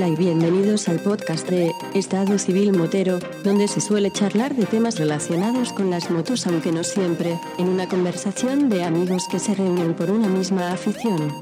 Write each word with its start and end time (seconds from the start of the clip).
Hola 0.00 0.08
y 0.08 0.16
bienvenidos 0.16 0.88
al 0.88 0.98
podcast 0.98 1.46
de 1.50 1.72
Estado 1.92 2.38
Civil 2.38 2.72
Motero, 2.72 3.18
donde 3.44 3.68
se 3.68 3.82
suele 3.82 4.10
charlar 4.10 4.54
de 4.54 4.64
temas 4.64 4.98
relacionados 4.98 5.74
con 5.74 5.90
las 5.90 6.10
motos, 6.10 6.46
aunque 6.46 6.72
no 6.72 6.84
siempre, 6.84 7.38
en 7.58 7.68
una 7.68 7.86
conversación 7.86 8.70
de 8.70 8.82
amigos 8.82 9.28
que 9.30 9.38
se 9.38 9.54
reúnen 9.54 9.92
por 9.92 10.10
una 10.10 10.26
misma 10.26 10.72
afición. 10.72 11.34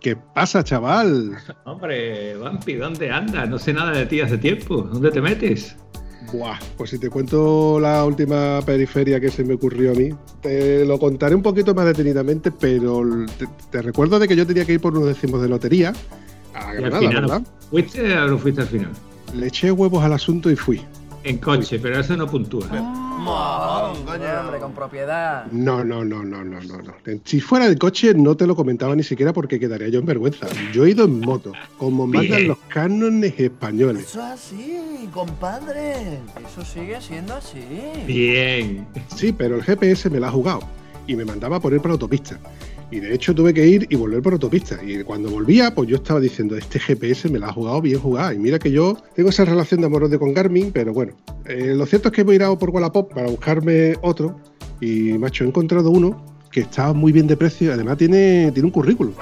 ¿Qué 0.00 0.16
pasa, 0.16 0.64
chaval? 0.64 1.36
Hombre, 1.66 2.34
Vampi, 2.38 2.76
¿dónde 2.76 3.10
andas? 3.10 3.46
No 3.46 3.58
sé 3.58 3.74
nada 3.74 3.90
de 3.90 4.06
ti 4.06 4.22
hace 4.22 4.38
tiempo. 4.38 4.84
¿Dónde 4.90 5.10
te 5.10 5.20
metes? 5.20 5.76
Buah, 6.32 6.58
pues 6.76 6.90
si 6.90 6.98
te 6.98 7.08
cuento 7.08 7.80
la 7.80 8.04
última 8.04 8.60
periferia 8.64 9.18
que 9.18 9.30
se 9.30 9.44
me 9.44 9.54
ocurrió 9.54 9.92
a 9.92 9.94
mí, 9.94 10.10
te 10.42 10.84
lo 10.84 10.98
contaré 10.98 11.34
un 11.34 11.42
poquito 11.42 11.74
más 11.74 11.86
detenidamente, 11.86 12.50
pero 12.50 13.02
te, 13.38 13.46
te 13.70 13.82
recuerdo 13.82 14.18
de 14.18 14.28
que 14.28 14.36
yo 14.36 14.46
tenía 14.46 14.64
que 14.64 14.74
ir 14.74 14.80
por 14.80 14.96
unos 14.96 15.08
décimos 15.08 15.40
de 15.40 15.48
lotería 15.48 15.94
a 16.54 16.70
al 16.70 16.76
Granada, 16.76 17.08
¿verdad? 17.08 17.42
¿Fuiste 17.70 18.16
o 18.16 18.28
no 18.28 18.38
fuiste 18.38 18.60
al 18.60 18.68
final? 18.68 18.90
Le 19.34 19.46
eché 19.46 19.72
huevos 19.72 20.02
al 20.04 20.12
asunto 20.12 20.50
y 20.50 20.56
fui. 20.56 20.82
En 21.28 21.36
coche, 21.36 21.78
pero 21.78 22.00
eso 22.00 22.16
no 22.16 22.26
puntúa. 22.26 22.66
Mojón, 22.68 24.04
coño. 24.06 24.40
Hombre, 24.40 24.58
con 24.60 24.72
propiedad. 24.72 25.44
No, 25.52 25.84
no, 25.84 26.02
no, 26.02 26.24
no, 26.24 26.42
no, 26.42 26.58
no, 26.58 26.78
no. 26.78 26.94
Si 27.24 27.40
fuera 27.40 27.68
de 27.68 27.76
coche 27.76 28.14
no 28.14 28.34
te 28.34 28.46
lo 28.46 28.56
comentaba 28.56 28.96
ni 28.96 29.02
siquiera 29.02 29.34
porque 29.34 29.60
quedaría 29.60 29.88
yo 29.88 29.98
en 29.98 30.06
vergüenza. 30.06 30.46
Yo 30.72 30.86
he 30.86 30.90
ido 30.90 31.04
en 31.04 31.20
moto, 31.20 31.52
como 31.76 32.06
mandan 32.06 32.48
los 32.48 32.58
cánones 32.68 33.38
españoles. 33.38 34.04
Eso 34.04 34.20
es 34.20 34.24
así, 34.24 35.08
compadre. 35.12 36.20
Eso 36.50 36.64
sigue 36.64 36.98
siendo 37.02 37.34
así. 37.34 37.62
Bien. 38.06 38.86
Sí, 39.14 39.32
pero 39.32 39.56
el 39.56 39.62
GPS 39.62 40.08
me 40.08 40.20
la 40.20 40.28
ha 40.28 40.30
jugado 40.30 40.60
y 41.06 41.14
me 41.14 41.26
mandaba 41.26 41.60
por 41.60 41.74
ir 41.74 41.80
por 41.82 41.90
autopista. 41.90 42.38
Y 42.90 43.00
de 43.00 43.14
hecho 43.14 43.34
tuve 43.34 43.52
que 43.52 43.66
ir 43.66 43.86
y 43.90 43.96
volver 43.96 44.22
por 44.22 44.32
autopista. 44.32 44.78
Y 44.82 45.02
cuando 45.02 45.30
volvía, 45.30 45.74
pues 45.74 45.88
yo 45.88 45.96
estaba 45.96 46.20
diciendo, 46.20 46.56
este 46.56 46.78
GPS 46.78 47.28
me 47.28 47.38
la 47.38 47.48
ha 47.48 47.52
jugado 47.52 47.82
bien 47.82 47.98
jugada. 47.98 48.32
Y 48.32 48.38
mira 48.38 48.58
que 48.58 48.70
yo 48.70 48.96
tengo 49.14 49.28
esa 49.28 49.44
relación 49.44 49.80
de 49.80 49.86
amor 49.86 50.08
de 50.08 50.18
con 50.18 50.32
Garmin, 50.32 50.72
pero 50.72 50.92
bueno. 50.92 51.12
Eh, 51.44 51.74
lo 51.76 51.86
cierto 51.86 52.08
es 52.08 52.14
que 52.14 52.22
he 52.22 52.24
mirado 52.24 52.58
por 52.58 52.70
Wallapop 52.70 53.12
para 53.12 53.28
buscarme 53.28 53.94
otro. 54.00 54.40
Y, 54.80 55.12
macho, 55.18 55.44
he 55.44 55.48
encontrado 55.48 55.90
uno 55.90 56.38
que 56.50 56.60
está 56.60 56.92
muy 56.94 57.12
bien 57.12 57.26
de 57.26 57.36
precio 57.36 57.72
además 57.72 57.98
tiene, 57.98 58.50
tiene 58.52 58.66
un 58.66 58.72
currículum. 58.72 59.12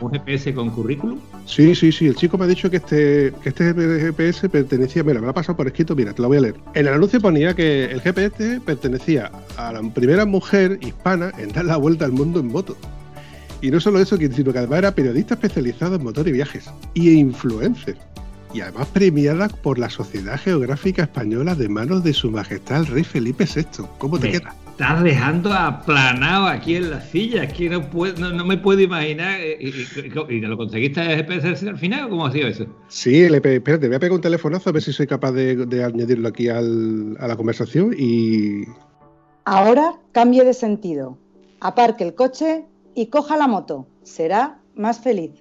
¿Un 0.00 0.12
GPS 0.12 0.54
con 0.54 0.70
currículum? 0.70 1.18
Sí, 1.44 1.74
sí, 1.74 1.92
sí. 1.92 2.06
El 2.06 2.14
chico 2.14 2.38
me 2.38 2.44
ha 2.44 2.48
dicho 2.48 2.70
que 2.70 2.78
este, 2.78 3.32
que 3.42 3.50
este 3.50 3.74
GPS 3.74 4.48
pertenecía. 4.48 5.02
Mira, 5.02 5.20
me 5.20 5.26
lo 5.26 5.30
ha 5.30 5.34
pasado 5.34 5.56
por 5.56 5.66
escrito. 5.66 5.94
Mira, 5.94 6.14
te 6.14 6.22
lo 6.22 6.28
voy 6.28 6.38
a 6.38 6.40
leer. 6.40 6.54
En 6.74 6.86
el 6.86 6.94
anuncio 6.94 7.20
ponía 7.20 7.54
que 7.54 7.84
el 7.84 8.00
GPS 8.00 8.60
pertenecía 8.64 9.30
a 9.56 9.72
la 9.72 9.82
primera 9.92 10.24
mujer 10.24 10.78
hispana 10.80 11.32
en 11.38 11.52
dar 11.52 11.66
la 11.66 11.76
vuelta 11.76 12.06
al 12.06 12.12
mundo 12.12 12.40
en 12.40 12.46
moto. 12.46 12.76
Y 13.62 13.70
no 13.70 13.78
solo 13.80 13.98
eso, 14.00 14.16
sino 14.16 14.52
que 14.52 14.58
además 14.58 14.78
era 14.78 14.94
periodista 14.94 15.34
especializado 15.34 15.96
en 15.96 16.02
motor 16.04 16.26
y 16.28 16.32
viajes. 16.32 16.70
Y 16.94 17.10
influencer. 17.10 17.96
Y 18.52 18.62
además 18.62 18.88
premiada 18.88 19.48
por 19.48 19.78
la 19.78 19.88
Sociedad 19.90 20.40
Geográfica 20.40 21.02
Española 21.02 21.54
de 21.54 21.68
manos 21.68 22.02
de 22.02 22.12
Su 22.12 22.30
Majestad 22.30 22.80
el 22.80 22.86
Rey 22.86 23.04
Felipe 23.04 23.44
VI. 23.44 23.84
¿Cómo 23.98 24.18
te 24.18 24.26
Me 24.26 24.32
queda? 24.40 24.54
estás 24.70 25.02
dejando 25.04 25.52
aplanado 25.52 26.46
aquí 26.46 26.74
en 26.76 26.90
la 26.90 27.00
silla. 27.02 27.44
Es 27.44 27.52
que 27.52 27.68
no, 27.68 27.88
puedo, 27.90 28.18
no, 28.18 28.30
no 28.34 28.44
me 28.44 28.56
puedo 28.56 28.80
imaginar. 28.80 29.38
eh, 29.40 29.56
¿Y, 29.60 29.68
y- 29.68 30.36
y 30.36 30.40
lo 30.40 30.56
conseguiste 30.56 31.00
el 31.02 31.16
GPS 31.24 31.68
al 31.68 31.78
final 31.78 32.06
o 32.06 32.08
cómo 32.08 32.26
ha 32.26 32.32
sido 32.32 32.48
eso? 32.48 32.64
Sí, 32.88 33.28
le 33.28 33.36
espérate, 33.36 33.86
voy 33.86 33.96
a 33.96 34.00
pegar 34.00 34.14
un 34.16 34.20
telefonazo 34.22 34.70
a 34.70 34.72
ver 34.72 34.82
si 34.82 34.92
soy 34.92 35.06
capaz 35.06 35.30
de, 35.32 35.54
de 35.66 35.84
añadirlo 35.84 36.26
aquí 36.28 36.48
al- 36.48 37.16
a 37.20 37.28
la 37.28 37.36
conversación 37.36 37.94
y 37.96 38.64
Ahora 39.44 39.94
cambie 40.12 40.44
de 40.44 40.54
sentido. 40.54 41.18
Aparque 41.60 42.04
el 42.04 42.14
coche 42.14 42.64
y 42.94 43.06
coja 43.06 43.36
la 43.36 43.46
moto. 43.46 43.86
Será 44.02 44.60
más 44.74 45.00
feliz. 45.00 45.32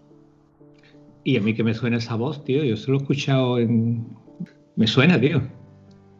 Y 1.23 1.37
a 1.37 1.41
mí 1.41 1.53
que 1.53 1.63
me 1.63 1.73
suena 1.73 1.97
esa 1.97 2.15
voz, 2.15 2.43
tío. 2.43 2.63
Yo 2.63 2.77
solo 2.77 2.97
he 2.97 3.01
escuchado 3.01 3.59
en. 3.59 4.07
Me 4.75 4.87
suena, 4.87 5.19
tío. 5.19 5.41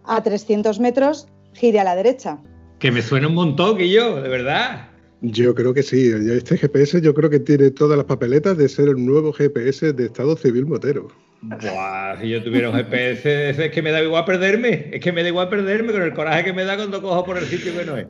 A 0.03 0.22
300 0.22 0.79
metros, 0.79 1.28
gire 1.53 1.79
a 1.79 1.84
la 1.84 1.95
derecha. 1.95 2.40
Que 2.79 2.91
me 2.91 3.01
suena 3.01 3.28
un 3.28 3.35
montón, 3.35 3.78
que 3.78 3.90
yo, 3.90 4.22
de 4.22 4.29
verdad. 4.29 4.90
Yo 5.22 5.53
creo 5.53 5.73
que 5.73 5.84
sí. 5.84 6.12
Este 6.31 6.57
GPS 6.57 7.01
yo 7.01 7.13
creo 7.13 7.29
que 7.29 7.40
tiene 7.40 7.72
todas 7.72 7.97
las 7.97 8.06
papeletas 8.06 8.57
de 8.57 8.69
ser 8.69 8.88
el 8.90 9.06
nuevo 9.06 9.34
GPS 9.34 9.94
de 9.94 10.06
Estado 10.06 10.35
Civil 10.35 10.66
Motero. 10.66 11.09
Buah, 11.41 12.19
si 12.19 12.29
yo 12.29 12.44
tuviera 12.44 12.69
un 12.69 12.75
GPS, 12.75 13.50
es 13.50 13.72
que 13.72 13.81
me 13.81 13.91
da 13.91 14.01
igual 14.01 14.25
perderme. 14.25 14.90
Es 14.91 15.01
que 15.01 15.11
me 15.11 15.23
da 15.23 15.29
igual 15.29 15.50
perderme 15.50 15.91
con 15.91 16.01
el 16.01 16.13
coraje 16.13 16.46
que 16.46 16.53
me 16.53 16.66
da 16.66 16.75
cuando 16.75 17.01
cojo 17.01 17.23
por 17.25 17.38
el 17.38 17.46
sitio 17.46 17.73
que 17.78 17.85
no 17.85 17.97
es. 17.97 18.07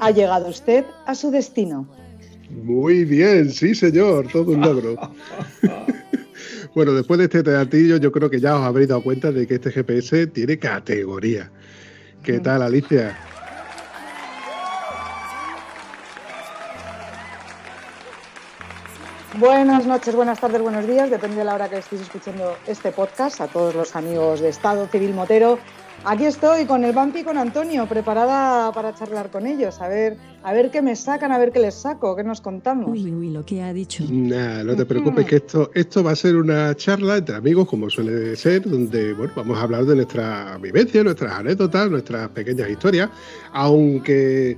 Ha 0.00 0.10
llegado 0.10 0.48
usted 0.48 0.84
a 1.06 1.14
su 1.14 1.30
destino. 1.30 1.88
Muy 2.50 3.04
bien, 3.04 3.50
sí 3.50 3.74
señor, 3.74 4.28
todo 4.28 4.52
un 4.52 4.60
logro. 4.60 4.96
bueno, 6.74 6.92
después 6.92 7.18
de 7.18 7.24
este 7.24 7.42
teatillo 7.42 7.96
yo 7.96 8.12
creo 8.12 8.30
que 8.30 8.40
ya 8.40 8.56
os 8.56 8.62
habréis 8.62 8.88
dado 8.88 9.02
cuenta 9.02 9.32
de 9.32 9.46
que 9.46 9.54
este 9.54 9.70
GPS 9.70 10.28
tiene 10.28 10.58
categoría. 10.58 11.50
¿Qué 12.22 12.40
tal, 12.40 12.62
Alicia? 12.62 13.16
Buenas 19.38 19.86
noches, 19.86 20.14
buenas 20.14 20.40
tardes, 20.40 20.62
buenos 20.62 20.86
días, 20.86 21.10
depende 21.10 21.36
de 21.36 21.44
la 21.44 21.54
hora 21.54 21.68
que 21.68 21.76
estéis 21.76 22.00
escuchando 22.00 22.56
este 22.66 22.90
podcast, 22.90 23.42
a 23.42 23.48
todos 23.48 23.74
los 23.74 23.94
amigos 23.94 24.40
de 24.40 24.48
Estado 24.48 24.86
Civil 24.86 25.12
Motero. 25.12 25.58
Aquí 26.08 26.24
estoy 26.24 26.66
con 26.66 26.84
el 26.84 26.92
Vampi 26.92 27.18
y 27.18 27.24
con 27.24 27.36
Antonio, 27.36 27.84
preparada 27.88 28.70
para 28.70 28.94
charlar 28.94 29.28
con 29.28 29.44
ellos, 29.44 29.80
a 29.80 29.88
ver, 29.88 30.16
a 30.44 30.52
ver 30.52 30.70
qué 30.70 30.80
me 30.80 30.94
sacan, 30.94 31.32
a 31.32 31.38
ver 31.38 31.50
qué 31.50 31.58
les 31.58 31.74
saco, 31.74 32.14
qué 32.14 32.22
nos 32.22 32.40
contamos. 32.40 32.88
Uy, 32.88 33.12
uy, 33.12 33.30
lo 33.30 33.44
que 33.44 33.60
ha 33.60 33.72
dicho. 33.72 34.04
Nah, 34.08 34.62
no 34.62 34.76
te 34.76 34.86
preocupes 34.86 35.26
que 35.26 35.36
esto, 35.36 35.68
esto 35.74 36.04
va 36.04 36.12
a 36.12 36.14
ser 36.14 36.36
una 36.36 36.76
charla 36.76 37.16
entre 37.16 37.34
amigos, 37.34 37.66
como 37.66 37.90
suele 37.90 38.36
ser, 38.36 38.62
donde 38.70 39.14
bueno, 39.14 39.32
vamos 39.34 39.58
a 39.58 39.62
hablar 39.62 39.84
de 39.84 39.96
nuestra 39.96 40.56
vivencia, 40.58 41.02
nuestras 41.02 41.32
anécdotas, 41.32 41.90
nuestras 41.90 42.28
pequeñas 42.28 42.70
historias, 42.70 43.10
aunque 43.52 44.56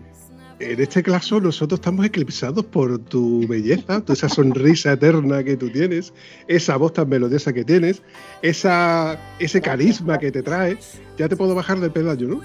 en 0.61 0.81
este 0.81 1.03
caso 1.03 1.41
nosotros 1.41 1.79
estamos 1.81 2.05
eclipsados 2.07 2.65
por 2.65 2.99
tu 2.99 3.47
belleza, 3.47 4.01
tu- 4.05 4.13
esa 4.13 4.29
sonrisa 4.29 4.93
eterna 4.93 5.43
que 5.45 5.57
tú 5.57 5.71
tienes, 5.71 6.13
esa 6.49 6.77
voz 6.77 6.93
tan 6.95 7.09
melodiosa 7.09 7.53
que 7.53 7.65
tienes, 7.65 8.03
esa, 8.43 9.19
ese 9.39 9.61
carisma 9.61 10.19
que 10.19 10.31
te 10.33 10.43
trae. 10.43 10.79
Ya 11.17 11.29
te 11.29 11.37
puedo 11.37 11.55
bajar 11.55 11.79
del 11.81 11.91
pedaño, 11.91 12.29
¿no? 12.29 12.41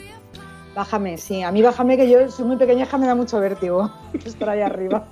Bájame, 0.75 1.19
sí, 1.19 1.43
a 1.43 1.51
mí 1.51 1.61
bájame 1.61 1.97
que 1.97 2.09
yo 2.09 2.31
soy 2.31 2.45
muy 2.45 2.57
pequeña, 2.57 2.87
me 2.97 3.05
da 3.05 3.13
mucho 3.13 3.39
vértigo 3.39 3.91
estar 4.25 4.49
ahí 4.49 4.61
arriba. 4.61 5.07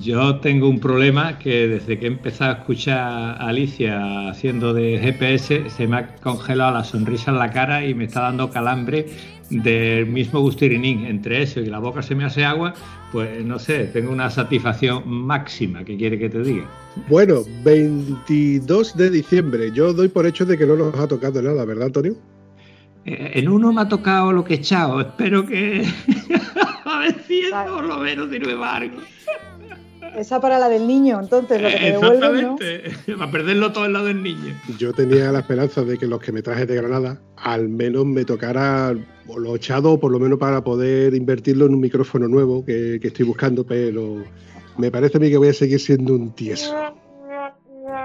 Yo 0.00 0.40
tengo 0.40 0.68
un 0.68 0.80
problema 0.80 1.38
que 1.38 1.68
desde 1.68 1.96
que 1.98 2.06
he 2.06 2.08
empezado 2.08 2.50
a 2.50 2.54
escuchar 2.58 2.98
a 2.98 3.34
Alicia 3.48 4.28
haciendo 4.30 4.74
de 4.74 4.98
GPS 4.98 5.70
se 5.70 5.86
me 5.86 5.98
ha 5.98 6.16
congelado 6.16 6.72
la 6.72 6.82
sonrisa 6.82 7.30
en 7.30 7.38
la 7.38 7.52
cara 7.52 7.86
y 7.86 7.94
me 7.94 8.04
está 8.04 8.22
dando 8.22 8.50
calambre 8.50 9.06
del 9.50 10.06
mismo 10.06 10.40
gustirinín. 10.40 11.06
Entre 11.06 11.42
eso 11.42 11.60
y 11.60 11.66
la 11.66 11.78
boca 11.78 12.02
se 12.02 12.14
me 12.14 12.24
hace 12.24 12.44
agua, 12.44 12.74
pues 13.12 13.44
no 13.44 13.58
sé, 13.58 13.84
tengo 13.86 14.12
una 14.12 14.30
satisfacción 14.30 15.02
máxima 15.06 15.84
que 15.84 15.96
quiere 15.96 16.18
que 16.18 16.28
te 16.28 16.42
diga. 16.42 16.64
Bueno, 17.08 17.42
22 17.64 18.96
de 18.96 19.10
diciembre. 19.10 19.70
Yo 19.72 19.92
doy 19.92 20.08
por 20.08 20.26
hecho 20.26 20.44
de 20.44 20.56
que 20.56 20.66
no 20.66 20.76
nos 20.76 20.94
ha 20.98 21.08
tocado 21.08 21.42
nada, 21.42 21.64
¿verdad, 21.64 21.86
Antonio? 21.86 22.14
Eh, 23.04 23.32
En 23.34 23.48
uno 23.48 23.72
me 23.72 23.82
ha 23.82 23.88
tocado 23.88 24.32
lo 24.32 24.44
que 24.44 24.54
he 24.54 24.56
echado. 24.58 25.00
Espero 25.00 25.46
que 25.46 25.84
a 26.84 26.98
ver 27.00 27.16
si 27.26 27.40
eso 27.40 27.56
por 27.66 27.84
lo 27.84 27.98
menos 27.98 28.30
sirve 28.30 28.56
para 28.56 28.76
algo. 28.76 28.96
Esa 30.16 30.40
para 30.40 30.60
la 30.60 30.68
del 30.68 30.86
niño, 30.86 31.18
entonces, 31.20 31.60
lo 31.60 31.68
que 31.68 31.74
te 31.76 31.90
devuelven, 31.90 32.20
¿no? 32.42 32.56
Exactamente. 32.60 33.16
Para 33.18 33.30
perderlo 33.32 33.72
todo 33.72 33.86
el 33.86 33.94
lado 33.94 34.04
del 34.06 34.22
niño. 34.22 34.54
Yo 34.78 34.92
tenía 34.92 35.32
la 35.32 35.40
esperanza 35.40 35.82
de 35.82 35.98
que 35.98 36.06
los 36.06 36.20
que 36.20 36.30
me 36.30 36.40
traje 36.40 36.66
de 36.66 36.76
Granada 36.76 37.20
al 37.36 37.68
menos 37.68 38.06
me 38.06 38.24
tocara 38.24 38.94
o 39.28 39.38
lo 39.38 39.56
echado 39.56 39.92
o 39.92 40.00
por 40.00 40.12
lo 40.12 40.18
menos 40.18 40.38
para 40.38 40.62
poder 40.62 41.14
invertirlo 41.14 41.66
en 41.66 41.74
un 41.74 41.80
micrófono 41.80 42.28
nuevo 42.28 42.64
que, 42.64 42.98
que 43.00 43.08
estoy 43.08 43.26
buscando, 43.26 43.64
pero 43.64 44.22
me 44.76 44.90
parece 44.90 45.16
a 45.16 45.20
mí 45.20 45.30
que 45.30 45.38
voy 45.38 45.48
a 45.48 45.54
seguir 45.54 45.80
siendo 45.80 46.14
un 46.14 46.30
tieso. 46.32 46.74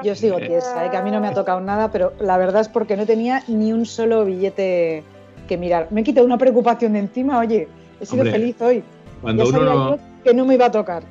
Yo 0.03 0.15
sigo 0.15 0.37
tiesa, 0.37 0.85
¿eh? 0.85 0.91
que 0.91 0.97
a 0.97 1.01
mí 1.01 1.11
no 1.11 1.19
me 1.19 1.27
ha 1.27 1.33
tocado 1.33 1.59
nada, 1.59 1.91
pero 1.91 2.13
la 2.19 2.37
verdad 2.37 2.61
es 2.61 2.69
porque 2.69 2.95
no 2.95 3.05
tenía 3.05 3.43
ni 3.47 3.73
un 3.73 3.85
solo 3.85 4.23
billete 4.25 5.03
que 5.47 5.57
mirar. 5.57 5.87
Me 5.91 6.01
he 6.01 6.03
quitado 6.03 6.25
una 6.25 6.37
preocupación 6.37 6.93
de 6.93 6.99
encima, 6.99 7.39
oye, 7.39 7.67
he 7.99 8.05
sido 8.05 8.21
Hombre, 8.21 8.31
feliz 8.31 8.61
hoy. 8.61 8.83
Cuando 9.21 9.43
ya 9.43 9.49
uno 9.49 9.57
sabía 9.57 9.73
no, 9.73 9.95
yo 9.95 10.01
que 10.23 10.33
no 10.33 10.45
me 10.45 10.53
iba 10.55 10.67
a 10.67 10.71
tocar. 10.71 11.03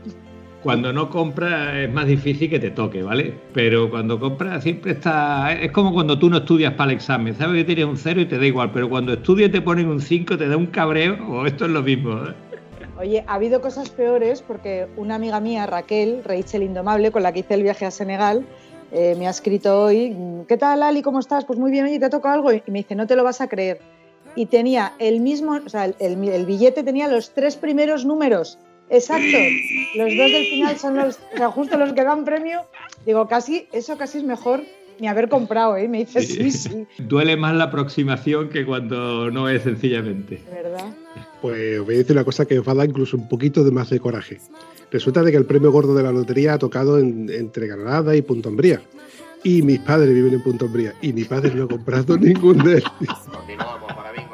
Cuando 0.63 0.93
no 0.93 1.09
compra 1.09 1.83
es 1.83 1.93
más 1.93 2.07
difícil 2.07 2.51
que 2.51 2.59
te 2.59 2.71
toque, 2.71 3.03
¿vale? 3.03 3.33
Pero 3.53 3.89
cuando 3.91 4.19
compras 4.19 4.63
siempre 4.65 4.93
está... 4.93 5.53
Es 5.53 5.71
como 5.71 5.93
cuando 5.93 6.19
tú 6.19 6.29
no 6.29 6.39
estudias 6.39 6.75
para 6.75 6.91
el 6.91 6.97
examen, 6.97 7.35
sabes 7.37 7.57
que 7.57 7.65
tienes 7.65 7.85
un 7.85 7.97
cero 7.97 8.21
y 8.21 8.27
te 8.27 8.39
da 8.39 8.47
igual, 8.47 8.73
pero 8.73 8.89
cuando 8.89 9.13
estudias 9.13 9.53
te 9.53 9.61
ponen 9.61 9.89
un 9.89 10.01
5, 10.01 10.37
te 10.37 10.49
da 10.49 10.57
un 10.57 10.67
cabreo, 10.67 11.17
o 11.29 11.47
esto 11.47 11.67
es 11.67 11.71
lo 11.71 11.83
mismo. 11.83 12.13
¿eh? 12.13 12.35
Oye, 12.99 13.25
ha 13.29 13.35
habido 13.35 13.61
cosas 13.61 13.91
peores 13.91 14.43
porque 14.43 14.89
una 14.97 15.15
amiga 15.15 15.39
mía, 15.39 15.67
Raquel, 15.67 16.23
Rachel 16.25 16.65
Indomable, 16.65 17.13
con 17.13 17.23
la 17.23 17.33
que 17.33 17.41
hice 17.41 17.55
el 17.55 17.63
viaje 17.63 17.87
a 17.87 17.93
Senegal, 17.93 18.45
eh, 18.91 19.15
me 19.17 19.29
ha 19.29 19.31
escrito 19.31 19.81
hoy, 19.81 20.17
¿qué 20.49 20.57
tal 20.57 20.83
Ali? 20.83 21.03
¿Cómo 21.03 21.21
estás? 21.21 21.45
Pues 21.45 21.59
muy 21.59 21.71
bien, 21.71 21.85
oye, 21.85 22.01
¿te 22.01 22.11
toca 22.11 22.33
algo? 22.33 22.53
Y 22.53 22.63
me 22.67 22.79
dice, 22.79 22.97
no 22.97 23.07
te 23.07 23.15
lo 23.15 23.23
vas 23.23 23.41
a 23.41 23.49
creer. 23.49 23.79
y 24.35 24.47
tenía 24.47 24.93
el 24.99 25.21
mismo, 25.21 25.59
o 25.65 25.69
sea, 25.69 25.87
el, 25.87 25.95
el 26.01 26.47
billete 26.47 26.83
tenía 26.83 27.09
los 27.09 27.31
tres 27.31 27.57
primeros 27.57 28.05
números. 28.05 28.59
Exacto. 28.91 29.37
Los 29.97 30.09
dos 30.17 30.31
del 30.33 30.47
final 30.47 30.79
son 30.79 30.97
los, 30.97 31.19
o 31.35 31.37
sea, 31.37 31.49
justo 31.51 31.77
los 31.79 31.93
que 31.93 32.05
dan 32.05 32.25
premio. 32.25 32.63
Digo, 33.07 33.29
casi, 33.29 33.67
eso 33.73 33.97
casi 33.99 34.19
es 34.19 34.25
mejor 34.25 34.63
ni 35.01 35.07
haber 35.09 35.29
comprado, 35.29 35.77
¿eh? 35.77 35.87
Me 35.89 35.99
dice, 35.99 36.23
sí, 36.23 36.51
sí. 36.51 36.87
Duele 36.99 37.37
más 37.37 37.55
la 37.55 37.65
aproximación 37.65 38.49
que 38.49 38.65
cuando 38.67 39.31
no 39.31 39.49
es 39.49 39.63
sencillamente. 39.63 40.41
¿Verdad? 40.51 40.93
Pues 41.41 41.81
voy 41.81 41.95
a 41.95 41.99
decir 41.99 42.13
una 42.17 42.25
cosa 42.25 42.47
que 42.47 42.59
os 42.59 42.67
va 42.67 42.73
a 42.73 42.77
dar 42.77 42.89
incluso 42.89 43.17
un 43.17 43.29
poquito 43.29 43.63
de 43.63 43.71
más 43.71 43.91
de 43.91 44.01
coraje. 44.01 44.39
Resulta 44.91 45.23
de 45.23 45.31
que 45.31 45.37
el 45.37 45.45
premio 45.45 45.71
gordo 45.71 45.95
de 45.95 46.03
la 46.03 46.11
lotería 46.11 46.55
ha 46.55 46.59
tocado 46.59 46.99
en- 46.99 47.31
entre 47.31 47.67
Granada 47.69 48.17
y 48.17 48.23
Punto 48.23 48.49
Umbría. 48.49 48.81
Y 49.45 49.63
mis 49.63 49.79
padres 49.79 50.13
viven 50.13 50.35
en 50.35 50.43
Punto 50.43 50.65
Umbría. 50.65 50.95
Y 51.01 51.13
mi 51.13 51.23
padre 51.25 51.55
no 51.55 51.65
ha 51.65 51.69
comprado 51.69 52.17
ningún 52.19 52.59
de 52.65 52.79
ellos. 52.79 53.19
Continuamos 53.31 53.93
para 53.93 54.11
bingo. 54.13 54.28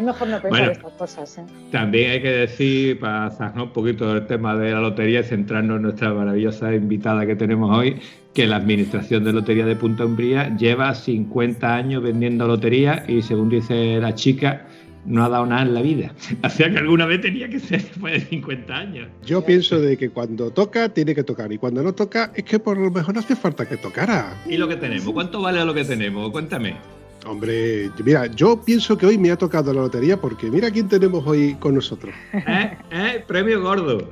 Es 0.00 0.06
mejor 0.06 0.28
no 0.28 0.40
pensar 0.40 0.50
Bueno. 0.50 0.72
estas 0.72 0.92
cosas, 0.94 1.38
¿eh? 1.38 1.42
También 1.70 2.12
hay 2.12 2.22
que 2.22 2.30
decir, 2.30 2.98
para 2.98 3.30
zajar 3.32 3.60
un 3.64 3.70
poquito 3.70 4.14
del 4.14 4.26
tema 4.26 4.56
de 4.56 4.72
la 4.72 4.80
lotería 4.80 5.20
y 5.20 5.24
centrarnos 5.24 5.76
en 5.76 5.82
nuestra 5.82 6.14
maravillosa 6.14 6.74
invitada 6.74 7.26
que 7.26 7.36
tenemos 7.36 7.76
hoy, 7.76 7.96
que 8.32 8.46
la 8.46 8.56
Administración 8.56 9.24
de 9.24 9.34
Lotería 9.34 9.66
de 9.66 9.76
Punta 9.76 10.06
Umbría 10.06 10.56
lleva 10.56 10.94
50 10.94 11.76
años 11.76 12.02
vendiendo 12.02 12.46
lotería 12.46 13.04
y 13.08 13.20
según 13.20 13.50
dice 13.50 13.98
la 14.00 14.14
chica, 14.14 14.66
no 15.04 15.22
ha 15.22 15.28
dado 15.28 15.44
nada 15.44 15.62
en 15.62 15.74
la 15.74 15.82
vida. 15.82 16.14
O 16.44 16.48
sea 16.48 16.70
que 16.70 16.78
alguna 16.78 17.04
vez 17.04 17.20
tenía 17.20 17.50
que 17.50 17.60
ser 17.60 17.82
después 17.82 18.14
de 18.14 18.20
50 18.20 18.74
años. 18.74 19.08
Yo 19.26 19.44
pienso 19.44 19.78
de 19.80 19.98
que 19.98 20.08
cuando 20.08 20.50
toca, 20.50 20.88
tiene 20.88 21.14
que 21.14 21.24
tocar. 21.24 21.52
Y 21.52 21.58
cuando 21.58 21.82
no 21.82 21.92
toca, 21.92 22.32
es 22.34 22.44
que 22.44 22.58
por 22.58 22.78
lo 22.78 22.90
mejor 22.90 23.12
no 23.12 23.20
hace 23.20 23.36
falta 23.36 23.68
que 23.68 23.76
tocara. 23.76 24.32
¿Y 24.48 24.56
lo 24.56 24.66
que 24.66 24.76
tenemos? 24.76 25.12
¿Cuánto 25.12 25.42
vale 25.42 25.62
lo 25.62 25.74
que 25.74 25.84
tenemos? 25.84 26.30
Cuéntame. 26.30 26.99
Hombre, 27.26 27.90
mira, 28.04 28.26
yo 28.26 28.60
pienso 28.62 28.96
que 28.96 29.06
hoy 29.06 29.18
me 29.18 29.30
ha 29.30 29.36
tocado 29.36 29.72
la 29.72 29.82
lotería 29.82 30.20
porque 30.20 30.50
mira 30.50 30.70
quién 30.70 30.88
tenemos 30.88 31.26
hoy 31.26 31.54
con 31.60 31.74
nosotros. 31.74 32.14
¿Eh? 32.32 32.76
¿Eh? 32.90 33.24
Premio 33.26 33.60
gordo. 33.62 34.10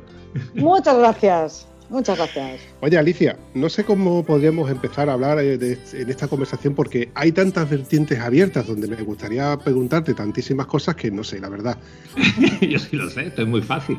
Muchas 0.55 0.99
gracias. 0.99 1.65
Muchas 1.91 2.19
gracias. 2.19 2.61
Oye, 2.83 2.99
Alicia, 2.99 3.39
no 3.55 3.71
sé 3.71 3.83
cómo 3.83 4.23
podríamos 4.23 4.71
empezar 4.71 5.09
a 5.09 5.15
hablar 5.15 5.39
de- 5.39 5.79
en 5.95 6.11
esta 6.11 6.29
conversación 6.29 6.75
porque 6.75 7.09
hay 7.15 7.33
tantas 7.33 7.71
vertientes 7.71 8.19
abiertas 8.21 8.67
donde 8.67 8.89
me 8.89 8.97
gustaría 8.97 9.57
preguntarte 9.57 10.13
tantísimas 10.13 10.67
cosas 10.67 10.97
que 10.97 11.11
no 11.11 11.25
sé, 11.25 11.41
la 11.41 11.49
verdad. 11.49 11.79
Yo 12.61 12.79
sí 12.79 12.95
lo 12.95 13.09
sé, 13.09 13.29
esto 13.29 13.41
es 13.41 13.49
muy 13.49 13.63
fácil. 13.63 13.97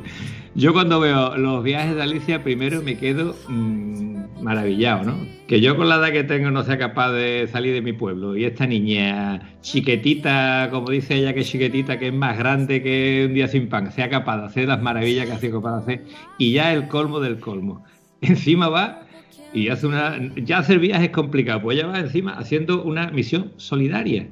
Yo 0.54 0.72
cuando 0.72 1.00
veo 1.00 1.36
los 1.36 1.64
viajes 1.64 1.96
de 1.96 2.04
Alicia, 2.04 2.44
primero 2.44 2.84
me 2.84 2.96
quedo 2.96 3.36
mm, 3.48 4.19
maravillado, 4.42 5.04
¿no? 5.04 5.16
Que 5.48 5.62
yo 5.62 5.76
con 5.78 5.90
la 5.90 5.96
edad 5.96 6.12
que 6.12 6.24
tengo 6.24 6.52
no 6.52 6.64
sea 6.64 6.78
capaz 6.78 7.12
de 7.12 7.48
salir 7.52 7.74
de 7.74 7.82
mi 7.82 7.94
pueblo. 7.94 8.36
Y 8.36 8.46
esta 8.46 8.68
niña 8.68 9.56
chiquetita, 9.62 10.70
como 10.72 10.90
dice 10.90 11.16
ella 11.16 11.34
que 11.34 11.42
es 11.42 11.48
chiquetita, 11.48 12.00
que 12.00 12.08
es 12.08 12.14
más 12.14 12.38
grande 12.38 12.82
que 12.82 13.26
un 13.28 13.34
día 13.34 13.48
sin 13.48 13.70
pan, 13.70 13.92
sea 13.92 14.10
capaz 14.10 14.38
de 14.38 14.46
hacer 14.46 14.68
las 14.68 14.82
maravillas 14.82 15.26
que 15.26 15.32
ha 15.34 15.40
sido 15.40 15.62
capaz 15.62 15.86
de 15.86 15.94
hacer. 15.94 16.06
Y 16.38 16.54
ya 16.54 16.74
el 16.74 16.88
colmo 16.88 17.20
del 17.20 17.40
colmo. 17.40 17.84
Encima 18.22 18.70
va 18.70 19.04
y 19.54 19.70
hace 19.70 19.88
una... 19.88 20.18
Ya 20.36 20.60
hacer 20.60 20.80
viajes 20.80 21.08
es 21.08 21.12
complicado, 21.14 21.62
pues 21.62 21.78
ella 21.78 21.88
va 21.88 22.00
encima 22.00 22.34
haciendo 22.34 22.84
una 22.84 23.10
misión 23.12 23.54
solidaria. 23.58 24.28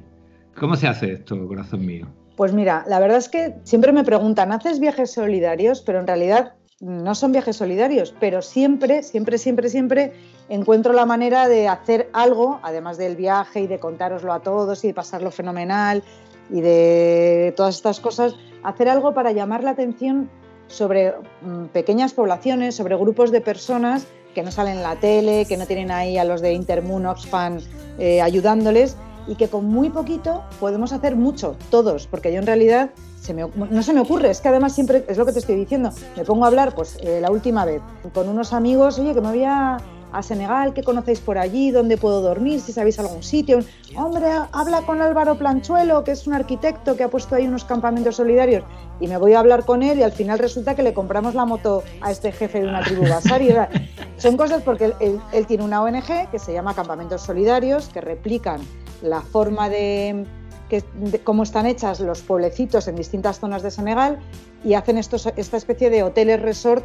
¿Cómo 0.54 0.76
se 0.76 0.86
hace 0.86 1.12
esto, 1.12 1.46
corazón 1.46 1.84
mío? 1.84 2.06
Pues 2.36 2.52
mira, 2.52 2.84
la 2.86 3.00
verdad 3.00 3.18
es 3.18 3.28
que 3.28 3.54
siempre 3.64 3.92
me 3.92 4.04
preguntan, 4.04 4.52
¿haces 4.52 4.78
viajes 4.78 5.12
solidarios? 5.12 5.82
Pero 5.82 5.98
en 5.98 6.06
realidad 6.06 6.52
no 6.80 7.14
son 7.14 7.32
viajes 7.32 7.56
solidarios, 7.56 8.14
pero 8.20 8.40
siempre, 8.40 9.02
siempre, 9.02 9.38
siempre, 9.38 9.68
siempre 9.68 10.12
encuentro 10.48 10.92
la 10.92 11.06
manera 11.06 11.48
de 11.48 11.68
hacer 11.68 12.08
algo, 12.12 12.60
además 12.62 12.98
del 12.98 13.16
viaje 13.16 13.62
y 13.62 13.66
de 13.66 13.80
contároslo 13.80 14.32
a 14.32 14.40
todos 14.40 14.84
y 14.84 14.88
de 14.88 14.94
pasarlo 14.94 15.30
fenomenal 15.30 16.04
y 16.50 16.60
de 16.60 17.52
todas 17.56 17.74
estas 17.74 18.00
cosas, 18.00 18.34
hacer 18.62 18.88
algo 18.88 19.12
para 19.12 19.32
llamar 19.32 19.64
la 19.64 19.70
atención 19.70 20.30
sobre 20.68 21.14
mm, 21.42 21.66
pequeñas 21.72 22.12
poblaciones, 22.12 22.76
sobre 22.76 22.96
grupos 22.96 23.32
de 23.32 23.40
personas 23.40 24.06
que 24.34 24.42
no 24.42 24.52
salen 24.52 24.76
en 24.76 24.82
la 24.82 24.96
tele, 24.96 25.46
que 25.46 25.56
no 25.56 25.66
tienen 25.66 25.90
ahí 25.90 26.16
a 26.16 26.24
los 26.24 26.40
de 26.40 26.52
Intermoon, 26.52 27.06
Oxfam 27.06 27.58
eh, 27.98 28.20
ayudándoles 28.20 28.96
y 29.26 29.34
que 29.34 29.48
con 29.48 29.66
muy 29.66 29.90
poquito 29.90 30.44
podemos 30.60 30.92
hacer 30.92 31.16
mucho, 31.16 31.56
todos, 31.70 32.06
porque 32.06 32.32
yo 32.32 32.38
en 32.38 32.46
realidad 32.46 32.90
se 33.28 33.34
me- 33.34 33.46
no 33.70 33.82
se 33.82 33.92
me 33.92 34.00
ocurre, 34.00 34.30
es 34.30 34.40
que 34.40 34.48
además 34.48 34.72
siempre, 34.74 35.04
es 35.06 35.18
lo 35.18 35.26
que 35.26 35.32
te 35.32 35.38
estoy 35.40 35.54
diciendo, 35.56 35.90
me 36.16 36.24
pongo 36.24 36.44
a 36.44 36.48
hablar, 36.48 36.74
pues 36.74 36.96
eh, 37.02 37.18
la 37.20 37.30
última 37.30 37.64
vez, 37.66 37.82
con 38.14 38.26
unos 38.26 38.54
amigos, 38.54 38.98
oye, 38.98 39.12
que 39.12 39.20
me 39.20 39.28
voy 39.28 39.44
a, 39.44 39.76
a 40.10 40.22
Senegal, 40.22 40.72
¿qué 40.72 40.82
conocéis 40.82 41.20
por 41.20 41.36
allí? 41.36 41.70
¿Dónde 41.70 41.98
puedo 41.98 42.22
dormir? 42.22 42.60
Si 42.62 42.72
sabéis 42.72 42.98
algún 42.98 43.22
sitio. 43.22 43.58
Hombre, 43.94 44.26
habla 44.52 44.80
con 44.86 45.02
Álvaro 45.02 45.36
Planchuelo, 45.36 46.02
que 46.04 46.12
es 46.12 46.26
un 46.26 46.32
arquitecto 46.32 46.96
que 46.96 47.04
ha 47.04 47.08
puesto 47.10 47.34
ahí 47.34 47.46
unos 47.46 47.64
campamentos 47.64 48.16
solidarios. 48.16 48.64
Y 49.00 49.06
me 49.08 49.18
voy 49.18 49.34
a 49.34 49.40
hablar 49.40 49.66
con 49.66 49.82
él 49.82 49.98
y 49.98 50.02
al 50.02 50.12
final 50.12 50.38
resulta 50.38 50.74
que 50.74 50.82
le 50.82 50.94
compramos 50.94 51.34
la 51.34 51.44
moto 51.44 51.82
a 52.00 52.10
este 52.10 52.32
jefe 52.32 52.62
de 52.62 52.68
una 52.68 52.80
tribu 52.82 53.02
basari. 53.10 53.50
Son 54.16 54.38
cosas 54.38 54.62
porque 54.62 54.86
él, 54.86 54.94
él- 55.00 55.20
él 55.32 55.46
tiene 55.46 55.62
una 55.64 55.82
ONG 55.82 56.30
que 56.30 56.38
se 56.38 56.54
llama 56.54 56.72
Campamentos 56.74 57.20
Solidarios, 57.20 57.88
que 57.90 58.00
replican 58.00 58.62
la 59.02 59.20
forma 59.20 59.68
de, 59.68 60.24
que, 60.68 60.84
cómo 61.24 61.42
están 61.42 61.66
hechas 61.66 62.00
los 62.00 62.22
pueblecitos 62.22 62.88
en 62.88 62.96
distintas 62.96 63.40
zonas 63.40 63.62
de 63.62 63.70
Senegal 63.70 64.18
y 64.64 64.74
hacen 64.74 64.98
estos, 64.98 65.26
esta 65.36 65.56
especie 65.56 65.90
de 65.90 66.02
hoteles 66.02 66.40
resort 66.42 66.84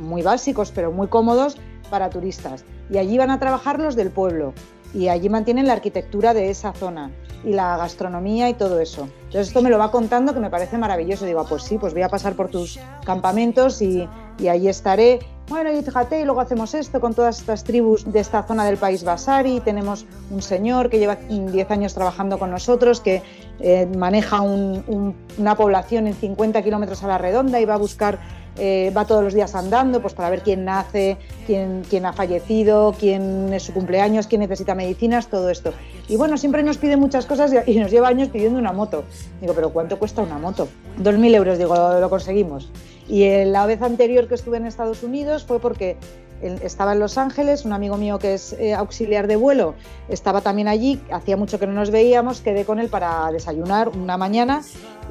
muy 0.00 0.22
básicos 0.22 0.72
pero 0.72 0.90
muy 0.90 1.08
cómodos 1.08 1.56
para 1.90 2.10
turistas. 2.10 2.64
Y 2.90 2.98
allí 2.98 3.18
van 3.18 3.30
a 3.30 3.38
trabajar 3.38 3.78
los 3.78 3.96
del 3.96 4.10
pueblo 4.10 4.54
y 4.94 5.08
allí 5.08 5.28
mantienen 5.28 5.66
la 5.66 5.74
arquitectura 5.74 6.34
de 6.34 6.50
esa 6.50 6.72
zona 6.72 7.10
y 7.44 7.50
la 7.50 7.76
gastronomía 7.76 8.48
y 8.48 8.54
todo 8.54 8.80
eso. 8.80 9.08
Entonces 9.26 9.48
esto 9.48 9.62
me 9.62 9.70
lo 9.70 9.78
va 9.78 9.90
contando 9.90 10.34
que 10.34 10.40
me 10.40 10.50
parece 10.50 10.78
maravilloso. 10.78 11.24
Digo, 11.24 11.40
ah, 11.40 11.46
pues 11.48 11.62
sí, 11.62 11.78
pues 11.78 11.92
voy 11.92 12.02
a 12.02 12.08
pasar 12.08 12.34
por 12.34 12.48
tus 12.48 12.78
campamentos 13.04 13.82
y, 13.82 14.08
y 14.38 14.48
ahí 14.48 14.68
estaré. 14.68 15.20
Bueno, 15.48 15.72
y 15.72 15.82
fíjate, 15.82 16.20
y 16.20 16.24
luego 16.24 16.42
hacemos 16.42 16.74
esto 16.74 17.00
con 17.00 17.14
todas 17.14 17.38
estas 17.40 17.64
tribus 17.64 18.10
de 18.12 18.20
esta 18.20 18.42
zona 18.42 18.66
del 18.66 18.76
país 18.76 19.02
Basari. 19.02 19.60
Tenemos 19.60 20.04
un 20.30 20.42
señor 20.42 20.90
que 20.90 20.98
lleva 20.98 21.16
mm, 21.28 21.46
10 21.52 21.70
años 21.70 21.94
trabajando 21.94 22.38
con 22.38 22.50
nosotros, 22.50 23.00
que 23.00 23.22
eh, 23.60 23.86
maneja 23.96 24.42
un- 24.42 24.84
un- 24.86 25.14
una 25.38 25.54
población 25.56 26.06
en 26.06 26.14
50 26.14 26.60
kilómetros 26.62 27.02
a 27.02 27.08
la 27.08 27.16
redonda 27.16 27.58
y 27.60 27.64
va 27.64 27.74
a 27.74 27.78
buscar, 27.78 28.18
eh, 28.58 28.92
va 28.94 29.06
todos 29.06 29.24
los 29.24 29.32
días 29.32 29.54
andando 29.54 30.02
pues 30.02 30.12
para 30.12 30.28
ver 30.28 30.42
quién 30.42 30.66
nace, 30.66 31.16
quién, 31.46 31.82
quién 31.88 32.04
ha 32.04 32.12
fallecido, 32.12 32.94
quién 32.98 33.50
es 33.54 33.62
su 33.62 33.72
cumpleaños, 33.72 34.26
quién 34.26 34.42
necesita 34.42 34.74
medicinas, 34.74 35.28
todo 35.28 35.48
esto. 35.48 35.72
Y 36.08 36.16
bueno, 36.16 36.36
siempre 36.36 36.62
nos 36.62 36.76
pide 36.76 36.98
muchas 36.98 37.24
cosas 37.24 37.52
y 37.66 37.78
nos 37.78 37.90
lleva 37.90 38.08
años 38.08 38.28
pidiendo 38.28 38.58
una 38.58 38.72
moto. 38.72 39.02
Digo, 39.40 39.54
pero 39.54 39.70
¿cuánto 39.70 39.98
cuesta 39.98 40.20
una 40.20 40.36
moto? 40.38 40.68
2.000 40.98 41.34
euros, 41.34 41.56
digo, 41.56 41.74
lo 41.98 42.10
conseguimos. 42.10 42.70
Y 43.08 43.44
la 43.46 43.66
vez 43.66 43.80
anterior 43.82 44.28
que 44.28 44.34
estuve 44.34 44.58
en 44.58 44.66
Estados 44.66 45.02
Unidos 45.02 45.44
fue 45.44 45.60
porque 45.60 45.96
estaba 46.42 46.92
en 46.92 47.00
Los 47.00 47.18
Ángeles, 47.18 47.64
un 47.64 47.72
amigo 47.72 47.96
mío 47.96 48.18
que 48.18 48.34
es 48.34 48.52
eh, 48.52 48.74
auxiliar 48.74 49.26
de 49.26 49.36
vuelo 49.36 49.74
estaba 50.08 50.40
también 50.40 50.68
allí, 50.68 51.00
hacía 51.10 51.36
mucho 51.36 51.58
que 51.58 51.66
no 51.66 51.72
nos 51.72 51.90
veíamos, 51.90 52.40
quedé 52.40 52.64
con 52.64 52.78
él 52.78 52.88
para 52.88 53.30
desayunar 53.32 53.88
una 53.88 54.16
mañana 54.16 54.62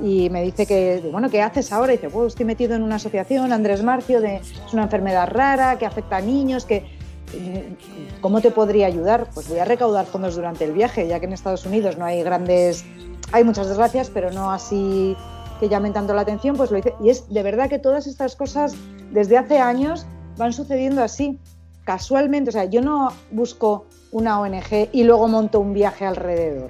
y 0.01 0.29
me 0.29 0.41
dice 0.43 0.65
que, 0.65 1.03
bueno, 1.11 1.29
¿qué 1.29 1.41
haces 1.41 1.71
ahora? 1.73 1.91
Dice, 1.91 2.09
pues 2.09 2.27
estoy 2.27 2.45
metido 2.45 2.75
en 2.75 2.83
una 2.83 2.95
asociación, 2.95 3.51
Andrés 3.51 3.83
Marcio, 3.83 4.21
de, 4.21 4.37
es 4.37 4.73
una 4.73 4.83
enfermedad 4.83 5.27
rara 5.29 5.77
que 5.77 5.85
afecta 5.85 6.17
a 6.17 6.21
niños, 6.21 6.65
que 6.65 6.85
eh, 7.33 7.75
¿cómo 8.21 8.39
te 8.39 8.51
podría 8.51 8.87
ayudar? 8.87 9.27
Pues 9.33 9.49
voy 9.49 9.59
a 9.59 9.65
recaudar 9.65 10.05
fondos 10.05 10.35
durante 10.35 10.63
el 10.63 10.71
viaje, 10.71 11.07
ya 11.07 11.19
que 11.19 11.25
en 11.25 11.33
Estados 11.33 11.65
Unidos 11.65 11.97
no 11.97 12.05
hay 12.05 12.23
grandes, 12.23 12.85
hay 13.33 13.43
muchas 13.43 13.67
desgracias, 13.67 14.09
pero 14.09 14.31
no 14.31 14.51
así 14.51 15.17
que 15.59 15.69
llamen 15.69 15.93
tanto 15.93 16.13
la 16.13 16.21
atención, 16.21 16.55
pues 16.55 16.71
lo 16.71 16.77
hice. 16.77 16.93
Y 17.03 17.09
es 17.09 17.29
de 17.29 17.43
verdad 17.43 17.69
que 17.69 17.79
todas 17.79 18.07
estas 18.07 18.35
cosas 18.35 18.75
desde 19.11 19.37
hace 19.37 19.59
años 19.59 20.05
van 20.37 20.53
sucediendo 20.53 21.03
así, 21.03 21.39
casualmente. 21.83 22.49
O 22.49 22.53
sea, 22.53 22.65
yo 22.65 22.81
no 22.81 23.09
busco 23.31 23.85
una 24.11 24.39
ONG 24.39 24.89
y 24.91 25.03
luego 25.03 25.27
monto 25.27 25.59
un 25.59 25.73
viaje 25.73 26.05
alrededor. 26.05 26.69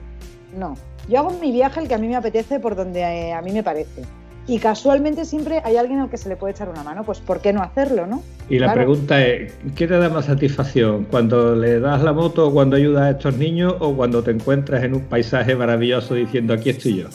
No. 0.57 0.75
Yo 1.07 1.19
hago 1.19 1.31
mi 1.39 1.51
viaje 1.51 1.79
el 1.79 1.87
que 1.87 1.95
a 1.95 1.97
mí 1.97 2.07
me 2.07 2.15
apetece 2.15 2.59
por 2.59 2.75
donde 2.75 2.99
eh, 3.01 3.33
a 3.33 3.41
mí 3.41 3.51
me 3.51 3.63
parece. 3.63 4.03
Y 4.49 4.59
casualmente 4.59 5.25
siempre 5.25 5.61
hay 5.65 5.75
alguien 5.75 5.99
al 5.99 6.09
que 6.09 6.17
se 6.17 6.29
le 6.29 6.37
puede 6.37 6.53
echar 6.53 6.69
una 6.69 6.81
mano, 6.81 7.03
pues 7.03 7.19
¿por 7.19 7.41
qué 7.41 7.51
no 7.51 7.61
hacerlo, 7.61 8.07
no? 8.07 8.23
Y 8.49 8.59
la 8.59 8.67
Claro. 8.67 8.79
pregunta 8.79 9.25
es, 9.25 9.53
¿qué 9.75 9.87
te 9.87 9.97
da 9.97 10.07
más 10.07 10.25
satisfacción? 10.25 11.05
¿Cuando 11.11 11.53
le 11.53 11.81
das 11.81 12.01
la 12.01 12.13
moto 12.13 12.47
o 12.47 12.53
cuando 12.53 12.77
ayudas 12.77 13.03
a 13.03 13.09
estos 13.11 13.35
niños 13.37 13.75
o 13.79 13.93
cuando 13.93 14.23
te 14.23 14.31
encuentras 14.31 14.83
en 14.83 14.93
un 14.93 15.01
paisaje 15.01 15.53
maravilloso 15.55 16.13
diciendo 16.13 16.53
aquí 16.53 16.69
estoy 16.69 16.95
yo? 16.95 17.07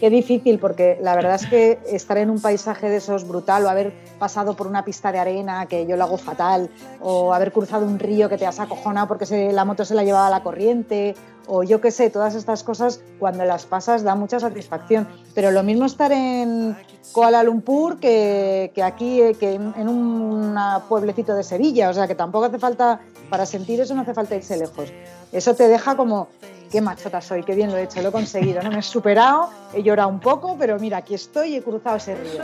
Qué 0.00 0.08
difícil, 0.08 0.58
porque 0.58 0.98
la 1.02 1.14
verdad 1.14 1.34
es 1.34 1.46
que 1.46 1.78
estar 1.86 2.16
en 2.16 2.30
un 2.30 2.40
paisaje 2.40 2.88
de 2.88 2.96
esos 2.96 3.28
brutal, 3.28 3.66
o 3.66 3.68
haber 3.68 3.92
pasado 4.18 4.56
por 4.56 4.66
una 4.66 4.82
pista 4.82 5.12
de 5.12 5.18
arena 5.18 5.66
que 5.66 5.86
yo 5.86 5.94
lo 5.96 6.04
hago 6.04 6.16
fatal, 6.16 6.70
o 7.02 7.34
haber 7.34 7.52
cruzado 7.52 7.84
un 7.84 7.98
río 7.98 8.30
que 8.30 8.38
te 8.38 8.46
has 8.46 8.60
acojonado 8.60 9.08
porque 9.08 9.52
la 9.52 9.66
moto 9.66 9.84
se 9.84 9.94
la 9.94 10.02
llevaba 10.02 10.28
a 10.28 10.30
la 10.30 10.42
corriente, 10.42 11.14
o 11.46 11.64
yo 11.64 11.82
qué 11.82 11.90
sé, 11.90 12.08
todas 12.08 12.34
estas 12.34 12.62
cosas 12.62 13.02
cuando 13.18 13.44
las 13.44 13.66
pasas 13.66 14.02
da 14.02 14.14
mucha 14.14 14.40
satisfacción. 14.40 15.06
Pero 15.34 15.50
lo 15.50 15.62
mismo 15.62 15.84
estar 15.84 16.12
en 16.12 16.74
Kuala 17.12 17.42
Lumpur 17.42 18.00
que, 18.00 18.72
aquí, 18.82 19.20
eh, 19.20 19.34
que 19.34 19.52
en 19.52 19.88
un 19.88 20.56
pueblecito 20.88 21.34
de 21.34 21.42
Sevilla, 21.42 21.90
o 21.90 21.92
sea 21.92 22.08
que 22.08 22.14
tampoco 22.14 22.46
hace 22.46 22.58
falta, 22.58 23.00
para 23.28 23.44
sentir 23.44 23.82
eso 23.82 23.94
no 23.94 24.00
hace 24.00 24.14
falta 24.14 24.34
irse 24.34 24.56
lejos. 24.56 24.90
Eso 25.30 25.54
te 25.54 25.68
deja 25.68 25.94
como 25.94 26.28
qué 26.70 26.80
machota 26.80 27.20
soy, 27.20 27.42
qué 27.42 27.54
bien 27.54 27.70
lo 27.70 27.76
he 27.76 27.82
hecho, 27.82 28.00
lo 28.00 28.08
he 28.08 28.12
conseguido, 28.12 28.62
¿no? 28.62 28.70
Me 28.70 28.78
he 28.78 28.82
superado, 28.82 29.50
he 29.74 29.82
llorado 29.82 30.08
un 30.08 30.20
poco, 30.20 30.56
pero 30.58 30.78
mira, 30.78 30.98
aquí 30.98 31.14
estoy 31.14 31.50
y 31.50 31.56
he 31.56 31.62
cruzado 31.62 31.96
ese 31.96 32.14
río. 32.14 32.38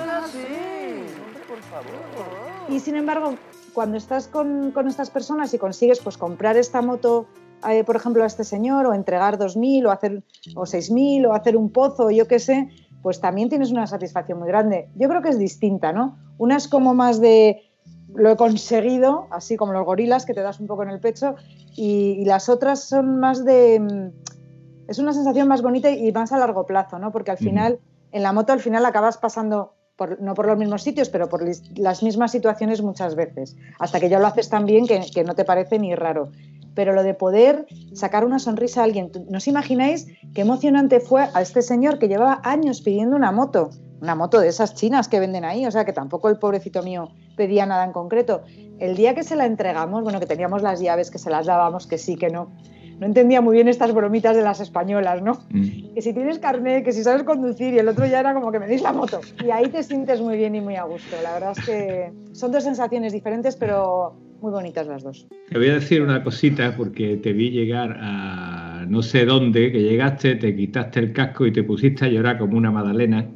por 1.49 1.62
favor. 1.62 1.95
Y 2.68 2.80
sin 2.80 2.97
embargo, 2.97 3.37
cuando 3.73 3.97
estás 3.97 4.26
con, 4.26 4.73
con 4.73 4.88
estas 4.88 5.11
personas 5.11 5.54
y 5.54 5.59
consigues 5.59 6.00
pues 6.00 6.16
comprar 6.16 6.56
esta 6.56 6.83
moto, 6.83 7.26
eh, 7.68 7.85
por 7.85 7.97
ejemplo, 7.97 8.25
a 8.25 8.26
este 8.26 8.45
señor, 8.45 8.87
o 8.87 8.95
entregar 8.95 9.38
2.000 9.38 9.87
o 9.87 9.90
hacer 9.90 10.23
o 10.54 10.62
6.000 10.62 11.28
o 11.28 11.33
hacer 11.33 11.56
un 11.56 11.71
pozo, 11.71 12.11
yo 12.11 12.26
qué 12.26 12.38
sé, 12.38 12.68
pues 13.02 13.21
también 13.21 13.49
tienes 13.49 13.71
una 13.71 13.87
satisfacción 13.87 14.38
muy 14.38 14.49
grande. 14.49 14.88
Yo 14.97 15.09
creo 15.09 15.23
que 15.23 15.28
es 15.28 15.38
distinta, 15.38 15.92
¿no? 15.92 16.18
Una 16.38 16.56
es 16.56 16.66
como 16.68 16.92
más 16.95 17.21
de 17.21 17.62
lo 18.16 18.30
he 18.30 18.37
conseguido, 18.37 19.26
así 19.30 19.56
como 19.56 19.73
los 19.73 19.85
gorilas, 19.85 20.25
que 20.26 20.35
te 20.35 20.40
das 20.42 20.58
un 20.61 20.66
poco 20.66 20.82
en 20.82 20.90
el 20.90 21.00
pecho, 21.00 21.35
y, 21.76 22.16
y 22.20 22.25
las 22.25 22.49
otras 22.49 22.85
son 22.85 23.18
más 23.20 23.44
de... 23.44 23.80
mm, 23.80 24.11
Es 24.88 24.99
una 24.99 25.12
sensación 25.12 25.49
más 25.49 25.62
bonita 25.62 25.90
y 25.90 26.12
más 26.12 26.32
a 26.32 26.38
largo 26.38 26.64
plazo, 26.64 26.99
¿no? 26.99 27.11
Porque 27.12 27.30
al 27.32 27.38
final, 27.38 27.78
en 28.12 28.23
la 28.23 28.32
moto 28.32 28.52
al 28.52 28.61
final 28.61 28.85
acabas 28.87 29.16
pasando, 29.18 29.75
por- 29.96 30.20
no 30.20 30.35
por 30.35 30.46
los 30.46 30.56
mismos 30.58 30.82
sitios, 30.82 31.08
pero 31.08 31.28
por 31.28 31.42
las 31.76 32.02
mismas 32.02 32.30
situaciones 32.30 32.82
muchas 32.82 33.14
veces, 33.16 33.56
hasta 33.80 33.99
que 34.00 34.08
ya 34.08 34.18
lo 34.20 34.26
haces 34.26 34.49
tan 34.49 34.64
bien 34.64 34.87
que, 34.87 35.00
que 35.12 35.25
no 35.25 35.35
te 35.35 35.44
parece 35.44 35.78
ni 35.78 35.94
raro. 35.94 36.30
Pero 36.75 36.92
lo 36.92 37.02
de 37.02 37.14
poder 37.14 37.66
sacar 37.94 38.25
una 38.25 38.38
sonrisa 38.38 38.82
a 38.82 38.85
alguien, 38.85 39.11
¿tú- 39.11 39.25
¿no 39.30 39.38
os 39.38 39.49
imagináis 39.49 40.06
qué 40.35 40.42
emocionante 40.42 41.00
fue 41.00 41.26
a 41.35 41.40
este 41.40 41.62
señor 41.62 41.99
que 41.99 42.06
llevaba 42.08 42.40
años 42.44 42.80
pidiendo 42.82 43.16
una 43.16 43.32
moto? 43.32 43.70
Una 44.00 44.14
moto 44.14 44.40
de 44.40 44.48
esas 44.48 44.74
chinas 44.74 45.08
que 45.08 45.20
venden 45.20 45.44
ahí, 45.44 45.66
o 45.66 45.70
sea 45.70 45.84
que 45.84 45.92
tampoco 45.92 46.28
el 46.28 46.38
pobrecito 46.38 46.82
mío 46.82 47.10
pedía 47.36 47.66
nada 47.66 47.84
en 47.84 47.92
concreto. 47.92 48.42
El 48.78 48.96
día 48.96 49.14
que 49.14 49.22
se 49.22 49.36
la 49.36 49.46
entregamos, 49.46 50.02
bueno, 50.02 50.20
que 50.20 50.26
teníamos 50.26 50.62
las 50.62 50.80
llaves, 50.80 51.10
que 51.10 51.18
se 51.18 51.30
las 51.30 51.46
dábamos, 51.46 51.86
que 51.86 51.98
sí, 51.98 52.16
que 52.16 52.30
no. 52.30 52.50
No 52.98 53.06
entendía 53.06 53.42
muy 53.42 53.54
bien 53.54 53.68
estas 53.68 53.92
bromitas 53.92 54.34
de 54.34 54.42
las 54.42 54.60
españolas, 54.60 55.22
¿no? 55.22 55.34
Mm. 55.50 55.94
Que 55.94 56.00
si 56.00 56.14
tienes 56.14 56.38
carnet, 56.38 56.82
que 56.82 56.92
si 56.92 57.02
sabes 57.02 57.24
conducir, 57.24 57.74
y 57.74 57.78
el 57.78 57.88
otro 57.88 58.06
ya 58.06 58.20
era 58.20 58.32
como 58.32 58.50
que 58.50 58.58
me 58.58 58.66
deis 58.66 58.82
la 58.82 58.92
moto. 58.92 59.20
Y 59.44 59.50
ahí 59.50 59.68
te 59.68 59.82
sientes 59.82 60.20
muy 60.20 60.36
bien 60.38 60.54
y 60.54 60.62
muy 60.62 60.76
a 60.76 60.84
gusto. 60.84 61.16
La 61.22 61.34
verdad 61.34 61.52
es 61.58 61.66
que 61.66 62.12
son 62.32 62.52
dos 62.52 62.64
sensaciones 62.64 63.12
diferentes, 63.12 63.54
pero 63.56 64.14
muy 64.40 64.50
bonitas 64.50 64.86
las 64.86 65.02
dos. 65.02 65.26
Te 65.50 65.58
voy 65.58 65.68
a 65.68 65.74
decir 65.74 66.00
una 66.00 66.22
cosita 66.22 66.74
porque 66.76 67.16
te 67.16 67.32
vi 67.32 67.50
llegar 67.50 67.98
a 68.00 68.86
no 68.88 69.02
sé 69.02 69.26
dónde, 69.26 69.72
que 69.72 69.82
llegaste, 69.82 70.36
te 70.36 70.54
quitaste 70.56 71.00
el 71.00 71.12
casco 71.12 71.46
y 71.46 71.52
te 71.52 71.62
pusiste 71.64 72.06
a 72.06 72.08
llorar 72.08 72.38
como 72.38 72.56
una 72.56 72.70
magdalena. 72.70 73.28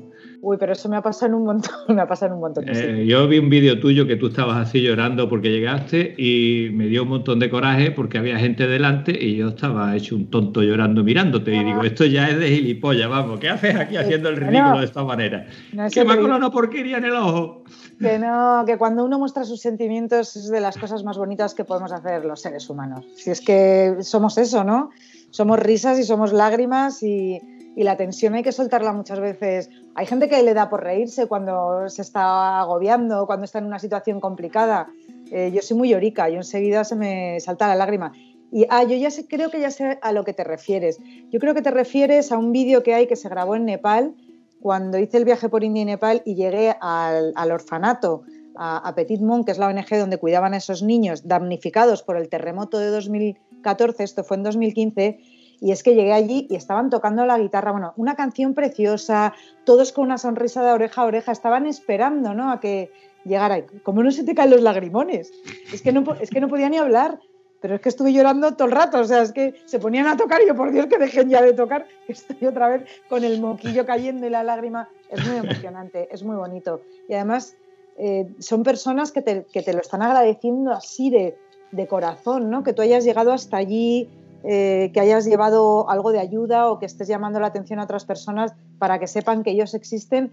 Uy, 0.42 0.56
pero 0.58 0.72
eso 0.72 0.88
me 0.88 0.96
ha 0.96 1.02
pasado 1.02 1.26
en 1.26 1.34
un 1.34 1.44
montón, 1.44 1.70
me 1.94 2.00
ha 2.00 2.06
pasado 2.06 2.28
en 2.28 2.34
un 2.36 2.40
montón. 2.40 2.64
Eh, 2.66 3.04
yo 3.06 3.28
vi 3.28 3.38
un 3.38 3.50
vídeo 3.50 3.78
tuyo 3.78 4.06
que 4.06 4.16
tú 4.16 4.28
estabas 4.28 4.56
así 4.56 4.80
llorando 4.80 5.28
porque 5.28 5.50
llegaste 5.50 6.14
y 6.16 6.70
me 6.72 6.86
dio 6.86 7.02
un 7.02 7.10
montón 7.10 7.38
de 7.38 7.50
coraje 7.50 7.90
porque 7.90 8.16
había 8.18 8.38
gente 8.38 8.66
delante 8.66 9.12
y 9.12 9.36
yo 9.36 9.48
estaba 9.48 9.94
hecho 9.94 10.16
un 10.16 10.30
tonto 10.30 10.62
llorando 10.62 11.04
mirándote 11.04 11.54
y 11.54 11.62
digo, 11.64 11.82
esto 11.82 12.06
ya 12.06 12.28
es 12.28 12.38
de 12.38 12.48
gilipollas, 12.48 13.10
vamos, 13.10 13.38
¿qué 13.38 13.50
haces 13.50 13.74
aquí 13.76 13.96
haciendo 13.98 14.30
el 14.30 14.36
ridículo 14.36 14.62
Bueno, 14.62 14.78
de 14.80 14.84
esta 14.86 15.04
manera? 15.04 15.46
No 15.72 15.84
es 15.84 15.92
Que 15.92 16.00
el- 16.00 16.06
colado 16.06 16.36
una 16.36 16.50
porquería 16.50 16.96
en 16.98 17.04
el 17.04 17.12
ojo. 17.12 17.64
Que 17.98 18.18
no, 18.18 18.64
que 18.66 18.78
cuando 18.78 19.04
uno 19.04 19.18
muestra 19.18 19.44
sus 19.44 19.60
sentimientos 19.60 20.34
es 20.34 20.48
de 20.48 20.60
las 20.62 20.78
cosas 20.78 21.04
más 21.04 21.18
bonitas 21.18 21.52
que 21.54 21.66
podemos 21.66 21.92
hacer 21.92 22.24
los 22.24 22.40
seres 22.40 22.70
humanos. 22.70 23.04
Si 23.14 23.30
es 23.30 23.42
que 23.42 23.96
somos 24.00 24.38
eso, 24.38 24.64
¿no? 24.64 24.88
Somos 25.28 25.58
risas 25.58 25.98
y 25.98 26.04
somos 26.04 26.32
lágrimas 26.32 27.02
y, 27.02 27.38
y 27.76 27.84
la 27.84 27.96
tensión 27.96 28.34
hay 28.34 28.42
que 28.42 28.52
soltarla 28.52 28.92
muchas 28.92 29.20
veces. 29.20 29.70
Hay 29.94 30.06
gente 30.06 30.28
que 30.28 30.42
le 30.42 30.54
da 30.54 30.68
por 30.68 30.82
reírse 30.82 31.26
cuando 31.26 31.88
se 31.88 32.02
está 32.02 32.60
agobiando, 32.60 33.26
cuando 33.26 33.44
está 33.44 33.58
en 33.58 33.66
una 33.66 33.78
situación 33.78 34.20
complicada. 34.20 34.88
Eh, 35.30 35.50
yo 35.54 35.62
soy 35.62 35.76
muy 35.76 35.90
llorica, 35.90 36.28
yo 36.28 36.36
enseguida 36.36 36.84
se 36.84 36.96
me 36.96 37.38
salta 37.40 37.68
la 37.68 37.76
lágrima. 37.76 38.12
Y 38.52 38.66
ah, 38.68 38.82
yo 38.82 38.96
ya 38.96 39.10
sé, 39.10 39.26
creo 39.28 39.50
que 39.50 39.60
ya 39.60 39.70
sé 39.70 39.98
a 40.02 40.12
lo 40.12 40.24
que 40.24 40.32
te 40.32 40.42
refieres. 40.42 40.98
Yo 41.30 41.38
creo 41.38 41.54
que 41.54 41.62
te 41.62 41.70
refieres 41.70 42.32
a 42.32 42.38
un 42.38 42.50
vídeo 42.50 42.82
que 42.82 42.94
hay 42.94 43.06
que 43.06 43.14
se 43.16 43.28
grabó 43.28 43.54
en 43.54 43.64
Nepal 43.64 44.14
cuando 44.60 44.98
hice 44.98 45.16
el 45.16 45.24
viaje 45.24 45.48
por 45.48 45.62
India 45.62 45.82
y 45.82 45.86
Nepal 45.86 46.22
y 46.24 46.34
llegué 46.34 46.74
al, 46.80 47.50
orfanato, 47.50 48.24
a, 48.56 48.76
a 48.76 48.94
Petit 48.94 49.20
Mon, 49.20 49.44
que 49.44 49.52
es 49.52 49.58
la 49.58 49.68
ONG 49.68 49.88
donde 49.90 50.18
cuidaban 50.18 50.52
a 50.52 50.56
esos 50.56 50.82
niños 50.82 51.26
damnificados 51.26 52.02
por 52.02 52.16
el 52.16 52.28
terremoto 52.28 52.78
de 52.78 52.88
2014, 52.88 54.02
esto 54.02 54.24
fue 54.24 54.36
en 54.36 54.42
2015, 54.42 55.20
y 55.60 55.72
es 55.72 55.82
que 55.82 55.94
llegué 55.94 56.12
allí 56.12 56.46
y 56.48 56.56
estaban 56.56 56.90
tocando 56.90 57.26
la 57.26 57.38
guitarra, 57.38 57.72
bueno, 57.72 57.92
una 57.96 58.16
canción 58.16 58.54
preciosa, 58.54 59.34
todos 59.64 59.92
con 59.92 60.04
una 60.04 60.18
sonrisa 60.18 60.64
de 60.64 60.72
oreja 60.72 61.02
a 61.02 61.06
oreja, 61.06 61.32
estaban 61.32 61.66
esperando 61.66 62.34
¿no? 62.34 62.50
a 62.50 62.60
que 62.60 62.90
llegara. 63.24 63.64
Como 63.82 64.02
no 64.02 64.10
se 64.10 64.24
te 64.24 64.34
caen 64.34 64.50
los 64.50 64.62
lagrimones, 64.62 65.32
es 65.72 65.82
que 65.82 65.92
no, 65.92 66.04
es 66.20 66.30
que 66.30 66.40
no 66.40 66.48
podía 66.48 66.68
ni 66.68 66.78
hablar, 66.78 67.18
pero 67.60 67.74
es 67.74 67.80
que 67.82 67.90
estuve 67.90 68.12
llorando 68.12 68.54
todo 68.54 68.68
el 68.68 68.72
rato, 68.72 68.98
o 69.00 69.04
sea, 69.04 69.20
es 69.20 69.32
que 69.32 69.54
se 69.66 69.78
ponían 69.78 70.06
a 70.06 70.16
tocar 70.16 70.40
y 70.42 70.46
yo, 70.46 70.54
por 70.54 70.72
Dios, 70.72 70.86
que 70.86 70.96
dejen 70.96 71.28
ya 71.28 71.42
de 71.42 71.52
tocar, 71.52 71.86
que 72.06 72.12
estoy 72.14 72.46
otra 72.46 72.68
vez 72.68 72.88
con 73.08 73.22
el 73.22 73.40
moquillo 73.40 73.84
cayendo 73.84 74.26
y 74.26 74.30
la 74.30 74.42
lágrima. 74.42 74.88
Es 75.10 75.26
muy 75.26 75.36
emocionante, 75.36 76.08
es 76.10 76.22
muy 76.22 76.36
bonito. 76.36 76.80
Y 77.08 77.14
además 77.14 77.56
eh, 77.98 78.28
son 78.38 78.62
personas 78.62 79.12
que 79.12 79.20
te, 79.20 79.44
que 79.52 79.62
te 79.62 79.74
lo 79.74 79.80
están 79.80 80.00
agradeciendo 80.00 80.72
así 80.72 81.10
de, 81.10 81.36
de 81.70 81.86
corazón, 81.86 82.48
¿no? 82.48 82.62
Que 82.62 82.72
tú 82.72 82.80
hayas 82.80 83.04
llegado 83.04 83.32
hasta 83.32 83.58
allí, 83.58 84.08
eh, 84.42 84.90
que 84.94 85.00
hayas 85.00 85.26
llevado 85.26 85.88
algo 85.90 86.12
de 86.12 86.18
ayuda 86.18 86.70
o 86.70 86.78
que 86.78 86.86
estés 86.86 87.08
llamando 87.08 87.40
la 87.40 87.48
atención 87.48 87.78
a 87.78 87.84
otras 87.84 88.04
personas 88.04 88.54
para 88.78 88.98
que 88.98 89.06
sepan 89.06 89.42
que 89.42 89.50
ellos 89.50 89.74
existen. 89.74 90.32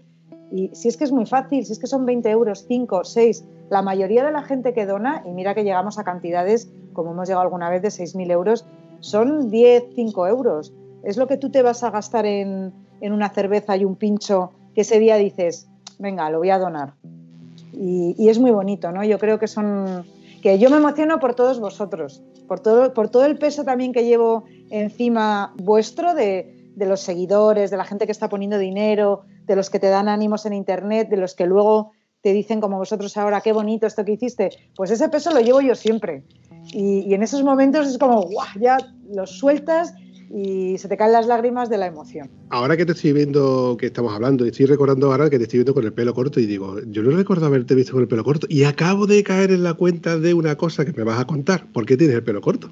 Y 0.50 0.70
si 0.74 0.88
es 0.88 0.96
que 0.96 1.04
es 1.04 1.12
muy 1.12 1.26
fácil, 1.26 1.64
si 1.66 1.72
es 1.72 1.78
que 1.78 1.86
son 1.86 2.06
20 2.06 2.30
euros, 2.30 2.64
5, 2.66 3.04
6, 3.04 3.44
la 3.68 3.82
mayoría 3.82 4.24
de 4.24 4.32
la 4.32 4.42
gente 4.42 4.72
que 4.72 4.86
dona, 4.86 5.22
y 5.26 5.30
mira 5.30 5.54
que 5.54 5.62
llegamos 5.62 5.98
a 5.98 6.04
cantidades, 6.04 6.70
como 6.94 7.10
hemos 7.12 7.28
llegado 7.28 7.42
alguna 7.42 7.68
vez, 7.68 7.82
de 7.82 7.88
6.000 7.88 8.30
euros, 8.30 8.64
son 9.00 9.50
10, 9.50 9.84
5 9.94 10.26
euros. 10.26 10.72
Es 11.02 11.18
lo 11.18 11.26
que 11.26 11.36
tú 11.36 11.50
te 11.50 11.62
vas 11.62 11.84
a 11.84 11.90
gastar 11.90 12.24
en, 12.24 12.72
en 13.02 13.12
una 13.12 13.28
cerveza 13.28 13.76
y 13.76 13.84
un 13.84 13.96
pincho 13.96 14.52
que 14.74 14.80
ese 14.80 14.98
día 14.98 15.16
dices, 15.16 15.68
venga, 15.98 16.30
lo 16.30 16.38
voy 16.38 16.50
a 16.50 16.58
donar. 16.58 16.94
Y, 17.74 18.14
y 18.18 18.30
es 18.30 18.38
muy 18.38 18.50
bonito, 18.50 18.90
¿no? 18.90 19.04
Yo 19.04 19.18
creo 19.18 19.38
que 19.38 19.48
son 19.48 20.06
que 20.42 20.58
yo 20.58 20.70
me 20.70 20.76
emociono 20.76 21.18
por 21.18 21.34
todos 21.34 21.60
vosotros, 21.60 22.22
por 22.46 22.60
todo, 22.60 22.92
por 22.94 23.08
todo 23.08 23.24
el 23.24 23.38
peso 23.38 23.64
también 23.64 23.92
que 23.92 24.04
llevo 24.04 24.44
encima 24.70 25.54
vuestro 25.56 26.14
de, 26.14 26.72
de 26.74 26.86
los 26.86 27.00
seguidores, 27.00 27.70
de 27.70 27.76
la 27.76 27.84
gente 27.84 28.06
que 28.06 28.12
está 28.12 28.28
poniendo 28.28 28.58
dinero, 28.58 29.22
de 29.46 29.56
los 29.56 29.70
que 29.70 29.78
te 29.78 29.88
dan 29.88 30.08
ánimos 30.08 30.46
en 30.46 30.52
internet, 30.52 31.08
de 31.08 31.16
los 31.16 31.34
que 31.34 31.46
luego 31.46 31.92
te 32.20 32.32
dicen 32.32 32.60
como 32.60 32.78
vosotros 32.78 33.16
ahora, 33.16 33.40
qué 33.40 33.52
bonito 33.52 33.86
esto 33.86 34.04
que 34.04 34.12
hiciste, 34.12 34.50
pues 34.76 34.90
ese 34.90 35.08
peso 35.08 35.32
lo 35.32 35.40
llevo 35.40 35.60
yo 35.60 35.74
siempre. 35.74 36.24
Y, 36.72 37.00
y 37.00 37.14
en 37.14 37.22
esos 37.22 37.42
momentos 37.42 37.86
es 37.86 37.98
como, 37.98 38.22
guau, 38.22 38.46
ya 38.60 38.76
lo 39.08 39.26
sueltas 39.26 39.94
y 40.30 40.76
se 40.78 40.88
te 40.88 40.96
caen 40.96 41.12
las 41.12 41.26
lágrimas 41.26 41.68
de 41.68 41.78
la 41.78 41.86
emoción. 41.86 42.30
Ahora 42.50 42.76
que 42.76 42.84
te 42.84 42.92
estoy 42.92 43.12
viendo 43.12 43.76
que 43.78 43.86
estamos 43.86 44.12
hablando, 44.12 44.44
y 44.44 44.50
estoy 44.50 44.66
recordando 44.66 45.10
ahora 45.10 45.30
que 45.30 45.38
te 45.38 45.44
estoy 45.44 45.58
viendo 45.58 45.74
con 45.74 45.84
el 45.84 45.92
pelo 45.92 46.14
corto 46.14 46.40
y 46.40 46.46
digo, 46.46 46.80
yo 46.86 47.02
no 47.02 47.16
recuerdo 47.16 47.46
haberte 47.46 47.74
visto 47.74 47.92
con 47.92 48.02
el 48.02 48.08
pelo 48.08 48.24
corto 48.24 48.46
y 48.50 48.64
acabo 48.64 49.06
de 49.06 49.22
caer 49.22 49.50
en 49.50 49.62
la 49.62 49.74
cuenta 49.74 50.18
de 50.18 50.34
una 50.34 50.56
cosa 50.56 50.84
que 50.84 50.92
me 50.92 51.04
vas 51.04 51.20
a 51.20 51.26
contar. 51.26 51.66
¿Por 51.72 51.86
qué 51.86 51.96
tienes 51.96 52.16
el 52.16 52.22
pelo 52.22 52.40
corto? 52.40 52.70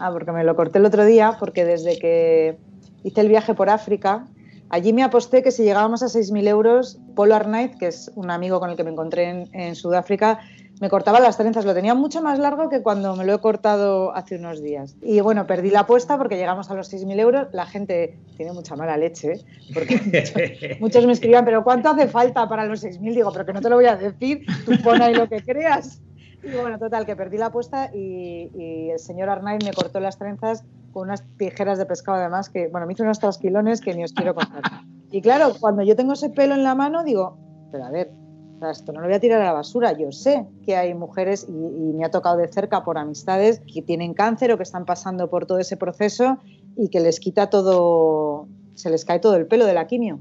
Ah, 0.00 0.10
porque 0.12 0.32
me 0.32 0.44
lo 0.44 0.54
corté 0.56 0.78
el 0.78 0.86
otro 0.86 1.04
día, 1.04 1.36
porque 1.38 1.64
desde 1.64 1.98
que 1.98 2.56
hice 3.02 3.20
el 3.20 3.28
viaje 3.28 3.54
por 3.54 3.68
África, 3.68 4.26
allí 4.70 4.92
me 4.92 5.02
aposté 5.02 5.42
que 5.42 5.50
si 5.50 5.64
llegábamos 5.64 6.02
a 6.02 6.06
6.000 6.06 6.48
euros, 6.48 6.98
Polo 7.14 7.34
Arnaiz, 7.34 7.76
que 7.76 7.88
es 7.88 8.10
un 8.14 8.30
amigo 8.30 8.60
con 8.60 8.70
el 8.70 8.76
que 8.76 8.84
me 8.84 8.90
encontré 8.90 9.24
en, 9.28 9.48
en 9.52 9.74
Sudáfrica, 9.74 10.40
me 10.80 10.88
cortaba 10.88 11.20
las 11.20 11.36
trenzas. 11.36 11.64
Lo 11.64 11.74
tenía 11.74 11.94
mucho 11.94 12.22
más 12.22 12.38
largo 12.38 12.68
que 12.68 12.82
cuando 12.82 13.16
me 13.16 13.24
lo 13.24 13.34
he 13.34 13.38
cortado 13.40 14.14
hace 14.14 14.36
unos 14.36 14.62
días. 14.62 14.96
Y 15.02 15.20
bueno, 15.20 15.46
perdí 15.46 15.70
la 15.70 15.80
apuesta 15.80 16.16
porque 16.16 16.36
llegamos 16.36 16.70
a 16.70 16.74
los 16.74 16.92
6.000 16.92 17.20
euros. 17.20 17.48
La 17.52 17.66
gente 17.66 18.18
tiene 18.36 18.52
mucha 18.52 18.76
mala 18.76 18.96
leche, 18.96 19.44
porque 19.74 20.00
muchos, 20.04 20.80
muchos 20.80 21.06
me 21.06 21.12
escribían, 21.12 21.44
pero 21.44 21.64
¿cuánto 21.64 21.90
hace 21.90 22.08
falta 22.08 22.48
para 22.48 22.64
los 22.64 22.84
6.000? 22.84 23.14
Digo, 23.14 23.32
pero 23.32 23.46
que 23.46 23.52
no 23.52 23.60
te 23.60 23.70
lo 23.70 23.76
voy 23.76 23.86
a 23.86 23.96
decir, 23.96 24.44
tú 24.64 24.72
pon 24.82 25.02
ahí 25.02 25.14
lo 25.14 25.28
que 25.28 25.42
creas. 25.42 26.00
Y 26.42 26.56
bueno, 26.56 26.78
total, 26.78 27.04
que 27.04 27.16
perdí 27.16 27.36
la 27.36 27.46
apuesta 27.46 27.90
y, 27.92 28.50
y 28.54 28.90
el 28.90 28.98
señor 28.98 29.28
Arnaiz 29.28 29.64
me 29.64 29.72
cortó 29.72 29.98
las 29.98 30.18
trenzas 30.18 30.64
con 30.92 31.08
unas 31.08 31.24
tijeras 31.36 31.78
de 31.78 31.86
pescado 31.86 32.18
además 32.18 32.48
que, 32.48 32.68
bueno, 32.68 32.86
me 32.86 32.92
hizo 32.92 33.02
unos 33.02 33.18
trasquilones 33.18 33.80
que 33.80 33.94
ni 33.94 34.04
os 34.04 34.12
quiero 34.12 34.34
contar. 34.34 34.62
Y 35.10 35.20
claro, 35.22 35.52
cuando 35.58 35.82
yo 35.82 35.96
tengo 35.96 36.12
ese 36.12 36.30
pelo 36.30 36.54
en 36.54 36.62
la 36.62 36.74
mano, 36.74 37.02
digo, 37.02 37.38
pero 37.72 37.84
a 37.84 37.90
ver, 37.90 38.12
o 38.58 38.60
sea, 38.60 38.70
esto 38.72 38.92
no 38.92 39.00
lo 39.00 39.06
voy 39.06 39.14
a 39.14 39.20
tirar 39.20 39.40
a 39.40 39.44
la 39.44 39.52
basura. 39.52 39.96
Yo 39.96 40.10
sé 40.10 40.44
que 40.66 40.74
hay 40.74 40.92
mujeres, 40.92 41.46
y, 41.48 41.52
y 41.52 41.92
me 41.92 42.04
ha 42.04 42.10
tocado 42.10 42.36
de 42.38 42.48
cerca 42.48 42.82
por 42.82 42.98
amistades, 42.98 43.62
que 43.72 43.82
tienen 43.82 44.14
cáncer 44.14 44.50
o 44.50 44.56
que 44.56 44.64
están 44.64 44.84
pasando 44.84 45.30
por 45.30 45.46
todo 45.46 45.60
ese 45.60 45.76
proceso 45.76 46.38
y 46.76 46.88
que 46.88 46.98
les 46.98 47.20
quita 47.20 47.50
todo, 47.50 48.48
se 48.74 48.90
les 48.90 49.04
cae 49.04 49.20
todo 49.20 49.36
el 49.36 49.46
pelo 49.46 49.64
de 49.64 49.74
la 49.74 49.86
quimio. 49.86 50.18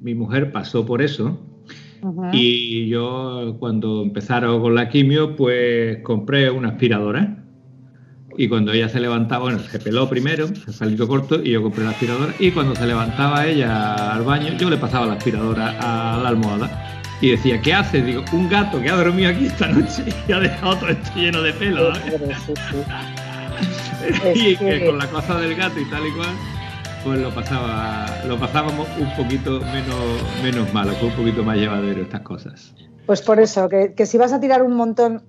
Mi 0.00 0.14
mujer 0.14 0.50
pasó 0.50 0.86
por 0.86 1.02
eso 1.02 1.38
y 2.32 2.88
yo 2.88 3.56
cuando 3.58 4.02
empezaron 4.02 4.60
con 4.60 4.74
la 4.74 4.90
quimio 4.90 5.36
pues 5.36 6.02
compré 6.02 6.50
una 6.50 6.70
aspiradora 6.70 7.42
y 8.36 8.48
cuando 8.48 8.72
ella 8.72 8.90
se 8.90 9.00
levantaba, 9.00 9.44
bueno, 9.44 9.60
se 9.60 9.78
peló 9.78 10.08
primero, 10.10 10.48
se 10.48 10.72
salió 10.72 11.08
corto 11.08 11.42
y 11.42 11.52
yo 11.52 11.62
compré 11.62 11.84
la 11.84 11.90
aspiradora 11.90 12.34
y 12.38 12.50
cuando 12.50 12.74
se 12.74 12.86
levantaba 12.86 13.46
ella 13.46 14.12
al 14.14 14.24
baño 14.24 14.54
yo 14.58 14.68
le 14.68 14.76
pasaba 14.76 15.06
la 15.06 15.14
aspiradora 15.14 15.78
a 15.80 16.22
la 16.22 16.28
almohada 16.28 16.93
y 17.24 17.30
decía, 17.30 17.58
¿qué 17.58 17.72
hace? 17.72 18.02
Digo, 18.02 18.22
un 18.32 18.50
gato 18.50 18.78
que 18.82 18.90
ha 18.90 18.96
dormido 18.96 19.30
aquí 19.30 19.46
esta 19.46 19.68
noche 19.68 20.04
y 20.28 20.32
ha 20.32 20.40
dejado 20.40 20.76
todo 20.76 20.90
esto 20.90 21.10
lleno 21.16 21.40
de 21.40 21.54
pelo. 21.54 21.88
¿no?". 21.88 21.94
Sí, 21.94 22.10
sí, 22.46 22.52
sí. 24.34 24.34
y 24.34 24.56
que 24.56 24.84
con 24.84 24.98
la 24.98 25.06
cosa 25.08 25.38
del 25.40 25.54
gato 25.54 25.80
y 25.80 25.86
tal 25.86 26.06
y 26.06 26.12
cual, 26.12 26.28
pues 27.02 27.20
lo 27.20 27.34
pasaba, 27.34 28.06
lo 28.28 28.38
pasábamos 28.38 28.86
un 28.98 29.10
poquito 29.16 29.52
menos, 29.60 30.42
menos 30.42 30.74
malo, 30.74 30.92
fue 30.96 31.08
un 31.08 31.14
poquito 31.14 31.42
más 31.42 31.56
llevadero 31.56 32.02
estas 32.02 32.20
cosas. 32.20 32.74
Pues 33.06 33.22
por 33.22 33.40
eso, 33.40 33.70
que, 33.70 33.94
que 33.94 34.04
si 34.04 34.18
vas 34.18 34.34
a 34.34 34.40
tirar 34.40 34.62
un 34.62 34.74
montón, 34.74 35.22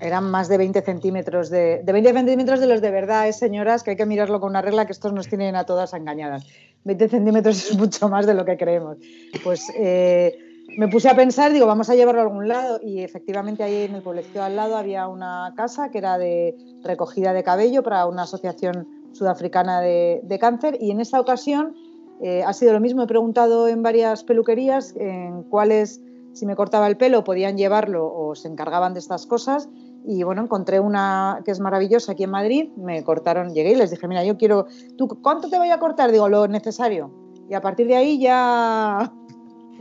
eran 0.00 0.30
más 0.30 0.48
de 0.48 0.56
20 0.56 0.80
centímetros 0.80 1.50
de, 1.50 1.82
de 1.84 1.92
20 1.92 2.14
centímetros 2.14 2.60
de 2.60 2.66
los 2.66 2.80
de 2.80 2.90
verdad, 2.90 3.28
¿eh, 3.28 3.34
señoras, 3.34 3.82
que 3.82 3.90
hay 3.90 3.96
que 3.96 4.06
mirarlo 4.06 4.40
con 4.40 4.48
una 4.50 4.62
regla 4.62 4.86
que 4.86 4.92
estos 4.92 5.12
nos 5.12 5.28
tienen 5.28 5.54
a 5.54 5.64
todas 5.64 5.92
engañadas. 5.92 6.46
20 6.84 7.10
centímetros 7.10 7.62
es 7.70 7.76
mucho 7.76 8.08
más 8.08 8.26
de 8.26 8.32
lo 8.32 8.46
que 8.46 8.56
creemos. 8.56 8.96
Pues 9.44 9.70
eh, 9.76 10.51
me 10.76 10.88
puse 10.88 11.08
a 11.08 11.14
pensar, 11.14 11.52
digo, 11.52 11.66
vamos 11.66 11.90
a 11.90 11.94
llevarlo 11.94 12.20
a 12.22 12.24
algún 12.24 12.48
lado 12.48 12.80
y 12.82 13.00
efectivamente 13.00 13.62
ahí 13.62 13.82
en 13.82 13.94
el 13.94 14.02
pueblecito 14.02 14.42
al 14.42 14.56
lado 14.56 14.76
había 14.76 15.06
una 15.06 15.52
casa 15.56 15.90
que 15.90 15.98
era 15.98 16.18
de 16.18 16.56
recogida 16.82 17.32
de 17.32 17.42
cabello 17.42 17.82
para 17.82 18.06
una 18.06 18.22
asociación 18.22 18.88
sudafricana 19.12 19.80
de, 19.80 20.38
cáncer 20.40 20.78
y 20.80 20.90
en 20.90 21.00
esta 21.00 21.20
ocasión 21.20 21.74
eh, 22.22 22.42
ha 22.46 22.52
sido 22.52 22.72
lo 22.72 22.80
mismo. 22.80 23.02
He 23.02 23.06
preguntado 23.06 23.68
en 23.68 23.82
varias 23.82 24.24
peluquerías 24.24 24.94
en 24.96 25.42
cuáles, 25.44 26.00
si 26.32 26.46
me 26.46 26.56
cortaba 26.56 26.86
el 26.86 26.96
pelo, 26.96 27.22
podían 27.24 27.58
llevarlo 27.58 28.10
o 28.12 28.34
se 28.34 28.48
encargaban 28.48 28.94
de 28.94 29.00
estas 29.00 29.26
cosas 29.26 29.68
y 30.06 30.22
bueno, 30.22 30.42
encontré 30.42 30.80
una 30.80 31.42
que 31.44 31.50
es 31.50 31.60
maravillosa 31.60 32.12
aquí 32.12 32.24
en 32.24 32.30
Madrid, 32.30 32.70
me 32.76 33.04
cortaron, 33.04 33.52
llegué 33.52 33.72
y 33.72 33.76
les 33.76 33.90
dije, 33.90 34.08
mira, 34.08 34.24
yo 34.24 34.36
quiero, 34.38 34.66
¿tú 34.96 35.06
cuánto 35.22 35.48
te 35.48 35.58
voy 35.58 35.70
a 35.70 35.78
cortar? 35.78 36.10
Digo, 36.10 36.28
lo 36.28 36.48
necesario. 36.48 37.10
Y 37.48 37.54
a 37.54 37.60
partir 37.60 37.86
de 37.86 37.96
ahí 37.96 38.18
ya 38.18 39.12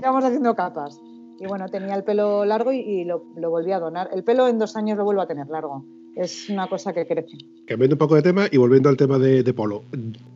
íbamos 0.02 0.24
haciendo 0.24 0.56
capas. 0.56 1.00
Y 1.40 1.46
bueno, 1.48 1.68
tenía 1.70 1.96
el 1.96 2.04
pelo 2.04 2.46
largo 2.46 2.72
y, 2.72 2.80
y 2.80 3.06
lo, 3.06 3.24
lo, 3.36 3.50
volví 3.50 3.72
a 3.72 3.80
donar. 3.80 4.10
El 4.14 4.24
pelo 4.24 4.48
en 4.48 4.60
dos 4.60 4.76
años 4.76 4.98
lo 4.98 5.04
vuelvo 5.04 5.22
a 5.22 5.28
tener 5.28 5.48
largo. 5.48 5.86
Es 6.16 6.50
una 6.50 6.68
cosa 6.68 6.92
que 6.94 7.08
crece. 7.08 7.38
Cambiando 7.68 7.96
un 7.96 8.00
poco 8.00 8.16
de 8.16 8.22
tema 8.22 8.46
y 8.52 8.58
volviendo 8.58 8.90
al 8.90 8.98
tema 8.98 9.18
de, 9.18 9.44
de 9.44 9.54
Polo. 9.54 9.84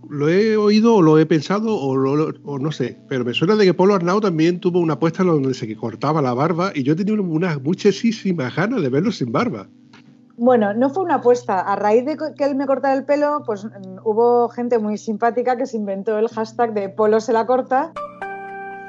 Lo 0.09 0.29
he 0.29 0.55
oído 0.55 0.95
o 0.95 1.01
lo 1.01 1.19
he 1.19 1.25
pensado 1.25 1.75
o, 1.75 1.95
lo, 1.95 2.33
o, 2.45 2.59
no 2.59 2.71
sé, 2.71 2.97
pero 3.09 3.25
me 3.25 3.33
suena 3.33 3.55
de 3.55 3.65
que 3.65 3.73
Polo 3.73 3.93
Arnau 3.93 4.21
también 4.21 4.59
tuvo 4.59 4.79
una 4.79 4.93
apuesta 4.93 5.23
donde 5.23 5.53
se 5.53 5.75
cortaba 5.75 6.21
la 6.21 6.33
barba 6.33 6.71
y 6.73 6.83
yo 6.83 6.95
tenía 6.95 7.13
unas 7.15 7.61
muchísimas 7.61 8.55
ganas 8.55 8.81
de 8.81 8.89
verlo 8.89 9.11
sin 9.11 9.31
barba. 9.31 9.67
Bueno, 10.37 10.73
no 10.73 10.89
fue 10.89 11.03
una 11.03 11.15
apuesta. 11.15 11.59
A 11.59 11.75
raíz 11.75 12.05
de 12.05 12.17
que 12.35 12.43
él 12.43 12.55
me 12.55 12.65
cortara 12.65 12.93
el 12.93 13.05
pelo, 13.05 13.43
pues 13.45 13.67
hubo 14.03 14.49
gente 14.49 14.79
muy 14.79 14.97
simpática 14.97 15.57
que 15.57 15.65
se 15.65 15.77
inventó 15.77 16.17
el 16.17 16.29
hashtag 16.29 16.73
de 16.73 16.89
Polo 16.89 17.19
se 17.19 17.33
la 17.33 17.45
corta. 17.45 17.93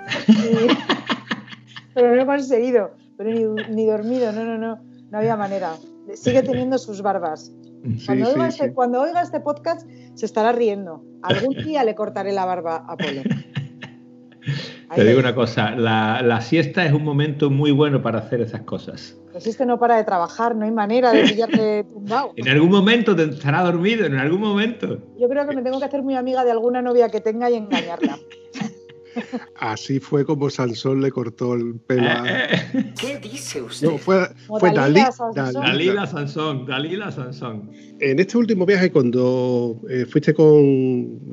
Pero 1.95 2.15
no 2.15 2.23
he 2.23 2.27
conseguido. 2.27 2.91
Pero 3.17 3.31
ni, 3.31 3.75
ni, 3.75 3.87
dormido, 3.87 4.33
no, 4.33 4.45
no, 4.45 4.59
no. 4.59 4.79
No 5.11 5.19
había 5.19 5.37
manera. 5.37 5.77
Sigue 6.15 6.43
teniendo 6.43 6.79
sus 6.79 7.03
barbas. 7.03 7.53
Sí, 7.99 8.07
Cuando, 8.07 8.27
sí, 8.27 8.33
oiga 8.33 8.51
sí. 8.51 8.59
este, 8.63 8.75
cuando, 8.75 9.01
oiga 9.01 9.23
este, 9.23 9.41
podcast 9.41 9.89
se 10.15 10.27
estará 10.27 10.53
riendo. 10.53 11.05
Algún 11.23 11.55
día 11.55 11.85
le 11.85 11.95
cortaré 11.95 12.33
la 12.33 12.45
barba 12.45 12.85
a 12.89 12.97
Polo. 12.97 13.23
Te 14.95 15.04
digo 15.04 15.19
una 15.19 15.35
cosa, 15.35 15.73
la, 15.73 16.23
la, 16.23 16.41
siesta 16.41 16.85
es 16.85 16.93
un 16.93 17.02
momento 17.02 17.50
muy 17.50 17.73
bueno 17.73 18.02
para 18.02 18.21
hacer 18.21 18.41
esas 18.41 18.63
cosas. 18.63 19.17
Pues 19.33 19.47
este 19.47 19.67
no 19.67 19.78
para 19.78 19.97
de 19.97 20.04
trabajar, 20.04 20.54
no 20.54 20.65
hay 20.65 20.71
manera 20.71 21.13
de 21.13 21.25
pillarle 21.25 21.85
tumbado. 21.93 22.33
En 22.37 22.49
algún 22.49 22.71
momento 22.71 23.15
te 23.15 23.25
estará 23.25 23.63
dormido, 23.63 24.07
en 24.07 24.15
algún 24.15 24.41
momento. 24.41 24.99
Yo 25.19 25.28
creo 25.28 25.47
que 25.47 25.57
me 25.57 25.63
tengo 25.63 25.78
que 25.78 25.85
hacer 25.85 26.02
muy 26.02 26.15
amiga 26.15 26.45
de 26.45 26.52
alguna 26.52 26.83
novia 26.83 27.09
que 27.09 27.21
tenga 27.21 27.50
y 27.50 27.54
engañarla. 27.57 28.19
Así 29.59 30.00
fue 30.00 30.25
como 30.25 30.50
Sansón 30.50 31.00
le 31.00 31.11
cortó 31.11 31.55
el 31.55 31.79
pelo 31.81 32.09
a... 32.09 32.25
¿Qué 33.00 33.19
dice 33.23 33.63
usted? 33.63 33.89
No, 33.89 33.99
fue, 33.99 34.26
fue 34.47 34.73
Dalí, 34.73 35.00
Dalila 35.00 35.13
Sansón. 35.13 35.63
Dalila 35.63 36.07
Sansón, 36.07 36.67
Dalila 36.67 37.11
Sansón. 37.11 37.71
En 38.00 38.19
este 38.19 38.37
último 38.39 38.67
viaje, 38.67 38.91
cuando 38.91 39.81
eh, 39.89 40.07
fuiste 40.07 40.35
con 40.35 40.47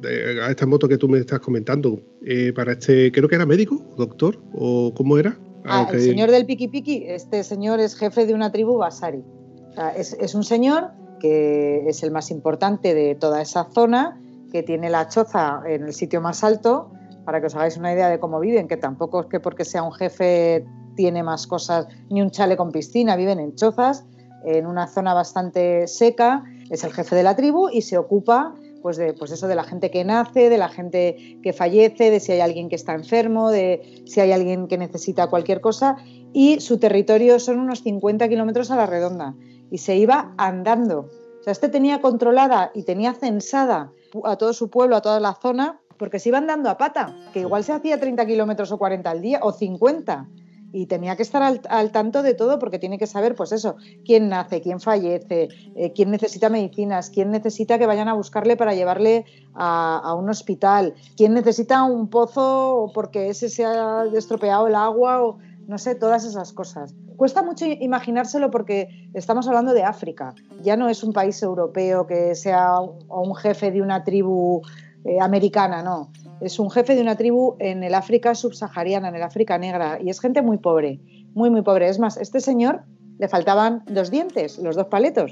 eh, 0.03 0.39
a 0.41 0.49
esta 0.49 0.65
moto 0.65 0.87
que 0.87 0.97
tú 0.97 1.07
me 1.09 1.19
estás 1.19 1.39
comentando, 1.39 1.99
eh, 2.25 2.53
para 2.53 2.73
este, 2.73 3.11
creo 3.11 3.27
que 3.27 3.35
era 3.35 3.45
médico, 3.45 3.83
doctor, 3.97 4.39
o 4.53 4.93
cómo 4.95 5.17
era. 5.17 5.37
Ah, 5.65 5.79
Aunque- 5.79 5.97
el 5.97 6.03
señor 6.03 6.31
del 6.31 6.45
Piki 6.45 6.67
Piki, 6.67 7.05
este 7.07 7.43
señor 7.43 7.79
es 7.79 7.95
jefe 7.95 8.25
de 8.25 8.33
una 8.33 8.51
tribu 8.51 8.77
Basari. 8.77 9.23
O 9.69 9.73
sea, 9.73 9.89
es, 9.89 10.13
es 10.19 10.35
un 10.35 10.43
señor 10.43 10.91
que 11.19 11.87
es 11.87 12.03
el 12.03 12.11
más 12.11 12.31
importante 12.31 12.93
de 12.93 13.15
toda 13.15 13.41
esa 13.41 13.69
zona, 13.73 14.19
que 14.51 14.61
tiene 14.61 14.89
la 14.89 15.07
choza 15.07 15.61
en 15.65 15.85
el 15.85 15.93
sitio 15.93 16.21
más 16.21 16.43
alto, 16.43 16.91
para 17.25 17.39
que 17.39 17.47
os 17.47 17.55
hagáis 17.55 17.77
una 17.77 17.93
idea 17.93 18.09
de 18.09 18.19
cómo 18.19 18.39
viven, 18.39 18.67
que 18.67 18.77
tampoco 18.77 19.21
es 19.21 19.27
que 19.27 19.39
porque 19.39 19.65
sea 19.65 19.83
un 19.83 19.93
jefe 19.93 20.65
tiene 20.95 21.23
más 21.23 21.47
cosas, 21.47 21.87
ni 22.09 22.21
un 22.21 22.31
chale 22.31 22.57
con 22.57 22.71
piscina, 22.71 23.15
viven 23.15 23.39
en 23.39 23.55
chozas, 23.55 24.05
en 24.45 24.67
una 24.67 24.87
zona 24.87 25.13
bastante 25.13 25.87
seca, 25.87 26.43
es 26.69 26.83
el 26.83 26.93
jefe 26.93 27.15
de 27.15 27.23
la 27.23 27.35
tribu 27.35 27.69
y 27.69 27.81
se 27.81 27.97
ocupa 27.97 28.53
pues 28.81 28.97
de 28.97 29.13
pues 29.13 29.31
eso 29.31 29.47
de 29.47 29.55
la 29.55 29.63
gente 29.63 29.89
que 29.89 30.03
nace, 30.03 30.49
de 30.49 30.57
la 30.57 30.67
gente 30.67 31.39
que 31.41 31.53
fallece, 31.53 32.11
de 32.11 32.19
si 32.19 32.33
hay 32.33 32.41
alguien 32.41 32.67
que 32.67 32.75
está 32.75 32.93
enfermo, 32.93 33.49
de 33.49 34.03
si 34.05 34.19
hay 34.19 34.33
alguien 34.33 34.67
que 34.67 34.77
necesita 34.77 35.27
cualquier 35.27 35.61
cosa 35.61 35.95
y 36.33 36.59
su 36.59 36.79
territorio 36.79 37.39
son 37.39 37.59
unos 37.59 37.81
50 37.81 38.27
kilómetros 38.27 38.71
a 38.71 38.75
la 38.75 38.85
redonda 38.85 39.35
y 39.71 39.77
se 39.77 39.95
iba 39.95 40.33
andando. 40.37 41.09
O 41.39 41.43
sea, 41.43 41.51
este 41.51 41.69
tenía 41.69 42.01
controlada 42.01 42.71
y 42.73 42.83
tenía 42.83 43.13
censada 43.13 43.91
a 44.25 44.35
todo 44.35 44.53
su 44.53 44.69
pueblo, 44.69 44.97
a 44.97 45.01
toda 45.01 45.19
la 45.19 45.33
zona, 45.33 45.79
porque 46.03 46.19
se 46.19 46.27
iban 46.27 46.47
dando 46.47 46.69
a 46.69 46.77
pata, 46.77 47.15
que 47.31 47.39
igual 47.39 47.63
se 47.63 47.71
hacía 47.71 47.97
30 47.97 48.25
kilómetros 48.25 48.73
o 48.73 48.77
40 48.77 49.09
al 49.09 49.21
día 49.21 49.39
o 49.41 49.53
50 49.53 50.27
y 50.73 50.87
tenía 50.87 51.15
que 51.15 51.23
estar 51.23 51.41
al, 51.41 51.61
al, 51.69 51.93
tanto 51.93 52.23
de 52.23 52.33
todo 52.33 52.59
porque 52.59 52.77
tiene 52.77 52.97
que 52.97 53.07
saber, 53.07 53.35
pues 53.35 53.53
eso, 53.53 53.77
quién 54.03 54.27
nace, 54.27 54.59
quién 54.59 54.81
fallece, 54.81 55.47
eh, 55.77 55.93
quién 55.95 56.11
necesita 56.11 56.49
medicinas, 56.49 57.09
quién 57.09 57.31
necesita 57.31 57.79
que 57.79 57.85
vayan 57.85 58.09
a 58.09 58.15
buscarle 58.15 58.57
para 58.57 58.73
llevarle 58.73 59.23
a, 59.53 59.97
a, 60.03 60.13
un 60.13 60.29
hospital, 60.29 60.93
quién 61.15 61.33
necesita 61.33 61.85
un 61.85 62.09
pozo 62.09 62.91
porque 62.93 63.29
ese 63.29 63.47
se 63.47 63.63
ha 63.63 64.03
estropeado 64.13 64.67
el 64.67 64.75
agua 64.75 65.23
o 65.23 65.37
no 65.67 65.77
sé, 65.77 65.95
todas 65.95 66.25
esas 66.25 66.51
cosas. 66.51 66.93
Cuesta 67.15 67.43
mucho 67.43 67.65
imaginárselo 67.65 68.51
porque 68.51 68.89
estamos 69.13 69.47
hablando 69.47 69.73
de 69.73 69.83
África, 69.83 70.35
ya 70.61 70.75
no 70.75 70.89
es 70.89 71.01
un 71.01 71.13
país 71.13 71.41
europeo 71.41 72.05
que 72.05 72.35
sea 72.35 72.81
un 72.81 73.35
jefe 73.35 73.71
de 73.71 73.81
una 73.81 74.03
tribu 74.03 74.61
eh, 75.05 75.19
americana, 75.19 75.83
no 75.83 76.09
es 76.43 76.59
un 76.59 76.69
jefe 76.69 76.95
de 76.95 77.01
una 77.01 77.15
tribu 77.15 77.55
en 77.59 77.83
el 77.83 77.93
África 77.93 78.35
subsahariana, 78.35 79.07
en 79.07 79.15
el 79.15 79.23
África 79.23 79.57
negra, 79.57 79.99
y 80.01 80.09
es 80.09 80.19
gente 80.19 80.41
muy 80.41 80.57
pobre, 80.57 80.99
muy, 81.33 81.49
muy 81.49 81.61
pobre. 81.61 81.87
Es 81.87 81.99
más, 81.99 82.17
este 82.17 82.41
señor 82.41 82.83
le 83.17 83.27
faltaban 83.27 83.83
dos 83.87 84.11
dientes, 84.11 84.57
los 84.59 84.75
dos 84.75 84.87
paletos. 84.87 85.31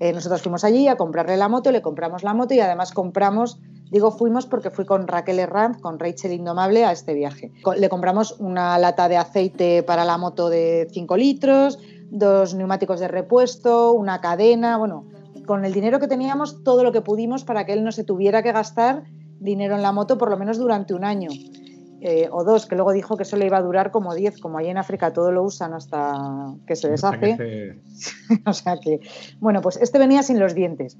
Eh, 0.00 0.12
nosotros 0.12 0.42
fuimos 0.42 0.64
allí 0.64 0.88
a 0.88 0.96
comprarle 0.96 1.36
la 1.36 1.48
moto, 1.48 1.70
le 1.70 1.82
compramos 1.82 2.22
la 2.22 2.34
moto 2.34 2.54
y 2.54 2.60
además 2.60 2.92
compramos, 2.92 3.58
digo 3.90 4.10
fuimos 4.10 4.46
porque 4.46 4.70
fui 4.70 4.84
con 4.84 5.06
Raquel 5.06 5.38
Herranz, 5.38 5.78
con 5.80 5.98
Rachel 5.98 6.32
Indomable 6.32 6.84
a 6.84 6.92
este 6.92 7.14
viaje. 7.14 7.52
Le 7.76 7.88
compramos 7.88 8.36
una 8.38 8.78
lata 8.78 9.08
de 9.08 9.16
aceite 9.16 9.82
para 9.82 10.04
la 10.04 10.18
moto 10.18 10.48
de 10.48 10.88
5 10.90 11.16
litros, 11.16 11.78
dos 12.10 12.54
neumáticos 12.54 13.00
de 13.00 13.08
repuesto, 13.08 13.92
una 13.92 14.20
cadena, 14.20 14.76
bueno, 14.76 15.04
con 15.46 15.64
el 15.64 15.72
dinero 15.72 16.00
que 16.00 16.08
teníamos, 16.08 16.62
todo 16.62 16.84
lo 16.84 16.92
que 16.92 17.00
pudimos 17.00 17.44
para 17.44 17.64
que 17.64 17.72
él 17.72 17.84
no 17.84 17.92
se 17.92 18.04
tuviera 18.04 18.42
que 18.42 18.52
gastar 18.52 19.04
dinero 19.38 19.74
en 19.74 19.82
la 19.82 19.92
moto 19.92 20.18
por 20.18 20.30
lo 20.30 20.36
menos 20.36 20.58
durante 20.58 20.94
un 20.94 21.04
año 21.04 21.30
eh, 22.00 22.28
o 22.30 22.44
dos, 22.44 22.66
que 22.66 22.74
luego 22.74 22.92
dijo 22.92 23.16
que 23.16 23.22
eso 23.22 23.36
le 23.36 23.46
iba 23.46 23.56
a 23.56 23.62
durar 23.62 23.90
como 23.90 24.14
diez, 24.14 24.38
como 24.38 24.58
ahí 24.58 24.68
en 24.68 24.76
África 24.76 25.12
todo 25.12 25.32
lo 25.32 25.42
usan 25.42 25.72
hasta 25.72 26.54
que 26.66 26.76
se 26.76 26.90
deshace. 26.90 27.36
Que 27.36 27.80
se... 27.94 28.42
o 28.46 28.52
sea 28.52 28.76
que, 28.78 29.00
bueno, 29.40 29.62
pues 29.62 29.78
este 29.78 29.98
venía 29.98 30.22
sin 30.22 30.38
los 30.38 30.54
dientes. 30.54 30.98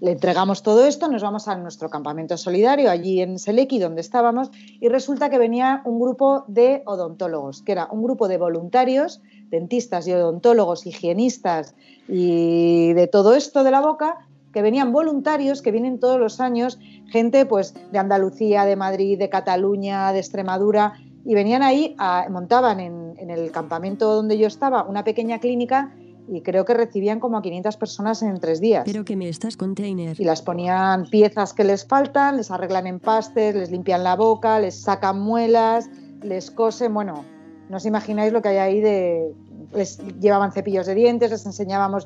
Le 0.00 0.12
entregamos 0.12 0.62
todo 0.62 0.86
esto, 0.86 1.08
nos 1.08 1.22
vamos 1.22 1.48
a 1.48 1.56
nuestro 1.56 1.88
campamento 1.88 2.36
solidario 2.36 2.90
allí 2.90 3.22
en 3.22 3.38
Seleki, 3.38 3.78
donde 3.78 4.02
estábamos, 4.02 4.50
y 4.80 4.88
resulta 4.88 5.30
que 5.30 5.38
venía 5.38 5.80
un 5.84 5.98
grupo 5.98 6.44
de 6.48 6.82
odontólogos, 6.84 7.62
que 7.62 7.72
era 7.72 7.88
un 7.90 8.02
grupo 8.02 8.28
de 8.28 8.36
voluntarios, 8.36 9.22
dentistas 9.48 10.06
y 10.06 10.12
odontólogos, 10.12 10.86
higienistas 10.86 11.74
y 12.08 12.92
de 12.92 13.06
todo 13.06 13.34
esto 13.34 13.64
de 13.64 13.70
la 13.70 13.80
boca, 13.80 14.26
que 14.52 14.62
venían 14.62 14.92
voluntarios, 14.92 15.62
que 15.62 15.70
vienen 15.70 16.00
todos 16.00 16.18
los 16.18 16.40
años, 16.40 16.78
gente 17.08 17.46
pues 17.46 17.74
de 17.92 17.98
Andalucía, 17.98 18.64
de 18.64 18.76
Madrid, 18.76 19.18
de 19.18 19.28
Cataluña, 19.28 20.12
de 20.12 20.18
Extremadura, 20.18 20.94
y 21.26 21.34
venían 21.34 21.62
ahí, 21.62 21.96
montaban 22.30 22.80
en, 22.80 23.30
el 23.30 23.50
campamento 23.50 24.14
donde 24.14 24.38
yo 24.38 24.46
estaba 24.46 24.84
una 24.84 25.02
pequeña 25.02 25.40
clínica 25.40 25.92
y 26.28 26.42
creo 26.42 26.64
que 26.64 26.74
recibían 26.74 27.20
como 27.20 27.38
a 27.38 27.42
500 27.42 27.76
personas 27.76 28.22
en 28.22 28.38
tres 28.40 28.60
días. 28.60 28.82
Pero 28.84 29.04
que 29.04 29.16
me 29.16 29.28
estás 29.28 29.56
container. 29.56 30.20
Y 30.20 30.24
las 30.24 30.42
ponían 30.42 31.06
piezas 31.06 31.52
que 31.52 31.64
les 31.64 31.86
faltan, 31.86 32.36
les 32.36 32.50
arreglan 32.50 32.86
empastes, 32.86 33.54
les 33.54 33.70
limpian 33.70 34.02
la 34.02 34.16
boca, 34.16 34.58
les 34.58 34.80
sacan 34.80 35.20
muelas, 35.20 35.88
les 36.22 36.50
cosen, 36.50 36.92
bueno, 36.92 37.24
no 37.68 37.76
os 37.76 37.86
imagináis 37.86 38.32
lo 38.32 38.42
que 38.42 38.48
hay 38.48 38.56
ahí 38.56 38.80
de... 38.80 39.32
Les 39.72 39.98
llevaban 40.20 40.52
cepillos 40.52 40.86
de 40.86 40.94
dientes, 40.94 41.30
les 41.30 41.46
enseñábamos 41.46 42.04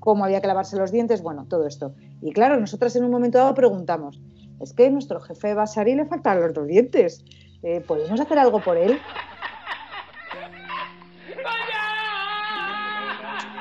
cómo 0.00 0.24
había 0.24 0.40
que 0.40 0.46
lavarse 0.46 0.76
los 0.76 0.92
dientes, 0.92 1.22
bueno, 1.22 1.46
todo 1.48 1.66
esto. 1.66 1.94
Y 2.22 2.32
claro, 2.32 2.58
nosotras 2.60 2.94
en 2.96 3.04
un 3.04 3.10
momento 3.10 3.38
dado 3.38 3.54
preguntamos, 3.54 4.20
es 4.60 4.72
que 4.72 4.90
nuestro 4.90 5.20
jefe 5.20 5.54
Basari 5.54 5.94
le 5.94 6.06
faltan 6.06 6.40
los 6.40 6.54
dos 6.54 6.66
dientes, 6.66 7.24
eh, 7.62 7.80
¿podemos 7.80 8.20
hacer 8.20 8.38
algo 8.38 8.60
por 8.62 8.76
él? 8.76 8.98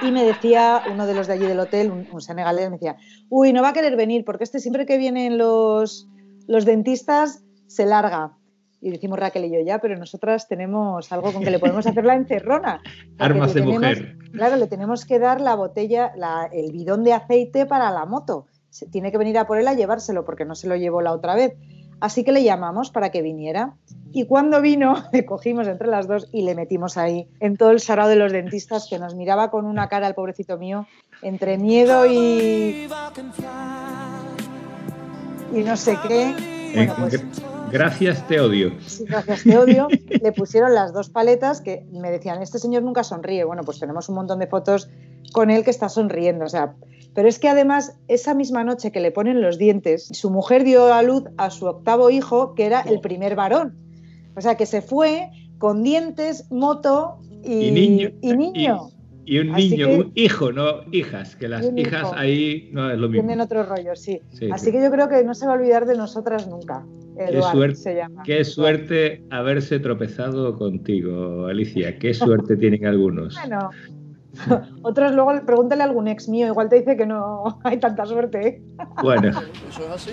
Y 0.01 0.11
me 0.11 0.23
decía 0.23 0.81
uno 0.91 1.05
de 1.07 1.13
los 1.13 1.27
de 1.27 1.33
allí 1.33 1.45
del 1.45 1.59
hotel, 1.59 1.91
un, 1.91 2.07
un 2.11 2.21
senegalés, 2.21 2.69
me 2.69 2.77
decía, 2.77 2.97
uy, 3.29 3.53
no 3.53 3.61
va 3.61 3.69
a 3.69 3.73
querer 3.73 3.95
venir 3.95 4.25
porque 4.25 4.43
este 4.43 4.59
siempre 4.59 4.85
que 4.85 4.97
vienen 4.97 5.37
los, 5.37 6.07
los 6.47 6.65
dentistas 6.65 7.43
se 7.67 7.85
larga. 7.85 8.33
Y 8.81 8.91
decimos 8.91 9.17
Raquel 9.17 9.45
y 9.45 9.51
yo 9.51 9.59
ya, 9.65 9.79
pero 9.79 9.97
nosotras 9.97 10.47
tenemos 10.47 11.11
algo 11.11 11.33
con 11.33 11.43
que 11.43 11.49
le 11.49 11.57
podemos 11.59 11.87
hacer 11.87 12.05
la 12.05 12.13
encerrona. 12.15 12.81
Armas 13.17 13.53
de 13.53 13.61
tenemos- 13.61 13.79
mujer. 13.79 14.17
Claro, 14.33 14.57
le 14.57 14.67
tenemos 14.67 15.05
que 15.05 15.17
dar 15.17 15.41
la 15.41 15.55
botella, 15.55 16.11
la- 16.17 16.49
el 16.51 16.71
bidón 16.71 17.03
de 17.03 17.13
aceite 17.13 17.65
para 17.65 17.89
la 17.89 18.05
moto. 18.05 18.45
Se 18.69 18.85
tiene 18.87 19.11
que 19.11 19.17
venir 19.17 19.37
a 19.37 19.47
por 19.47 19.57
él 19.57 19.67
a 19.69 19.73
llevárselo 19.73 20.25
porque 20.25 20.43
no 20.45 20.53
se 20.53 20.67
lo 20.67 20.75
llevó 20.75 21.01
la 21.01 21.13
otra 21.13 21.33
vez. 21.33 21.53
Así 21.99 22.23
que 22.23 22.31
le 22.31 22.43
llamamos 22.43 22.89
para 22.91 23.09
que 23.09 23.21
viniera. 23.21 23.73
Y 24.11 24.25
cuando 24.25 24.61
vino, 24.61 24.95
le 25.13 25.25
cogimos 25.25 25.67
entre 25.67 25.87
las 25.87 26.07
dos 26.07 26.27
y 26.31 26.43
le 26.43 26.55
metimos 26.55 26.97
ahí 26.97 27.27
en 27.39 27.57
todo 27.57 27.71
el 27.71 27.79
sarao 27.79 28.07
de 28.07 28.15
los 28.15 28.31
dentistas 28.31 28.87
que 28.89 28.99
nos 28.99 29.15
miraba 29.15 29.49
con 29.51 29.65
una 29.65 29.87
cara, 29.89 30.07
el 30.07 30.13
pobrecito 30.15 30.57
mío, 30.57 30.87
entre 31.21 31.57
miedo 31.57 32.05
y, 32.05 32.87
y 35.53 35.63
no 35.63 35.77
sé 35.77 35.97
qué. 36.07 36.33
Bueno, 36.73 36.91
Eh, 36.93 36.95
pues 36.97 37.13
gr- 37.23 37.43
Gracias, 37.71 38.25
te 38.27 38.39
odio. 38.39 38.71
Sí, 38.85 39.05
gracias, 39.05 39.43
te 39.43 39.57
odio. 39.57 39.87
Le 40.09 40.31
pusieron 40.31 40.73
las 40.75 40.93
dos 40.93 41.09
paletas 41.09 41.61
que 41.61 41.85
me 41.91 42.11
decían, 42.11 42.41
este 42.41 42.59
señor 42.59 42.83
nunca 42.83 43.03
sonríe. 43.03 43.43
Bueno, 43.43 43.63
pues 43.63 43.79
tenemos 43.79 44.07
un 44.07 44.15
montón 44.15 44.39
de 44.39 44.47
fotos 44.47 44.87
con 45.33 45.49
él 45.49 45.63
que 45.63 45.71
está 45.71 45.89
sonriendo. 45.89 46.45
O 46.45 46.49
sea, 46.49 46.75
pero 47.15 47.27
es 47.27 47.39
que 47.39 47.47
además, 47.49 47.97
esa 48.07 48.35
misma 48.35 48.63
noche 48.63 48.91
que 48.91 48.99
le 48.99 49.09
ponen 49.11 49.41
los 49.41 49.57
dientes, 49.57 50.07
su 50.11 50.29
mujer 50.29 50.63
dio 50.63 50.93
a 50.93 51.01
luz 51.01 51.23
a 51.37 51.49
su 51.49 51.65
octavo 51.65 52.11
hijo, 52.11 52.53
que 52.53 52.65
era 52.65 52.81
el 52.81 52.99
primer 52.99 53.35
varón. 53.35 53.73
O 54.35 54.41
sea, 54.41 54.55
que 54.55 54.65
se 54.67 54.81
fue 54.83 55.29
con 55.57 55.81
dientes, 55.81 56.45
moto 56.51 57.15
y, 57.43 57.67
Y 57.67 57.71
niño. 57.71 58.09
y 58.21 58.35
niño. 58.35 58.89
Y 59.27 59.39
un 59.39 59.55
Así 59.55 59.69
niño, 59.71 59.87
que- 59.87 59.95
un 59.95 60.11
hijo, 60.13 60.51
no 60.51 60.65
hijas, 60.91 61.35
que 61.35 61.47
las 61.47 61.65
hijas 61.75 62.03
hijo. 62.03 62.13
ahí 62.15 62.69
no 62.73 62.91
es 62.91 62.97
lo 62.99 63.07
mismo. 63.09 63.23
Tienen 63.23 63.41
otro 63.41 63.63
rollo, 63.63 63.95
sí. 63.95 64.19
Sí, 64.33 64.49
Así 64.51 64.65
sí. 64.65 64.71
que 64.71 64.83
yo 64.83 64.91
creo 64.91 65.09
que 65.09 65.23
no 65.23 65.33
se 65.33 65.47
va 65.47 65.53
a 65.53 65.55
olvidar 65.55 65.87
de 65.87 65.95
nosotras 65.97 66.47
nunca. 66.47 66.85
Qué 67.17 67.41
suerte, 67.41 67.75
se 67.77 67.95
llama. 67.95 68.23
qué 68.23 68.43
suerte 68.43 69.23
haberse 69.29 69.79
tropezado 69.79 70.55
contigo, 70.57 71.45
Alicia. 71.47 71.97
Qué 71.97 72.13
suerte 72.13 72.57
tienen 72.57 72.85
algunos. 72.85 73.35
Bueno, 73.39 73.69
otros 74.81 75.13
luego 75.13 75.33
pregúntale 75.45 75.83
a 75.83 75.85
algún 75.85 76.07
ex 76.07 76.27
mío, 76.29 76.47
igual 76.47 76.69
te 76.69 76.77
dice 76.77 76.97
que 76.97 77.05
no 77.05 77.59
hay 77.63 77.79
tanta 77.79 78.05
suerte. 78.05 78.47
¿eh? 78.47 78.61
Bueno, 79.01 79.29
Eso 79.29 79.85
es 79.85 79.89
así. 79.89 80.11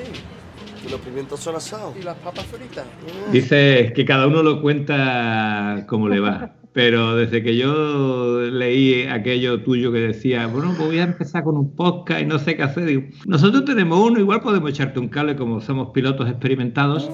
Y 0.85 0.91
los 0.91 1.01
pimientos 1.01 1.39
son 1.41 1.57
asados. 1.57 1.95
¿Y 1.97 2.03
las 2.03 2.17
papas 2.17 2.45
fritas? 2.47 2.85
dice 3.31 3.93
que 3.95 4.05
cada 4.05 4.27
uno 4.27 4.43
lo 4.43 4.61
cuenta 4.61 5.85
como 5.87 6.09
le 6.09 6.19
va. 6.21 6.55
Pero 6.73 7.17
desde 7.17 7.43
que 7.43 7.57
yo 7.57 8.41
leí 8.41 9.03
aquello 9.03 9.63
tuyo 9.63 9.93
que 9.93 9.99
decía, 9.99 10.47
bueno, 10.47 10.73
pues 10.75 10.89
voy 10.89 10.99
a 10.99 11.03
empezar 11.03 11.45
con 11.45 11.57
un 11.57 11.77
podcast 11.77 12.23
y 12.23 12.25
no 12.25 12.39
sé 12.39 12.57
qué 12.57 12.63
hacer, 12.63 12.87
digo, 12.87 13.03
nosotros 13.27 13.67
tenemos 13.67 13.99
uno, 14.01 14.19
igual 14.19 14.41
podemos 14.41 14.71
echarte 14.71 14.99
un 14.99 15.09
cable 15.09 15.37
como 15.37 15.61
somos 15.61 15.91
pilotos 15.91 16.29
experimentados. 16.31 17.11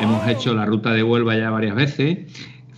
Hemos 0.00 0.26
hecho 0.26 0.54
la 0.54 0.64
ruta 0.64 0.94
de 0.94 1.02
Huelva 1.02 1.36
ya 1.36 1.50
varias 1.50 1.76
veces. 1.76 2.18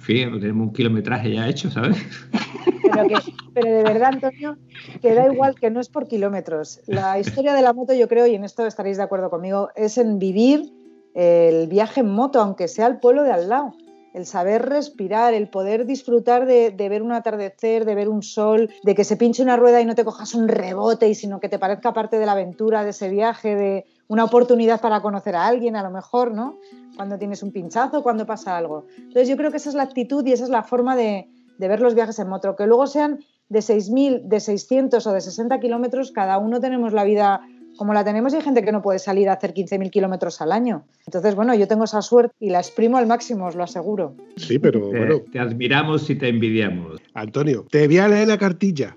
Fin, 0.02 0.40
tenemos 0.40 0.66
un 0.66 0.72
kilometraje 0.72 1.32
ya 1.32 1.48
hecho, 1.48 1.70
¿sabes? 1.70 1.96
Pero, 2.82 3.08
que, 3.08 3.14
pero 3.54 3.74
de 3.74 3.82
verdad, 3.84 4.10
Antonio, 4.12 4.58
que 5.00 5.14
da 5.14 5.32
igual 5.32 5.54
que 5.54 5.70
no 5.70 5.80
es 5.80 5.88
por 5.88 6.06
kilómetros. 6.06 6.80
La 6.86 7.18
historia 7.18 7.54
de 7.54 7.62
la 7.62 7.72
moto, 7.72 7.94
yo 7.94 8.06
creo, 8.06 8.26
y 8.26 8.34
en 8.34 8.44
esto 8.44 8.66
estaréis 8.66 8.98
de 8.98 9.02
acuerdo 9.02 9.30
conmigo, 9.30 9.70
es 9.76 9.96
en 9.96 10.18
vivir 10.18 10.70
el 11.14 11.68
viaje 11.68 12.00
en 12.00 12.10
moto, 12.10 12.38
aunque 12.40 12.68
sea 12.68 12.86
al 12.86 13.00
pueblo 13.00 13.22
de 13.22 13.32
al 13.32 13.48
lado. 13.48 13.72
El 14.12 14.26
saber 14.26 14.68
respirar, 14.68 15.32
el 15.32 15.48
poder 15.48 15.86
disfrutar 15.86 16.44
de, 16.44 16.70
de 16.70 16.88
ver 16.90 17.02
un 17.02 17.12
atardecer, 17.12 17.86
de 17.86 17.94
ver 17.94 18.10
un 18.10 18.22
sol, 18.22 18.68
de 18.82 18.94
que 18.94 19.04
se 19.04 19.16
pinche 19.16 19.42
una 19.42 19.56
rueda 19.56 19.80
y 19.80 19.86
no 19.86 19.94
te 19.94 20.04
cojas 20.04 20.34
un 20.34 20.48
rebote, 20.48 21.08
y 21.08 21.14
sino 21.14 21.40
que 21.40 21.48
te 21.48 21.58
parezca 21.58 21.94
parte 21.94 22.18
de 22.18 22.26
la 22.26 22.32
aventura, 22.32 22.84
de 22.84 22.90
ese 22.90 23.08
viaje, 23.08 23.56
de 23.56 23.86
una 24.08 24.24
oportunidad 24.24 24.82
para 24.82 25.00
conocer 25.00 25.34
a 25.34 25.46
alguien, 25.46 25.76
a 25.76 25.82
lo 25.82 25.90
mejor, 25.90 26.34
¿no? 26.34 26.58
Cuando 26.96 27.18
tienes 27.18 27.42
un 27.42 27.52
pinchazo, 27.52 28.02
cuando 28.02 28.26
pasa 28.26 28.56
algo. 28.56 28.86
Entonces 28.96 29.28
yo 29.28 29.36
creo 29.36 29.50
que 29.50 29.56
esa 29.56 29.68
es 29.68 29.74
la 29.74 29.82
actitud 29.82 30.26
y 30.26 30.32
esa 30.32 30.44
es 30.44 30.50
la 30.50 30.62
forma 30.62 30.96
de, 30.96 31.28
de 31.58 31.68
ver 31.68 31.80
los 31.80 31.94
viajes 31.94 32.18
en 32.18 32.28
moto, 32.28 32.56
que 32.56 32.66
luego 32.66 32.86
sean 32.86 33.20
de 33.48 33.60
6.000, 33.60 34.22
de 34.22 34.40
600 34.40 35.06
o 35.06 35.12
de 35.12 35.20
60 35.20 35.60
kilómetros, 35.60 36.10
cada 36.12 36.38
uno 36.38 36.60
tenemos 36.60 36.92
la 36.92 37.04
vida 37.04 37.42
como 37.76 37.94
la 37.94 38.04
tenemos 38.04 38.32
y 38.32 38.36
hay 38.36 38.42
gente 38.42 38.62
que 38.62 38.72
no 38.72 38.82
puede 38.82 38.98
salir 38.98 39.28
a 39.28 39.34
hacer 39.34 39.54
15.000 39.54 39.90
kilómetros 39.90 40.40
al 40.40 40.52
año. 40.52 40.84
Entonces, 41.06 41.34
bueno, 41.34 41.54
yo 41.54 41.66
tengo 41.66 41.84
esa 41.84 42.02
suerte 42.02 42.34
y 42.38 42.50
la 42.50 42.58
exprimo 42.58 42.96
al 42.98 43.06
máximo, 43.06 43.46
os 43.46 43.54
lo 43.54 43.64
aseguro. 43.64 44.14
Sí, 44.36 44.58
pero 44.58 44.90
Te, 44.90 44.98
bueno, 44.98 45.20
te 45.32 45.38
admiramos 45.38 46.08
y 46.10 46.16
te 46.16 46.28
envidiamos. 46.28 47.00
Antonio, 47.14 47.66
te 47.70 47.86
voy 47.86 47.98
a 47.98 48.08
leer 48.08 48.28
la 48.28 48.38
cartilla. 48.38 48.94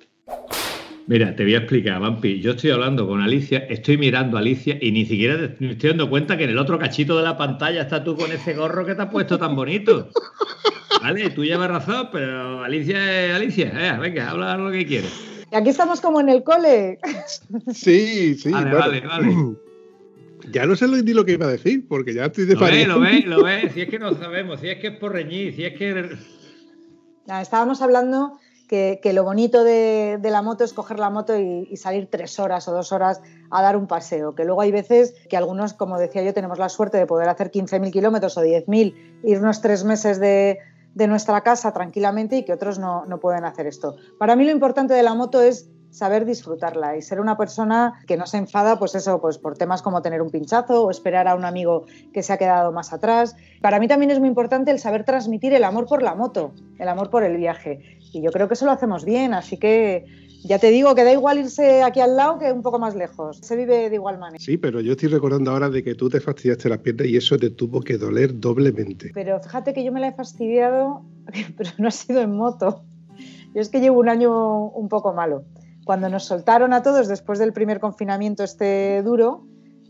Mira, 1.07 1.35
te 1.35 1.43
voy 1.43 1.53
a 1.53 1.59
explicar, 1.59 1.99
Vampi. 2.01 2.41
Yo 2.41 2.51
estoy 2.51 2.71
hablando 2.71 3.07
con 3.07 3.21
Alicia, 3.21 3.59
estoy 3.69 3.97
mirando 3.97 4.37
a 4.37 4.39
Alicia 4.39 4.77
y 4.81 4.91
ni 4.91 5.05
siquiera 5.05 5.37
te- 5.37 5.63
me 5.63 5.73
estoy 5.73 5.89
dando 5.91 6.09
cuenta 6.09 6.35
que 6.35 6.45
en 6.45 6.49
el 6.49 6.57
otro 6.57 6.79
cachito 6.79 7.15
de 7.17 7.23
la 7.23 7.37
pantalla 7.37 7.81
está 7.83 8.03
tú 8.03 8.15
con 8.15 8.31
ese 8.31 8.55
gorro 8.55 8.85
que 8.85 8.95
te 8.95 9.03
has 9.03 9.09
puesto 9.11 9.37
tan 9.37 9.55
bonito. 9.55 10.09
Vale, 11.01 11.29
tú 11.29 11.43
llevas 11.45 11.69
razón, 11.69 12.09
pero 12.11 12.63
Alicia 12.63 13.25
es 13.27 13.33
Alicia. 13.35 13.71
Eh, 13.95 13.99
venga, 13.99 14.31
habla 14.31 14.57
lo 14.57 14.71
que 14.71 14.85
quieres. 14.87 15.13
Y 15.51 15.55
aquí 15.55 15.69
estamos 15.69 16.01
como 16.01 16.19
en 16.21 16.29
el 16.29 16.43
cole. 16.43 16.97
Sí, 17.71 18.33
sí. 18.35 18.49
Vale, 18.51 18.73
vale, 18.73 19.01
vale. 19.01 19.35
Ya 20.51 20.65
no 20.65 20.75
sé 20.75 20.87
lo- 20.87 20.97
ni 20.97 21.13
lo 21.13 21.23
que 21.23 21.33
iba 21.33 21.45
a 21.45 21.49
decir, 21.51 21.85
porque 21.87 22.15
ya 22.15 22.25
estoy 22.25 22.45
de 22.45 22.55
Lo 22.55 22.61
lo 22.61 22.99
ves, 22.99 23.25
lo 23.27 23.43
ves. 23.43 23.73
Si 23.73 23.81
es 23.81 23.89
que 23.89 23.99
no 23.99 24.15
sabemos, 24.15 24.59
si 24.59 24.69
es 24.69 24.79
que 24.79 24.87
es 24.87 24.97
por 24.97 25.11
reñir, 25.13 25.55
si 25.55 25.65
es 25.65 25.73
que. 25.77 26.09
Estábamos 27.41 27.81
hablando 27.83 28.39
que, 28.67 28.99
lo 29.13 29.23
bonito 29.23 29.63
de, 29.63 30.19
la 30.21 30.41
moto 30.41 30.63
es 30.63 30.73
coger 30.73 30.99
la 30.99 31.09
moto 31.09 31.37
y, 31.37 31.67
y 31.69 31.77
salir 31.77 32.07
tres 32.09 32.39
horas 32.39 32.67
o 32.67 32.73
dos 32.73 32.91
horas 32.91 33.21
a 33.51 33.61
dar 33.61 33.77
un 33.77 33.87
paseo. 33.87 34.35
Que 34.35 34.45
luego 34.45 34.61
hay 34.61 34.71
veces 34.71 35.13
que 35.29 35.37
algunos, 35.37 35.73
como 35.73 35.97
decía 35.97 36.23
yo, 36.23 36.33
tenemos 36.33 36.59
la 36.59 36.69
suerte 36.69 36.97
de 36.97 37.05
poder 37.05 37.29
hacer 37.29 37.51
15.000 37.51 37.91
kilómetros 37.91 38.37
o 38.37 38.41
10.000, 38.41 39.21
irnos 39.23 39.61
tres 39.61 39.83
meses 39.83 40.19
de, 40.19 40.59
de 40.95 41.07
nuestra 41.07 41.41
casa 41.41 41.71
tranquilamente 41.73 42.37
y 42.37 42.45
que 42.45 42.53
otros 42.53 42.79
no, 42.79 43.05
no 43.05 43.19
pueden 43.19 43.45
hacer 43.45 43.67
esto. 43.67 43.97
Para 44.17 44.35
mí 44.35 44.45
lo 44.45 44.51
importante 44.51 44.93
de 44.93 45.03
la 45.03 45.13
moto 45.13 45.41
es 45.41 45.69
saber 45.95 46.25
disfrutarla 46.25 46.97
y 46.97 47.01
ser 47.01 47.21
una 47.21 47.37
persona 47.37 48.01
que 48.05 48.17
no 48.17 48.25
se 48.25 48.37
enfada, 48.37 48.77
pues 48.77 48.95
eso, 48.95 49.21
pues 49.21 49.37
por 49.37 49.57
temas 49.57 49.81
como 49.81 50.01
tener 50.01 50.21
un 50.21 50.29
pinchazo 50.29 50.83
o 50.83 50.91
esperar 50.91 51.27
a 51.27 51.35
un 51.35 51.45
amigo 51.45 51.85
que 52.13 52.21
se 52.21 52.33
ha 52.33 52.37
quedado 52.37 52.73
más 52.73 52.91
atrás. 52.91 53.35
Para 53.61 53.79
mí 53.79 53.87
también 53.87 54.11
es 54.11 54.19
muy 54.19 54.27
importante 54.27 54.71
el 54.71 54.79
saber 54.79 55.05
transmitir 55.05 55.53
el 55.53 55.63
amor 55.63 55.85
por 55.85 56.01
la 56.01 56.13
moto, 56.13 56.53
el 56.79 56.89
amor 56.89 57.09
por 57.09 57.23
el 57.23 57.37
viaje. 57.37 57.99
Y 58.15 58.21
yo 58.21 58.31
creo 58.31 58.47
que 58.47 58.53
eso 58.53 58.63
lo 58.65 58.71
hacemos 58.71 59.03
bien, 59.03 59.33
así 59.33 59.57
que 59.57 60.05
ya 60.45 60.57
te 60.57 60.71
digo 60.71 60.95
que 60.95 61.03
da 61.03 61.11
igual 61.11 61.39
irse 61.39 61.83
aquí 61.83 61.99
al 61.99 62.15
lado 62.15 62.39
que 62.39 62.49
un 62.49 62.61
poco 62.61 62.79
más 62.79 62.95
lejos. 62.95 63.39
Se 63.41 63.57
vive 63.57 63.89
de 63.89 63.95
igual 63.95 64.17
manera. 64.19 64.41
Sí, 64.41 64.55
pero 64.55 64.79
yo 64.79 64.93
estoy 64.93 65.09
recordando 65.09 65.51
ahora 65.51 65.69
de 65.69 65.83
que 65.83 65.95
tú 65.95 66.07
te 66.07 66.21
fastidiaste 66.21 66.69
las 66.69 66.77
piernas 66.77 67.07
y 67.07 67.17
eso 67.17 67.37
te 67.37 67.49
tuvo 67.49 67.81
que 67.81 67.97
doler 67.97 68.39
doblemente. 68.39 69.11
Pero 69.13 69.41
fíjate 69.41 69.73
que 69.73 69.83
yo 69.83 69.91
me 69.91 69.99
la 69.99 70.07
he 70.07 70.13
fastidiado, 70.13 71.03
pero 71.57 71.71
no 71.77 71.89
ha 71.89 71.91
sido 71.91 72.21
en 72.21 72.37
moto. 72.37 72.85
Yo 73.53 73.59
es 73.59 73.67
que 73.67 73.81
llevo 73.81 73.99
un 73.99 74.07
año 74.07 74.67
un 74.67 74.87
poco 74.87 75.13
malo. 75.13 75.43
Cuando 75.83 76.07
nos 76.07 76.23
soltaron 76.23 76.71
a 76.71 76.83
todos 76.83 77.09
después 77.09 77.37
del 77.37 77.51
primer 77.51 77.81
confinamiento 77.81 78.45
este 78.45 79.03
duro, 79.03 79.45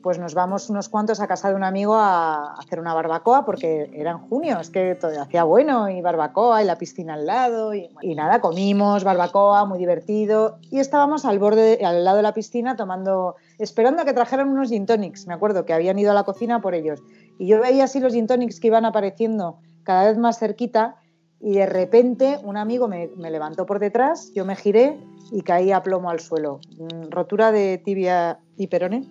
pues 0.06 0.20
nos 0.20 0.36
vamos 0.36 0.70
unos 0.70 0.88
cuantos 0.88 1.20
a 1.20 1.26
casa 1.26 1.50
de 1.50 1.56
un 1.56 1.64
amigo 1.64 1.96
a 1.96 2.54
hacer 2.60 2.80
una 2.80 2.94
barbacoa 2.94 3.44
porque 3.44 3.90
era 3.92 4.12
en 4.12 4.20
junio, 4.20 4.60
es 4.60 4.70
que 4.70 4.94
todo 4.94 5.20
hacía 5.20 5.44
bueno 5.46 5.90
y 5.90 6.00
barbacoa 6.00 6.62
y 6.62 6.66
la 6.68 6.78
piscina 6.78 7.16
al 7.16 7.26
lado 7.26 7.74
y, 7.74 7.90
y 8.04 8.14
nada, 8.14 8.40
comimos 8.40 9.04
barbacoa, 9.04 9.66
muy 9.66 9.80
divertido 9.80 10.60
y 10.70 10.78
estábamos 10.78 11.26
al 11.26 11.40
borde, 11.40 11.84
al 11.84 12.04
lado 12.04 12.18
de 12.18 12.22
la 12.22 12.36
piscina 12.36 12.76
tomando, 12.76 13.34
esperando 13.58 14.04
a 14.04 14.06
que 14.06 14.14
trajeran 14.14 14.50
unos 14.50 14.70
gin 14.70 14.86
tonics, 14.86 15.26
me 15.26 15.34
acuerdo 15.34 15.66
que 15.66 15.74
habían 15.74 15.98
ido 15.98 16.12
a 16.12 16.14
la 16.14 16.22
cocina 16.22 16.62
por 16.62 16.76
ellos 16.76 17.02
y 17.40 17.48
yo 17.48 17.60
veía 17.60 17.86
así 17.86 18.00
los 18.00 18.14
gin 18.14 18.28
tonics 18.28 18.60
que 18.60 18.68
iban 18.68 18.86
apareciendo 18.86 19.58
cada 19.82 20.08
vez 20.08 20.20
más 20.20 20.38
cerquita 20.38 20.98
y 21.42 21.56
de 21.56 21.66
repente 21.66 22.38
un 22.44 22.58
amigo 22.58 22.88
me, 22.88 23.10
levantó 23.18 23.66
por 23.66 23.80
detrás, 23.80 24.32
yo 24.36 24.46
me 24.46 24.56
giré 24.56 25.00
y 25.32 25.42
caí 25.42 25.72
a 25.72 25.82
plomo 25.82 26.12
al 26.12 26.20
suelo. 26.20 26.60
Mm, 26.78 27.10
Rotura 27.10 27.52
de 27.52 27.80
tibia 27.80 28.38
y 28.56 28.68
perone, 28.68 29.04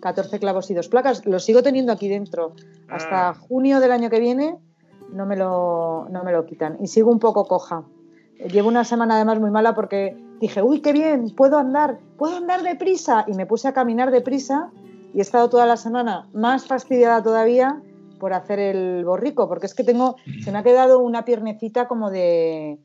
14 0.00 0.38
clavos 0.38 0.70
y 0.70 0.74
dos 0.74 0.88
placas. 0.88 1.24
Lo 1.26 1.38
sigo 1.38 1.62
teniendo 1.62 1.92
aquí 1.92 2.08
dentro. 2.08 2.54
Hasta 2.88 3.34
junio 3.34 3.80
del 3.80 3.92
año 3.92 4.10
que 4.10 4.20
viene 4.20 4.56
no 5.12 5.26
me 5.26 5.36
lo, 5.36 6.06
no 6.10 6.24
me 6.24 6.32
lo 6.32 6.46
quitan. 6.46 6.78
Y 6.80 6.86
sigo 6.88 7.10
un 7.10 7.18
poco 7.18 7.44
coja. 7.46 7.84
Llevo 8.52 8.68
una 8.68 8.84
semana 8.84 9.16
además 9.16 9.38
muy 9.40 9.50
mala 9.50 9.74
porque 9.74 10.16
dije, 10.40 10.62
uy, 10.62 10.80
qué 10.80 10.92
bien, 10.92 11.34
puedo 11.36 11.58
andar, 11.58 11.98
puedo 12.16 12.36
andar 12.36 12.62
deprisa. 12.62 13.24
Y 13.28 13.34
me 13.34 13.44
puse 13.46 13.68
a 13.68 13.72
caminar 13.72 14.10
deprisa 14.10 14.70
y 15.12 15.18
he 15.18 15.22
estado 15.22 15.48
toda 15.50 15.66
la 15.66 15.76
semana 15.76 16.28
más 16.32 16.66
fastidiada 16.66 17.22
todavía 17.22 17.82
por 18.18 18.32
hacer 18.32 18.58
el 18.58 19.04
borrico, 19.04 19.48
porque 19.48 19.66
es 19.66 19.74
que 19.74 19.82
tengo, 19.82 20.16
se 20.42 20.52
me 20.52 20.58
ha 20.58 20.62
quedado 20.62 20.98
una 21.00 21.24
piernecita 21.24 21.88
como 21.88 22.10
de, 22.10 22.78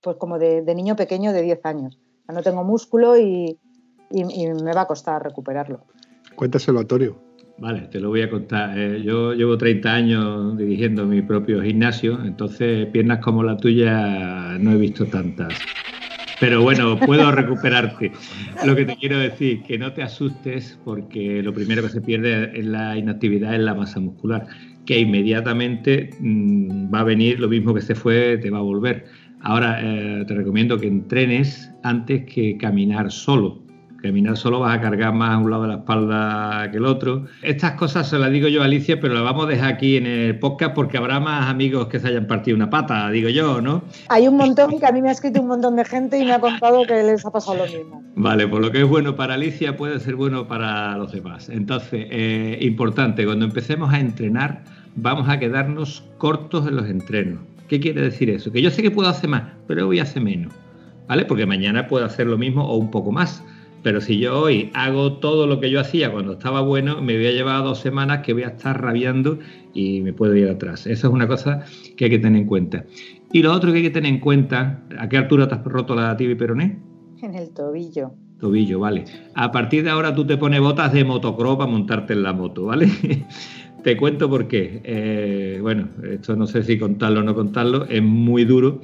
pues 0.00 0.16
como 0.16 0.38
de, 0.38 0.62
de 0.62 0.74
niño 0.74 0.96
pequeño 0.96 1.32
de 1.32 1.42
10 1.42 1.60
años. 1.64 1.96
O 1.96 2.26
sea, 2.26 2.34
no 2.34 2.42
tengo 2.42 2.64
músculo 2.64 3.16
y, 3.16 3.58
y- 4.10 4.42
y 4.44 4.48
me 4.52 4.72
va 4.72 4.82
a 4.82 4.86
costar 4.86 5.22
recuperarlo. 5.22 5.84
Cuéntaselo, 6.34 6.80
Antonio. 6.80 7.20
Vale, 7.58 7.82
te 7.82 8.00
lo 8.00 8.08
voy 8.08 8.22
a 8.22 8.30
contar. 8.30 8.76
Eh, 8.76 9.02
yo 9.04 9.34
llevo 9.34 9.56
30 9.56 9.94
años 9.94 10.58
dirigiendo 10.58 11.06
mi 11.06 11.22
propio 11.22 11.62
gimnasio, 11.62 12.18
entonces 12.24 12.86
piernas 12.86 13.20
como 13.20 13.44
la 13.44 13.56
tuya 13.56 14.58
no 14.58 14.72
he 14.72 14.76
visto 14.76 15.06
tantas. 15.06 15.54
Pero 16.40 16.60
bueno, 16.60 16.98
puedo 16.98 17.30
recuperarte. 17.30 18.10
Lo 18.66 18.74
que 18.74 18.84
te 18.84 18.96
quiero 18.96 19.16
decir, 19.16 19.62
que 19.62 19.78
no 19.78 19.92
te 19.92 20.02
asustes 20.02 20.76
porque 20.84 21.40
lo 21.40 21.54
primero 21.54 21.82
que 21.82 21.88
se 21.88 22.00
pierde 22.00 22.58
en 22.58 22.72
la 22.72 22.98
inactividad 22.98 23.54
es 23.54 23.60
la 23.60 23.74
masa 23.74 24.00
muscular, 24.00 24.48
que 24.84 24.98
inmediatamente 24.98 26.10
mm, 26.18 26.92
va 26.92 27.00
a 27.00 27.04
venir 27.04 27.38
lo 27.38 27.48
mismo 27.48 27.72
que 27.72 27.80
se 27.80 27.94
fue, 27.94 28.38
te 28.38 28.50
va 28.50 28.58
a 28.58 28.62
volver. 28.62 29.04
Ahora 29.40 29.78
eh, 29.80 30.24
te 30.26 30.34
recomiendo 30.34 30.78
que 30.78 30.88
entrenes 30.88 31.70
antes 31.84 32.24
que 32.24 32.56
caminar 32.56 33.12
solo 33.12 33.61
Caminar 34.02 34.36
solo 34.36 34.58
vas 34.58 34.76
a 34.76 34.80
cargar 34.80 35.14
más 35.14 35.30
a 35.30 35.38
un 35.38 35.48
lado 35.48 35.62
de 35.62 35.68
la 35.68 35.74
espalda 35.76 36.68
que 36.72 36.78
el 36.78 36.86
otro. 36.86 37.26
Estas 37.40 37.72
cosas 37.72 38.08
se 38.08 38.18
las 38.18 38.32
digo 38.32 38.48
yo 38.48 38.62
a 38.62 38.64
Alicia, 38.64 38.98
pero 39.00 39.14
las 39.14 39.22
vamos 39.22 39.46
a 39.46 39.48
dejar 39.48 39.74
aquí 39.74 39.96
en 39.96 40.06
el 40.06 40.40
podcast 40.40 40.74
porque 40.74 40.98
habrá 40.98 41.20
más 41.20 41.48
amigos 41.48 41.86
que 41.86 42.00
se 42.00 42.08
hayan 42.08 42.26
partido 42.26 42.56
una 42.56 42.68
pata, 42.68 43.08
digo 43.10 43.28
yo, 43.28 43.60
¿no? 43.60 43.84
Hay 44.08 44.26
un 44.26 44.36
montón 44.36 44.76
que 44.80 44.84
a 44.84 44.90
mí 44.90 45.00
me 45.00 45.08
ha 45.08 45.12
escrito 45.12 45.40
un 45.40 45.46
montón 45.46 45.76
de 45.76 45.84
gente 45.84 46.18
y 46.18 46.24
me 46.24 46.32
ha 46.32 46.40
contado 46.40 46.84
que 46.84 46.94
les 46.94 47.24
ha 47.24 47.30
pasado 47.30 47.58
lo 47.58 47.64
mismo. 47.64 48.02
Vale, 48.16 48.48
pues 48.48 48.60
lo 48.60 48.72
que 48.72 48.80
es 48.80 48.88
bueno 48.88 49.14
para 49.14 49.34
Alicia 49.34 49.76
puede 49.76 50.00
ser 50.00 50.16
bueno 50.16 50.48
para 50.48 50.96
los 50.96 51.12
demás. 51.12 51.48
Entonces, 51.48 52.08
eh, 52.10 52.58
importante, 52.60 53.24
cuando 53.24 53.44
empecemos 53.44 53.94
a 53.94 54.00
entrenar, 54.00 54.64
vamos 54.96 55.28
a 55.28 55.38
quedarnos 55.38 56.02
cortos 56.18 56.66
en 56.66 56.74
los 56.74 56.86
entrenos. 56.86 57.38
¿Qué 57.68 57.78
quiere 57.78 58.02
decir 58.02 58.30
eso? 58.30 58.50
Que 58.50 58.60
yo 58.60 58.70
sé 58.70 58.82
que 58.82 58.90
puedo 58.90 59.08
hacer 59.08 59.30
más, 59.30 59.44
pero 59.68 59.86
voy 59.86 60.00
a 60.00 60.02
hacer 60.02 60.22
menos. 60.22 60.52
¿Vale? 61.06 61.24
Porque 61.24 61.46
mañana 61.46 61.86
puedo 61.86 62.04
hacer 62.04 62.26
lo 62.26 62.36
mismo 62.36 62.64
o 62.64 62.76
un 62.76 62.90
poco 62.90 63.12
más. 63.12 63.44
Pero 63.82 64.00
si 64.00 64.18
yo 64.18 64.38
hoy 64.38 64.70
hago 64.74 65.14
todo 65.14 65.46
lo 65.46 65.58
que 65.58 65.70
yo 65.70 65.80
hacía 65.80 66.12
cuando 66.12 66.34
estaba 66.34 66.60
bueno, 66.60 67.02
me 67.02 67.16
voy 67.16 67.26
a 67.26 67.32
llevar 67.32 67.64
dos 67.64 67.80
semanas 67.80 68.20
que 68.20 68.32
voy 68.32 68.44
a 68.44 68.48
estar 68.48 68.80
rabiando 68.80 69.38
y 69.74 70.00
me 70.00 70.12
puedo 70.12 70.36
ir 70.36 70.48
atrás. 70.48 70.86
Eso 70.86 71.08
es 71.08 71.12
una 71.12 71.26
cosa 71.26 71.64
que 71.96 72.04
hay 72.04 72.10
que 72.10 72.18
tener 72.18 72.42
en 72.42 72.46
cuenta. 72.46 72.84
Y 73.32 73.42
lo 73.42 73.52
otro 73.52 73.72
que 73.72 73.78
hay 73.78 73.84
que 73.84 73.90
tener 73.90 74.12
en 74.12 74.20
cuenta, 74.20 74.82
¿a 74.98 75.08
qué 75.08 75.16
altura 75.16 75.48
te 75.48 75.56
has 75.56 75.64
roto 75.64 75.94
la 75.94 76.16
tibia 76.16 76.34
y 76.34 76.36
peroné? 76.36 76.78
En 77.22 77.34
el 77.34 77.50
tobillo. 77.50 78.12
Tobillo, 78.38 78.80
vale. 78.80 79.04
A 79.34 79.50
partir 79.50 79.84
de 79.84 79.90
ahora 79.90 80.14
tú 80.14 80.26
te 80.26 80.36
pones 80.36 80.60
botas 80.60 80.92
de 80.92 81.04
motocross 81.04 81.56
para 81.56 81.70
montarte 81.70 82.12
en 82.12 82.22
la 82.22 82.32
moto, 82.32 82.66
¿vale? 82.66 82.88
te 83.82 83.96
cuento 83.96 84.28
por 84.28 84.48
qué. 84.48 84.80
Eh, 84.84 85.58
bueno, 85.60 85.88
esto 86.08 86.36
no 86.36 86.46
sé 86.46 86.62
si 86.62 86.78
contarlo 86.78 87.20
o 87.20 87.22
no 87.22 87.34
contarlo, 87.34 87.84
es 87.86 88.02
muy 88.02 88.44
duro 88.44 88.80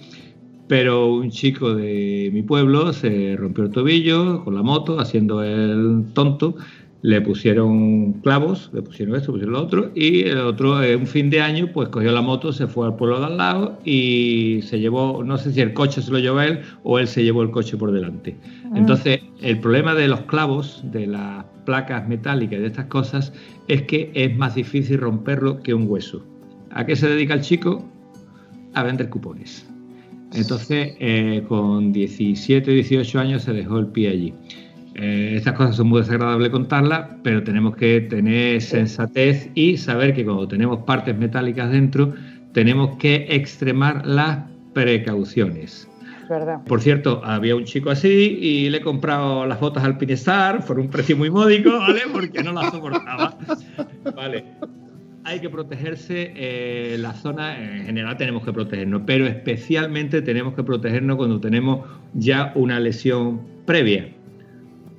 pero 0.69 1.15
un 1.15 1.31
chico 1.31 1.75
de 1.75 2.31
mi 2.33 2.43
pueblo 2.43 2.93
se 2.93 3.35
rompió 3.37 3.65
el 3.65 3.71
tobillo 3.71 4.45
con 4.45 4.55
la 4.55 4.63
moto, 4.63 5.01
haciendo 5.01 5.43
el 5.43 6.05
tonto. 6.13 6.55
Le 7.01 7.21
pusieron 7.21 8.15
clavos, 8.25 8.71
le 8.75 8.83
pusieron 8.83 9.15
esto, 9.15 9.31
pusieron 9.31 9.55
lo 9.55 9.63
otro, 9.63 9.93
y 9.95 10.23
el 10.23 10.39
otro, 10.39 10.79
un 10.81 11.07
fin 11.07 11.31
de 11.31 11.41
año, 11.41 11.71
pues 11.73 11.91
cogió 11.91 12.11
la 12.11 12.23
moto, 12.23 12.53
se 12.53 12.67
fue 12.67 12.89
al 12.89 12.97
pueblo 12.97 13.21
de 13.21 13.27
al 13.27 13.37
lado 13.37 13.79
y 13.85 14.61
se 14.63 14.81
llevó, 14.81 15.23
no 15.23 15.39
sé 15.39 15.53
si 15.53 15.61
el 15.61 15.75
coche 15.75 16.03
se 16.03 16.11
lo 16.11 16.19
llevó 16.19 16.41
él 16.41 16.61
o 16.83 16.99
él 16.99 17.07
se 17.07 17.23
llevó 17.23 17.43
el 17.43 17.53
coche 17.53 17.77
por 17.77 17.93
delante. 17.93 18.37
Ah. 18.65 18.73
Entonces, 18.75 19.21
el 19.41 19.61
problema 19.61 19.95
de 19.95 20.09
los 20.09 20.23
clavos, 20.23 20.83
de 20.91 21.07
las 21.07 21.45
placas 21.65 22.09
metálicas 22.09 22.59
y 22.59 22.63
de 22.63 22.67
estas 22.67 22.87
cosas, 22.87 23.33
es 23.69 23.83
que 23.83 24.11
es 24.15 24.37
más 24.37 24.57
difícil 24.57 24.99
romperlo 24.99 25.63
que 25.63 25.75
un 25.75 25.89
hueso. 25.89 26.25
¿A 26.73 26.85
qué 26.85 26.97
se 26.97 27.09
dedica 27.09 27.35
el 27.35 27.43
chico? 27.43 27.89
A 28.75 28.83
vender 28.83 29.09
cupones. 29.09 29.69
Entonces, 30.35 30.95
eh, 30.99 31.45
con 31.49 31.93
17, 31.93 32.71
18 32.71 33.19
años 33.19 33.43
se 33.43 33.53
dejó 33.53 33.79
el 33.79 33.87
pie 33.89 34.11
allí. 34.11 34.35
Eh, 34.95 35.35
estas 35.37 35.55
cosas 35.55 35.77
son 35.77 35.89
muy 35.89 36.01
desagradables 36.01 36.51
contarlas, 36.51 37.09
pero 37.23 37.43
tenemos 37.43 37.77
que 37.77 38.01
tener 38.03 38.61
sensatez 38.61 39.51
y 39.55 39.77
saber 39.77 40.13
que 40.15 40.25
cuando 40.25 40.49
tenemos 40.49 40.83
partes 40.85 41.17
metálicas 41.17 41.71
dentro, 41.71 42.15
tenemos 42.53 42.97
que 42.99 43.27
extremar 43.31 44.05
las 44.07 44.41
precauciones. 44.75 45.89
Verdad. 46.29 46.63
Por 46.67 46.83
cierto, 46.83 47.23
había 47.25 47.57
un 47.57 47.65
chico 47.65 47.91
así 47.91 48.39
y 48.41 48.69
le 48.69 48.79
he 48.79 48.81
comprado 48.83 49.47
las 49.47 49.61
botas 49.61 49.85
al 49.85 49.97
Pinestar 49.97 50.65
por 50.67 50.79
un 50.79 50.89
precio 50.89 51.17
muy 51.17 51.31
módico, 51.31 51.71
¿vale? 51.71 52.03
Porque 52.13 52.43
no 52.43 52.53
las 52.53 52.71
soportaba. 52.71 53.39
Vale 54.15 54.45
hay 55.29 55.41
que 55.41 55.51
protegerse 55.51 56.33
eh, 56.35 56.97
la 56.99 57.13
zona, 57.13 57.63
en 57.63 57.85
general 57.85 58.17
tenemos 58.17 58.43
que 58.45 58.53
protegernos, 58.53 59.03
pero 59.05 59.27
especialmente 59.27 60.23
tenemos 60.23 60.55
que 60.55 60.63
protegernos 60.63 61.19
cuando 61.19 61.39
tenemos 61.39 61.87
ya 62.15 62.53
una 62.55 62.81
lesión 62.81 63.43
previa. 63.67 64.09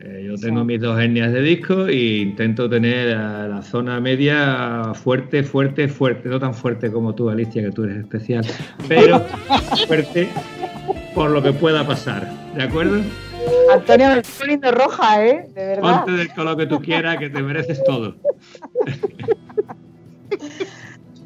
Eh, 0.01 0.25
yo 0.27 0.35
tengo 0.35 0.63
mis 0.63 0.79
dos 0.79 0.99
hernias 1.01 1.33
de 1.33 1.41
disco 1.41 1.87
e 1.87 2.19
intento 2.21 2.69
tener 2.69 3.17
la 3.17 3.61
zona 3.63 3.99
media 3.99 4.93
fuerte, 4.93 5.41
fuerte, 5.41 5.87
fuerte, 5.87 6.29
no 6.29 6.39
tan 6.39 6.53
fuerte 6.53 6.91
como 6.91 7.15
tú, 7.15 7.29
Alicia, 7.29 7.63
que 7.63 7.71
tú 7.71 7.85
eres 7.85 7.97
especial, 7.97 8.45
pero 8.87 9.19
fuerte 9.87 10.29
por 11.15 11.31
lo 11.31 11.41
que 11.41 11.53
pueda 11.53 11.85
pasar, 11.87 12.31
¿de 12.55 12.63
acuerdo? 12.63 13.01
Antonio, 13.73 14.09
me 14.09 14.19
estoy 14.19 14.39
poniendo 14.39 14.71
roja, 14.71 15.25
¿eh? 15.25 15.47
De 15.55 15.65
verdad. 15.65 16.05
Ponte 16.05 16.11
del 16.11 16.33
color 16.33 16.55
que 16.55 16.67
tú 16.67 16.79
quieras, 16.79 17.17
que 17.17 17.29
te 17.29 17.41
mereces 17.41 17.83
todo. 17.83 18.15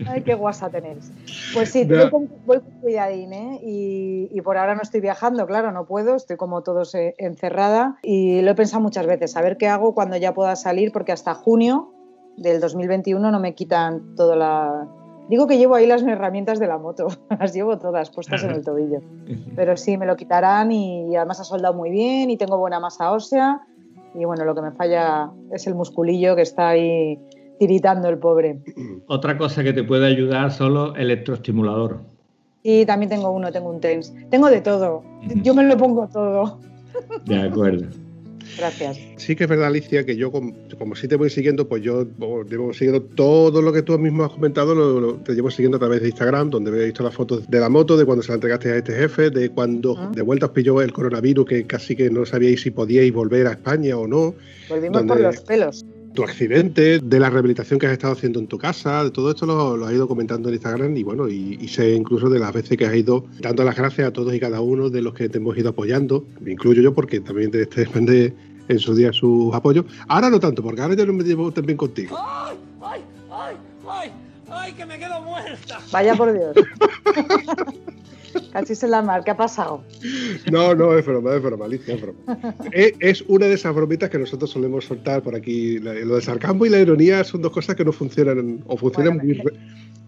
Ay, 0.08 0.21
qué 0.23 0.34
guasa 0.34 0.69
tenéis. 0.69 1.12
Pues 1.53 1.71
sí, 1.71 1.86
voy 1.86 2.10
con, 2.10 2.29
voy 2.45 2.60
cuidadín, 2.82 3.34
¿eh? 3.34 3.60
Y, 3.63 4.41
por 4.41 4.58
ahora 4.58 4.75
no 4.75 4.82
estoy 4.82 4.99
viajando, 4.99 5.47
claro, 5.47 5.71
no 5.71 5.86
puedo, 5.86 6.15
estoy 6.15 6.36
como 6.36 6.63
todos 6.63 6.93
eh, 6.95 7.15
encerrada 7.17 7.97
y 8.03 8.41
lo 8.41 8.51
he 8.51 8.56
pensado 8.56 8.82
muchas 8.82 9.06
veces, 9.06 9.38
a 9.38 9.41
ver 9.41 9.56
qué 9.56 9.69
hago 9.69 9.93
cuando 9.93 10.17
ya 10.17 10.34
pueda 10.34 10.58
salir, 10.58 10.91
porque 10.91 11.13
hasta 11.13 11.34
junio 11.34 11.93
del 12.36 12.60
2021 12.60 13.32
no 13.32 13.39
me 13.39 13.56
quitan 13.56 14.15
toda 14.15 14.36
la... 14.36 14.88
Digo 15.29 15.47
que 15.47 15.58
llevo 15.58 15.75
ahí 15.75 15.88
las 15.88 16.03
herramientas 16.03 16.60
de 16.60 16.67
la 16.67 16.77
moto, 16.77 17.08
las 17.39 17.53
llevo 17.53 17.77
todas 17.77 18.10
puestas 18.10 18.43
en 18.43 18.51
el 18.51 18.62
tobillo. 18.65 18.99
Pero 19.56 19.77
sí, 19.77 19.97
me 19.97 20.06
lo 20.06 20.17
quitarán 20.17 20.73
y 20.73 21.15
además 21.15 21.39
ha 21.39 21.45
soldado 21.45 21.73
muy 21.73 21.89
bien 21.89 22.29
y 22.29 22.38
tengo 22.38 22.58
buena 22.58 22.82
masa 22.82 23.12
ósea. 23.12 23.62
Y 24.13 24.25
bueno, 24.25 24.43
lo 24.43 24.53
que 24.53 24.62
me 24.62 24.71
falla 24.71 25.32
es 25.51 25.65
el 25.67 25.75
musculillo 25.75 26.36
que 26.36 26.41
está 26.41 26.69
ahí 26.69 27.17
tiritando 27.67 28.10
el 28.10 28.17
pobre. 28.17 28.60
Otra 29.08 29.38
cosa 29.38 29.63
que 29.63 29.71
te 29.71 29.86
puede 29.86 30.06
ayudar 30.06 30.52
solo 30.52 30.93
electroestimulador. 30.95 32.02
Y 32.62 32.86
también 32.86 33.10
tengo 33.10 33.32
uno, 33.32 33.52
tengo 33.54 33.69
un 33.69 33.80
TENS. 33.80 34.13
Tengo 34.30 34.49
de 34.49 34.60
todo. 34.60 35.02
Yo 35.43 35.54
me 35.54 35.63
lo 35.63 35.78
pongo 35.78 36.10
todo. 36.12 36.60
De 37.26 37.41
acuerdo. 37.41 37.88
Gracias. 38.58 38.99
Sí 39.15 39.38
que 39.38 39.45
es 39.45 39.49
verdad, 39.49 39.67
Alicia, 39.67 40.06
que 40.06 40.17
yo 40.17 40.30
como, 40.30 40.54
si 40.95 41.08
te 41.08 41.15
voy 41.15 41.30
siguiendo, 41.30 41.69
pues 41.69 41.82
yo 41.82 42.06
llevo 42.49 42.73
siguiendo 42.73 43.02
todo 43.02 43.62
lo 43.62 43.71
que 43.71 43.82
tú 43.82 43.97
mismo 43.97 44.26
has 44.26 44.32
comentado, 44.32 44.76
lo, 44.76 45.15
te 45.15 45.34
llevo 45.34 45.49
siguiendo 45.49 45.78
a 45.78 45.80
través 45.80 46.02
de 46.02 46.10
Instagram, 46.10 46.49
donde 46.49 46.71
he 46.71 46.86
visto 46.86 47.02
las 47.02 47.13
fotos 47.13 47.49
de 47.49 47.60
la 47.62 47.69
moto, 47.69 47.95
de 47.95 48.04
cuando 48.04 48.21
se 48.21 48.30
la 48.30 48.36
entregaste 48.36 48.73
a 48.73 48.76
este 48.76 48.93
jefe, 48.93 49.30
de 49.30 49.49
cuando 49.49 49.95
ah. 49.97 50.12
de 50.13 50.21
vuelta 50.21 50.47
os 50.47 50.52
pilló 50.52 50.82
el 50.82 50.91
coronavirus, 50.91 51.45
que 51.45 51.65
casi 51.65 51.95
que 51.95 52.10
no 52.10 52.26
sabíais 52.26 52.62
si 52.62 52.71
podíais 52.71 53.13
volver 53.13 53.47
a 53.47 53.52
España 53.52 53.97
o 53.97 54.06
no. 54.06 54.36
Volvimos 54.69 55.04
por 55.04 55.21
los 55.21 55.39
pelos 55.41 55.86
tu 56.13 56.23
accidente, 56.23 56.99
de 56.99 57.19
la 57.19 57.30
rehabilitación 57.30 57.80
que 57.80 57.88
has 57.88 57.93
estado 57.93 58.13
haciendo 58.13 58.39
en 58.39 58.47
tu 58.47 58.58
casa, 58.58 59.04
de 59.04 59.12
todo 59.12 59.32
esto 59.32 59.45
lo, 59.45 59.76
lo 59.78 59.86
has 59.86 59.93
ido 59.93 60.08
comentando 60.08 60.49
en 60.49 60.56
Instagram 60.56 60.95
y 60.95 61.04
bueno, 61.04 61.28
y, 61.28 61.67
sé 61.67 61.93
incluso 61.93 62.30
de 62.30 62.39
las 62.39 62.54
veces 62.54 62.78
que 62.78 62.86
has 62.86 62.95
ido 62.95 63.26
dando 63.39 63.63
las 63.63 63.76
gracias 63.76 64.08
a 64.08 64.13
todos 64.13 64.34
y 64.34 64.39
cada 64.39 64.62
uno 64.62 64.89
de 64.89 65.02
los 65.02 65.13
que 65.13 65.30
te 65.30 65.39
hemos 65.39 65.58
ido 65.58 65.69
apoyando, 65.69 66.26
me 66.39 66.52
incluyo 66.52 66.82
yo 66.82 66.93
porque 66.93 67.19
también 67.19 67.52
te, 67.52 67.65
te 67.65 67.82
depende 67.82 68.34
en 68.67 68.80
su 68.80 68.95
día 68.95 69.12
sus 69.12 69.54
apoyos. 69.54 69.86
Ahora 70.08 70.30
no 70.30 70.39
tanto, 70.39 70.62
porque 70.62 70.82
ahora 70.82 70.95
ya 70.95 71.06
no 71.06 71.13
me 71.13 71.23
llevo 71.23 71.52
también 71.52 71.78
contigo. 71.78 72.17
¡Ay, 72.19 72.58
ay, 72.82 73.02
ay, 73.32 73.56
ay! 73.89 74.12
¡Ay, 74.49 74.73
que 74.73 74.86
me 74.86 74.99
quedo 74.99 75.21
muerta! 75.21 75.80
Vaya 75.91 76.15
por 76.15 76.32
Dios. 76.32 76.56
Casi 78.52 78.76
se 78.76 78.88
la 78.88 79.02
mar, 79.02 79.24
¿qué 79.24 79.32
ha 79.32 79.38
pasado? 79.38 79.84
No, 80.52 80.76
no, 80.76 80.98
es 80.98 81.06
broma, 81.06 81.36
es 81.36 81.41
broma, 81.41 81.65
Alicia, 81.65 81.96
es 81.96 82.02
broma. 82.02 82.19
es, 82.72 83.24
una 83.28 83.48
de 83.48 83.54
esas 83.54 83.74
bromitas 83.74 84.10
que 84.10 84.19
nosotros 84.19 84.50
solemos 84.50 84.86
soltar 84.86 85.22
por 85.24 85.36
aquí. 85.36 85.80
Lo 85.80 85.91
del 85.91 86.22
sarcasmo 86.22 86.65
y 86.65 86.69
la 86.69 86.80
ironía 86.80 87.24
son 87.24 87.41
dos 87.41 87.52
cosas 87.52 87.76
que 87.76 87.86
no 87.86 87.91
funcionan 87.91 88.63
o 88.67 88.78
funcionan 88.78 89.17
muy, 89.17 89.41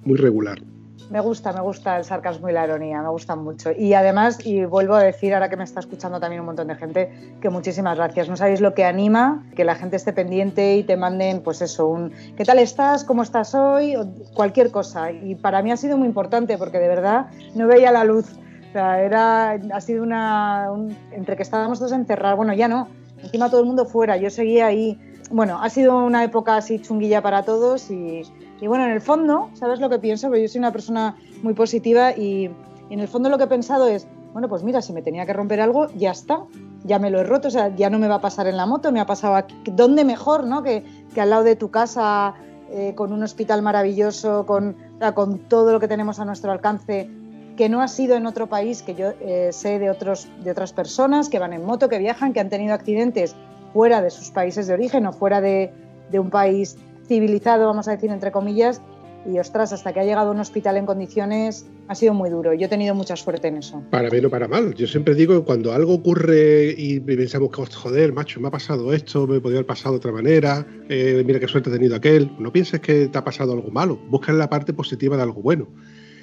muy 0.04 0.18
regular. 0.18 0.62
Me 1.10 1.20
gusta, 1.20 1.54
me 1.54 1.62
gusta 1.62 1.98
el 1.98 2.04
sarcasmo 2.04 2.50
y 2.50 2.54
la 2.54 2.65
ironía, 2.65 3.02
me 3.02 3.10
gustan 3.10 3.44
mucho. 3.44 3.72
Y 3.72 3.94
además, 3.94 4.39
y 4.44 4.65
vuelvo 4.65 4.96
a 4.96 5.04
decir, 5.04 5.34
ahora 5.34 5.50
que 5.50 5.56
me 5.56 5.63
está 5.63 5.80
escuchando 5.80 6.20
también 6.20 6.39
un 6.39 6.48
montón 6.48 6.68
de 6.68 6.76
gente, 6.76 7.38
que 7.41 7.50
muchísimas 7.50 7.98
gracias. 7.98 8.28
No 8.28 8.36
sabéis 8.36 8.60
lo 8.60 8.74
que 8.74 8.86
anima 8.86 9.46
que 9.56 9.63
la 9.63 9.76
gente 9.76 9.98
esté 9.98 10.13
pendiente 10.13 10.78
y 10.78 10.84
te 10.84 10.98
manden, 10.98 11.41
pues 11.44 11.62
eso, 11.62 11.88
un 11.88 12.12
¿qué 12.36 12.44
tal 12.44 12.60
estás? 12.60 13.04
¿Cómo 13.04 13.22
estás 13.22 13.54
hoy? 13.54 13.96
Cualquier 14.34 14.72
cosa. 14.72 15.12
Y 15.12 15.36
para 15.36 15.62
mí 15.62 15.72
ha 15.72 15.78
sido 15.78 15.98
muy 15.98 16.08
importante 16.08 16.58
porque 16.58 16.80
de 16.80 16.88
verdad 16.88 17.28
no 17.54 17.68
veía 17.68 17.91
la 17.91 18.04
luz. 18.04 18.26
O 18.70 18.72
sea, 18.74 19.52
ha 19.52 19.82
sido 19.82 20.04
una. 20.04 20.68
entre 21.12 21.36
que 21.36 21.44
estábamos 21.44 21.80
todos 21.80 21.91
encerrados, 21.91 22.38
bueno, 22.38 22.54
ya 22.54 22.68
no, 22.68 22.89
encima 23.22 23.50
todo 23.50 23.62
el 23.62 23.68
mundo 23.68 23.86
fuera, 23.86 24.18
yo 24.18 24.30
seguía 24.30 24.68
ahí. 24.68 25.00
Bueno, 25.32 25.60
ha 25.62 25.70
sido 25.70 25.98
una 25.98 26.24
época 26.24 26.58
así 26.58 26.80
chunguilla 26.80 27.22
para 27.22 27.44
todos 27.44 27.89
y 27.89 28.24
y 28.62 28.68
bueno, 28.68 28.86
en 28.86 28.91
el 28.91 29.02
fondo, 29.02 29.50
¿sabes 29.54 29.80
lo 29.80 29.89
que 29.89 30.00
pienso? 30.00 30.28
Porque 30.28 30.44
yo 30.44 30.48
soy 30.48 30.60
una 30.60 30.72
persona 30.72 31.15
muy 31.44 31.54
positiva 31.54 32.12
y, 32.12 32.50
en 32.89 33.00
el 33.00 33.08
fondo 33.08 33.30
lo 33.30 33.38
que 33.38 33.46
he 33.46 33.48
pensado 33.48 33.88
es, 33.88 34.08
bueno, 34.32 34.48
pues 34.48 34.63
mira, 34.63 34.82
si 34.82 34.94
me 34.94 35.02
tenía 35.02 35.26
que 35.26 35.34
romper 35.34 35.60
algo, 35.60 35.88
ya 35.96 36.12
está, 36.12 36.44
ya 36.84 37.00
me 37.00 37.10
lo 37.10 37.20
he 37.20 37.24
roto, 37.24 37.48
o 37.48 37.52
sea, 37.52 37.76
ya 37.76 37.89
no 37.89 38.00
me 38.00 38.08
va 38.08 38.15
a 38.15 38.22
pasar 38.22 38.48
en 38.48 38.58
la 38.58 38.65
moto, 38.65 38.91
me 38.91 39.00
ha 39.00 39.06
pasado 39.06 39.36
aquí. 39.36 39.56
¿Dónde 39.72 40.06
mejor, 40.06 40.46
no? 40.46 40.62
Que, 40.63 40.84
al 41.18 41.30
lado 41.30 41.44
de 41.44 41.56
tu 41.56 41.72
casa, 41.72 42.36
eh, 42.70 42.94
con 42.96 43.12
un 43.12 43.24
hospital 43.24 43.62
maravilloso, 43.62 44.46
con, 44.46 44.76
con 45.15 45.39
todo 45.39 45.72
lo 45.72 45.80
que 45.80 45.88
tenemos 45.88 46.20
a 46.20 46.26
nuestro 46.26 46.52
alcance, 46.52 47.10
que 47.58 47.70
no 47.70 47.82
ha 47.82 47.88
sido 47.88 48.15
en 48.15 48.26
otro 48.26 48.48
país, 48.48 48.82
que 48.84 48.96
yo 48.96 49.13
eh, 49.22 49.50
sé 49.52 49.80
de, 49.80 49.89
otros, 49.89 50.28
de 50.44 50.52
otras 50.52 50.74
personas 50.74 51.30
que 51.30 51.39
van 51.39 51.54
en 51.54 51.65
moto, 51.65 51.89
que 51.89 51.98
viajan, 51.98 52.34
que 52.34 52.39
han 52.39 52.50
tenido 52.50 52.74
accidentes 52.74 53.36
fuera 53.74 54.02
de 54.02 54.12
sus 54.12 54.30
países 54.30 54.68
de 54.68 54.74
origen 54.74 55.06
o 55.06 55.13
fuera 55.13 55.41
de, 55.41 55.74
de 56.12 56.20
un 56.20 56.30
país 56.30 56.78
civilizado, 57.08 57.65
vamos 57.65 57.88
a 57.88 57.91
decir, 57.91 58.10
entre 58.10 58.32
comillas, 58.32 58.82
y 59.26 59.39
ostras, 59.39 59.74
hasta 59.74 59.91
que 59.91 60.00
ha 60.00 60.04
llegado 60.04 60.30
a 60.30 60.32
un 60.32 60.39
hospital 60.39 60.78
en 60.78 60.86
condiciones 60.86 61.65
ha 61.88 61.96
sido 61.96 62.13
muy 62.13 62.30
duro. 62.30 62.54
Yo 62.54 62.65
he 62.65 62.70
tenido 62.70 62.94
mucha 62.94 63.15
suerte 63.15 63.48
en 63.48 63.58
eso. 63.58 63.84
Para 63.89 64.10
bien 64.10 64.26
o 64.26 64.30
para 64.30 64.48
mal. 64.48 64.76
Yo 64.76 64.88
siempre 64.88 65.15
digo 65.15 65.39
que 65.39 65.46
cuando 65.46 65.74
algo 65.74 65.94
ocurre 65.94 66.76
y 66.78 67.00
pensamos 67.00 67.50
que, 67.50 67.65
joder, 67.65 68.13
macho, 68.13 68.39
me 68.39 68.48
ha 68.48 68.52
pasado 68.52 68.94
esto, 68.94 69.26
me 69.28 69.39
podría 69.39 69.60
haber 69.60 69.68
pasado 69.68 69.94
de 69.94 69.98
otra 69.98 70.12
manera, 70.12 70.65
eh, 70.89 71.24
mira 71.26 71.39
qué 71.39 71.48
suerte 71.48 71.70
ha 71.70 71.74
tenido 71.74 71.96
aquel, 71.96 72.32
no 72.39 72.52
pienses 72.52 72.80
que 72.82 73.08
te 73.08 73.18
ha 73.18 73.24
pasado 73.24 73.54
algo 73.54 73.72
malo, 73.72 74.00
busca 74.10 74.32
la 74.32 74.50
parte 74.50 74.74
positiva 74.74 75.18
de 75.18 75.24
algo 75.24 75.41
bueno. 75.41 75.68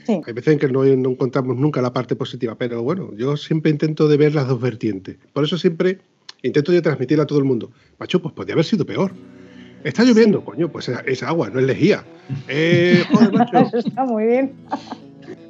Hay 0.09 0.33
veces 0.33 0.55
en 0.55 0.59
que 0.59 0.69
no, 0.69 0.85
no, 0.85 1.11
encontramos 1.11 1.57
nunca 1.57 1.81
la 1.81 1.93
parte 1.93 2.17
positiva, 2.17 2.57
pero 2.57 2.83
bueno, 2.83 3.11
yo 3.17 3.37
siempre 3.37 3.71
intento 3.71 4.09
de 4.09 4.17
ver 4.17 4.35
las 4.35 4.49
dos 4.49 4.61
vertientes. 4.61 5.17
Por 5.33 5.45
eso 5.45 5.57
siempre 5.57 5.99
intento 6.43 6.73
de 6.73 6.83
transmitirle 6.83 7.23
a 7.23 7.27
todo 7.27 7.39
el 7.39 7.45
mundo, 7.45 7.71
macho, 7.99 8.21
pues 8.21 8.35
podría 8.35 8.55
haber 8.55 8.65
sido 8.65 8.85
peor. 8.85 9.13
Está 9.85 10.05
lloviendo, 10.05 10.45
coño, 10.45 10.69
pues 10.69 10.89
es, 10.89 11.23
agua, 11.23 11.51
no 11.51 11.61
es 11.61 11.67
lejía. 11.67 12.05
Eh, 12.49 13.05
joder, 13.13 13.33
macho. 13.33 13.59
Eso 13.59 13.79
está 13.79 14.05
muy 14.05 14.25
bien. 14.25 14.53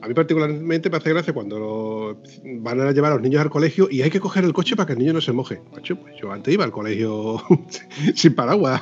A 0.01 0.09
mí 0.09 0.15
particularmente 0.15 0.91
me 0.91 0.97
hace 0.97 1.11
gracia 1.11 1.33
cuando 1.33 2.21
van 2.45 2.81
a 2.81 2.91
llevar 2.91 3.13
a 3.13 3.15
los 3.15 3.23
niños 3.23 3.41
al 3.41 3.51
colegio 3.51 3.89
y 3.89 4.03
hay 4.03 4.11
que 4.11 4.19
coger 4.19 4.43
el 4.43 4.53
coche 4.53 4.75
para 4.75 4.87
que 4.87 4.95
el 4.95 4.99
niño 4.99 5.13
no 5.13 5.21
se 5.21 5.33
moje. 5.33 5.61
Macho, 5.73 5.97
pues 5.97 6.17
yo 6.21 6.33
antes 6.33 6.53
iba 6.53 6.65
al 6.65 6.73
colegio 6.73 7.41
sin 8.15 8.35
paraguas. 8.35 8.81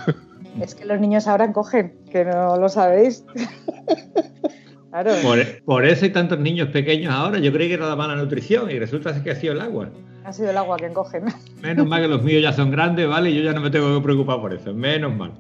Es 0.61 0.75
que 0.75 0.87
los 0.87 0.99
niños 0.99 1.27
ahora 1.27 1.53
cogen, 1.53 1.95
que 2.11 2.25
no 2.25 2.57
lo 2.57 2.69
sabéis. 2.69 3.25
claro. 4.91 5.13
por, 5.23 5.63
por, 5.65 5.85
eso 5.85 6.07
hay 6.07 6.11
tantos 6.13 6.39
niños 6.41 6.69
pequeños 6.69 7.13
ahora. 7.13 7.39
Yo 7.39 7.53
creí 7.53 7.69
que 7.69 7.75
era 7.75 7.87
la 7.87 7.97
mala 7.97 8.17
nutrición 8.17 8.71
y 8.71 8.79
resulta 8.79 9.23
que 9.23 9.31
ha 9.31 9.37
sido 9.37 9.53
el 9.53 9.61
agua. 9.61 9.91
Ha 10.25 10.33
sido 10.33 10.51
el 10.51 10.57
agua 10.57 10.77
quien 10.77 10.93
coge. 10.93 11.21
Menos 11.63 11.87
mal 11.87 12.03
que 12.03 12.09
los 12.09 12.23
míos 12.23 12.43
ya 12.43 12.53
son 12.53 12.71
grandes, 12.71 13.09
¿vale? 13.09 13.31
Y 13.31 13.37
yo 13.37 13.43
ya 13.43 13.53
no 13.53 13.61
me 13.61 13.71
tengo 13.71 13.95
que 13.97 14.05
preocupar 14.05 14.41
por 14.41 14.53
eso. 14.53 14.75
Menos 14.75 15.17
mal. 15.17 15.33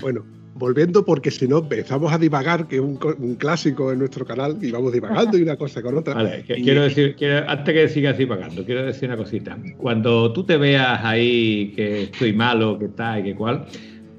Bueno, 0.00 0.24
volviendo, 0.54 1.04
porque 1.04 1.30
si 1.30 1.46
no 1.46 1.58
empezamos 1.58 2.12
a 2.12 2.18
divagar, 2.18 2.66
que 2.66 2.76
es 2.76 2.82
un, 2.82 2.96
clásico 3.36 3.92
en 3.92 4.00
nuestro 4.00 4.26
canal, 4.26 4.58
y 4.60 4.70
vamos 4.70 4.92
divagando 4.92 5.38
y 5.38 5.42
una 5.42 5.56
cosa 5.56 5.82
con 5.82 5.96
otra. 5.96 6.14
Vale, 6.14 6.44
quiero 6.46 6.82
decir, 6.82 7.16
antes 7.46 7.74
que 7.74 7.88
sigas 7.88 8.18
divagando, 8.18 8.64
quiero 8.64 8.84
decir 8.84 9.08
una 9.08 9.16
cosita. 9.16 9.56
Cuando 9.76 10.32
tú 10.32 10.44
te 10.44 10.56
veas 10.56 11.00
ahí 11.04 11.72
que 11.74 12.04
estoy 12.04 12.32
malo, 12.32 12.78
que 12.78 12.88
tal 12.88 13.20
y 13.20 13.22
que 13.24 13.34
cual, 13.34 13.66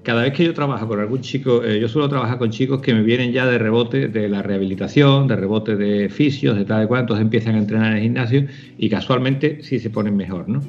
cada 0.09 0.23
vez 0.23 0.33
que 0.33 0.43
yo 0.43 0.55
trabajo 0.55 0.87
con 0.87 0.99
algún 0.99 1.21
chico, 1.21 1.63
eh, 1.63 1.79
yo 1.79 1.87
suelo 1.87 2.09
trabajar 2.09 2.39
con 2.39 2.49
chicos 2.49 2.81
que 2.81 2.95
me 2.95 3.03
vienen 3.03 3.31
ya 3.31 3.45
de 3.45 3.59
rebote 3.59 4.07
de 4.07 4.27
la 4.27 4.41
rehabilitación, 4.41 5.27
de 5.27 5.35
rebote 5.35 5.75
de 5.75 6.09
fisios, 6.09 6.57
de 6.57 6.65
tal 6.65 6.85
y 6.85 6.87
cual, 6.87 7.05
empiezan 7.19 7.53
a 7.53 7.59
entrenar 7.59 7.91
en 7.91 7.97
el 7.97 8.03
gimnasio 8.05 8.47
y 8.79 8.89
casualmente 8.89 9.59
sí 9.61 9.77
se 9.77 9.91
ponen 9.91 10.17
mejor, 10.17 10.49
¿no? 10.49 10.61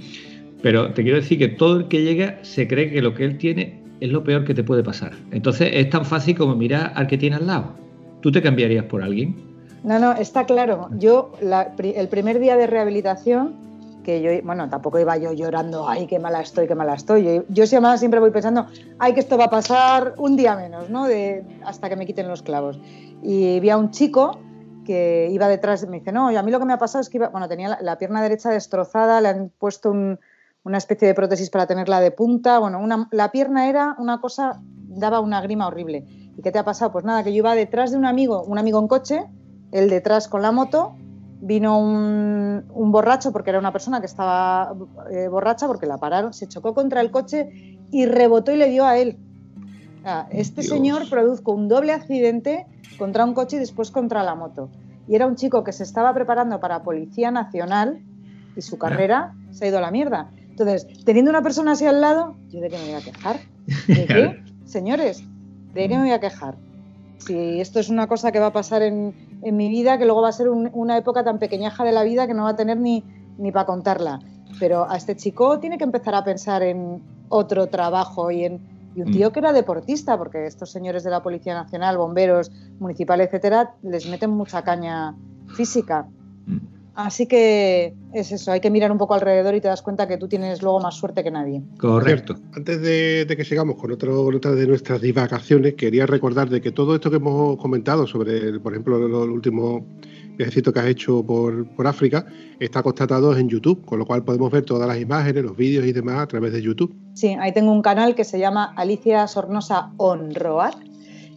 Pero 0.60 0.92
te 0.92 1.02
quiero 1.02 1.16
decir 1.16 1.38
que 1.38 1.48
todo 1.48 1.78
el 1.78 1.88
que 1.88 2.02
llega 2.02 2.38
se 2.42 2.68
cree 2.68 2.90
que 2.90 3.00
lo 3.00 3.14
que 3.14 3.24
él 3.24 3.38
tiene 3.38 3.80
es 4.00 4.10
lo 4.10 4.22
peor 4.24 4.44
que 4.44 4.52
te 4.52 4.62
puede 4.62 4.82
pasar. 4.82 5.12
Entonces 5.30 5.70
es 5.72 5.88
tan 5.88 6.04
fácil 6.04 6.36
como 6.36 6.54
mirar 6.54 6.92
al 6.94 7.06
que 7.06 7.16
tiene 7.16 7.36
al 7.36 7.46
lado. 7.46 7.72
¿Tú 8.20 8.30
te 8.30 8.42
cambiarías 8.42 8.84
por 8.84 9.02
alguien? 9.02 9.36
No, 9.84 9.98
no, 9.98 10.12
está 10.12 10.44
claro. 10.44 10.90
Yo 10.98 11.32
el 11.40 12.08
primer 12.08 12.40
día 12.40 12.58
de 12.58 12.66
rehabilitación 12.66 13.69
que 14.02 14.22
yo, 14.22 14.30
bueno, 14.44 14.68
tampoco 14.68 14.98
iba 14.98 15.16
yo 15.16 15.32
llorando, 15.32 15.88
ay, 15.88 16.06
qué 16.06 16.18
mala 16.18 16.40
estoy, 16.40 16.66
qué 16.66 16.74
mala 16.74 16.94
estoy. 16.94 17.24
Yo, 17.24 17.44
yo 17.48 17.66
siempre 17.66 18.20
voy 18.20 18.30
pensando, 18.30 18.66
ay, 18.98 19.14
que 19.14 19.20
esto 19.20 19.36
va 19.36 19.44
a 19.44 19.50
pasar 19.50 20.14
un 20.16 20.36
día 20.36 20.56
menos, 20.56 20.90
¿no? 20.90 21.06
De, 21.06 21.44
hasta 21.64 21.88
que 21.88 21.96
me 21.96 22.06
quiten 22.06 22.28
los 22.28 22.42
clavos. 22.42 22.78
Y 23.22 23.60
vi 23.60 23.70
a 23.70 23.76
un 23.76 23.90
chico 23.90 24.38
que 24.84 25.28
iba 25.30 25.48
detrás, 25.48 25.86
me 25.86 25.98
dice, 25.98 26.12
no, 26.12 26.28
a 26.28 26.42
mí 26.42 26.50
lo 26.50 26.58
que 26.58 26.64
me 26.64 26.72
ha 26.72 26.78
pasado 26.78 27.02
es 27.02 27.08
que 27.08 27.18
iba, 27.18 27.28
bueno, 27.28 27.48
tenía 27.48 27.78
la, 27.80 27.98
pierna 27.98 28.22
derecha 28.22 28.50
destrozada, 28.50 29.20
le 29.20 29.28
han 29.28 29.52
puesto 29.58 29.92
una 29.92 30.78
especie 30.78 31.06
de 31.06 31.14
prótesis 31.14 31.50
para 31.50 31.66
tenerla 31.66 32.00
de 32.00 32.10
punta, 32.10 32.58
bueno, 32.58 32.80
una, 32.80 33.08
la 33.12 33.30
pierna 33.30 33.68
era 33.68 33.94
una 33.98 34.20
cosa, 34.20 34.60
daba 34.88 35.20
una 35.20 35.40
grima 35.40 35.66
horrible. 35.66 36.04
¿Y 36.36 36.42
qué 36.42 36.50
te 36.50 36.58
ha 36.58 36.64
pasado? 36.64 36.92
Pues 36.92 37.04
nada, 37.04 37.22
que 37.22 37.32
yo 37.32 37.38
iba 37.38 37.54
detrás 37.54 37.90
de 37.90 37.98
un 37.98 38.06
amigo, 38.06 38.42
un 38.42 38.58
amigo 38.58 38.78
en 38.78 38.88
coche, 38.88 39.26
él 39.72 39.88
detrás 39.90 40.28
con 40.28 40.42
la 40.42 40.52
moto, 40.52 40.96
vino 41.40 41.78
un, 41.78 42.92
borracho, 42.92 43.32
porque 43.32 43.50
era 43.50 43.58
una 43.58 43.72
persona 43.72 44.00
que 44.00 44.06
estaba 44.06 44.74
eh, 45.10 45.28
borracha, 45.28 45.66
porque 45.66 45.86
la 45.86 45.98
pararon, 45.98 46.32
se 46.32 46.48
chocó 46.48 46.74
contra 46.74 47.00
el 47.00 47.10
coche 47.10 47.78
y 47.90 48.06
rebotó 48.06 48.52
y 48.52 48.56
le 48.56 48.68
dio 48.68 48.84
a 48.84 48.98
él. 48.98 49.18
este 50.30 50.62
señor 50.62 51.08
produjo 51.08 51.52
un 51.52 51.68
doble 51.68 51.92
accidente 51.92 52.66
contra 52.98 53.24
un 53.24 53.34
coche 53.34 53.56
y 53.56 53.60
después 53.60 53.90
contra 53.90 54.22
la 54.22 54.34
moto. 54.34 54.68
Y 55.08 55.14
era 55.14 55.26
un 55.26 55.34
chico 55.34 55.64
que 55.64 55.72
se 55.72 55.82
estaba 55.82 56.12
preparando 56.14 56.60
para 56.60 56.82
Policía 56.82 57.30
Nacional 57.30 58.00
y 58.56 58.62
su 58.62 58.78
carrera 58.78 59.34
se 59.50 59.64
ha 59.64 59.68
ido 59.68 59.78
a 59.78 59.80
la 59.80 59.90
mierda. 59.90 60.30
Entonces, 60.50 60.86
teniendo 61.04 61.30
una 61.30 61.42
persona 61.42 61.72
así 61.72 61.86
al 61.86 62.00
lado, 62.00 62.36
¿yo 62.48 62.60
de 62.60 62.68
qué 62.68 62.76
me 62.76 62.84
voy 62.84 62.94
a 62.94 63.00
quejar? 63.00 63.40
¿De 63.88 64.06
qué? 64.06 64.44
Señores, 64.66 65.24
¿de 65.72 65.88
qué 65.88 65.96
me 65.96 66.02
voy 66.02 66.12
a 66.12 66.20
quejar? 66.20 66.56
Si 67.20 67.60
esto 67.60 67.80
es 67.80 67.88
una 67.88 68.06
cosa 68.06 68.32
que 68.32 68.38
va 68.38 68.46
a 68.46 68.52
pasar 68.52 68.82
en, 68.82 69.14
en 69.42 69.56
mi 69.56 69.68
vida, 69.68 69.98
que 69.98 70.04
luego 70.04 70.22
va 70.22 70.28
a 70.28 70.32
ser 70.32 70.48
una 70.48 70.96
época 70.96 71.22
tan 71.22 71.38
pequeñaja 71.38 71.84
de 71.84 71.92
la 71.92 72.02
vida 72.02 72.26
que 72.26 72.34
no 72.34 72.44
va 72.44 72.50
a 72.50 72.56
tener 72.56 72.78
ni, 72.78 73.04
ni 73.38 73.52
para 73.52 73.66
contarla. 73.66 74.20
Pero 74.58 74.90
a 74.90 74.96
este 74.96 75.16
chico 75.16 75.60
tiene 75.60 75.78
que 75.78 75.84
empezar 75.84 76.14
a 76.14 76.24
pensar 76.24 76.62
en 76.62 77.02
otro 77.28 77.68
trabajo 77.68 78.30
y 78.30 78.44
en 78.44 78.80
y 78.94 79.02
un 79.02 79.12
tío 79.12 79.30
mm. 79.30 79.32
que 79.32 79.38
era 79.38 79.52
deportista, 79.52 80.18
porque 80.18 80.46
estos 80.46 80.70
señores 80.70 81.04
de 81.04 81.10
la 81.10 81.22
Policía 81.22 81.54
Nacional, 81.54 81.96
bomberos, 81.96 82.50
municipal, 82.78 83.20
etcétera, 83.20 83.74
les 83.82 84.08
meten 84.08 84.30
mucha 84.30 84.62
caña 84.62 85.14
física. 85.54 86.08
Así 86.94 87.26
que 87.26 87.94
es 88.12 88.32
eso, 88.32 88.52
hay 88.52 88.60
que 88.60 88.70
mirar 88.70 88.90
un 88.92 88.98
poco 88.98 89.14
alrededor 89.14 89.54
y 89.54 89.60
te 89.60 89.68
das 89.68 89.82
cuenta 89.82 90.08
que 90.08 90.18
tú 90.18 90.28
tienes 90.28 90.62
luego 90.62 90.80
más 90.80 90.96
suerte 90.96 91.22
que 91.22 91.30
nadie. 91.30 91.62
Correcto. 91.78 92.36
Antes 92.54 92.82
de, 92.82 93.26
que 93.36 93.44
sigamos 93.44 93.76
con, 93.76 93.92
otro, 93.92 94.24
otra 94.24 94.52
de 94.52 94.66
nuestras 94.66 95.00
divagaciones, 95.00 95.74
quería 95.74 96.06
recordar 96.06 96.48
de 96.48 96.60
que 96.60 96.72
todo 96.72 96.94
esto 96.94 97.10
que 97.10 97.16
hemos 97.16 97.56
comentado 97.58 98.06
sobre, 98.06 98.58
por 98.60 98.72
ejemplo, 98.72 98.96
el 98.98 99.30
último 99.30 99.86
viajecito 100.36 100.72
que 100.72 100.80
has 100.80 100.86
hecho 100.86 101.22
por, 101.22 101.66
por, 101.76 101.86
África, 101.86 102.24
está 102.58 102.82
constatado 102.82 103.36
en 103.36 103.48
YouTube, 103.48 103.84
con 103.84 103.98
lo 103.98 104.06
cual 104.06 104.24
podemos 104.24 104.50
ver 104.50 104.64
todas 104.64 104.88
las 104.88 104.98
imágenes, 104.98 105.42
los 105.42 105.56
vídeos 105.56 105.84
y 105.84 105.92
demás 105.92 106.20
a 106.20 106.26
través 106.26 106.52
de 106.52 106.62
YouTube. 106.62 106.94
Sí, 107.14 107.36
ahí 107.38 107.52
tengo 107.52 107.72
un 107.72 107.82
canal 107.82 108.14
que 108.14 108.24
se 108.24 108.38
llama 108.38 108.72
Alicia 108.76 109.26
Sornosa 109.26 109.92
On 109.98 110.34
Road 110.34 110.74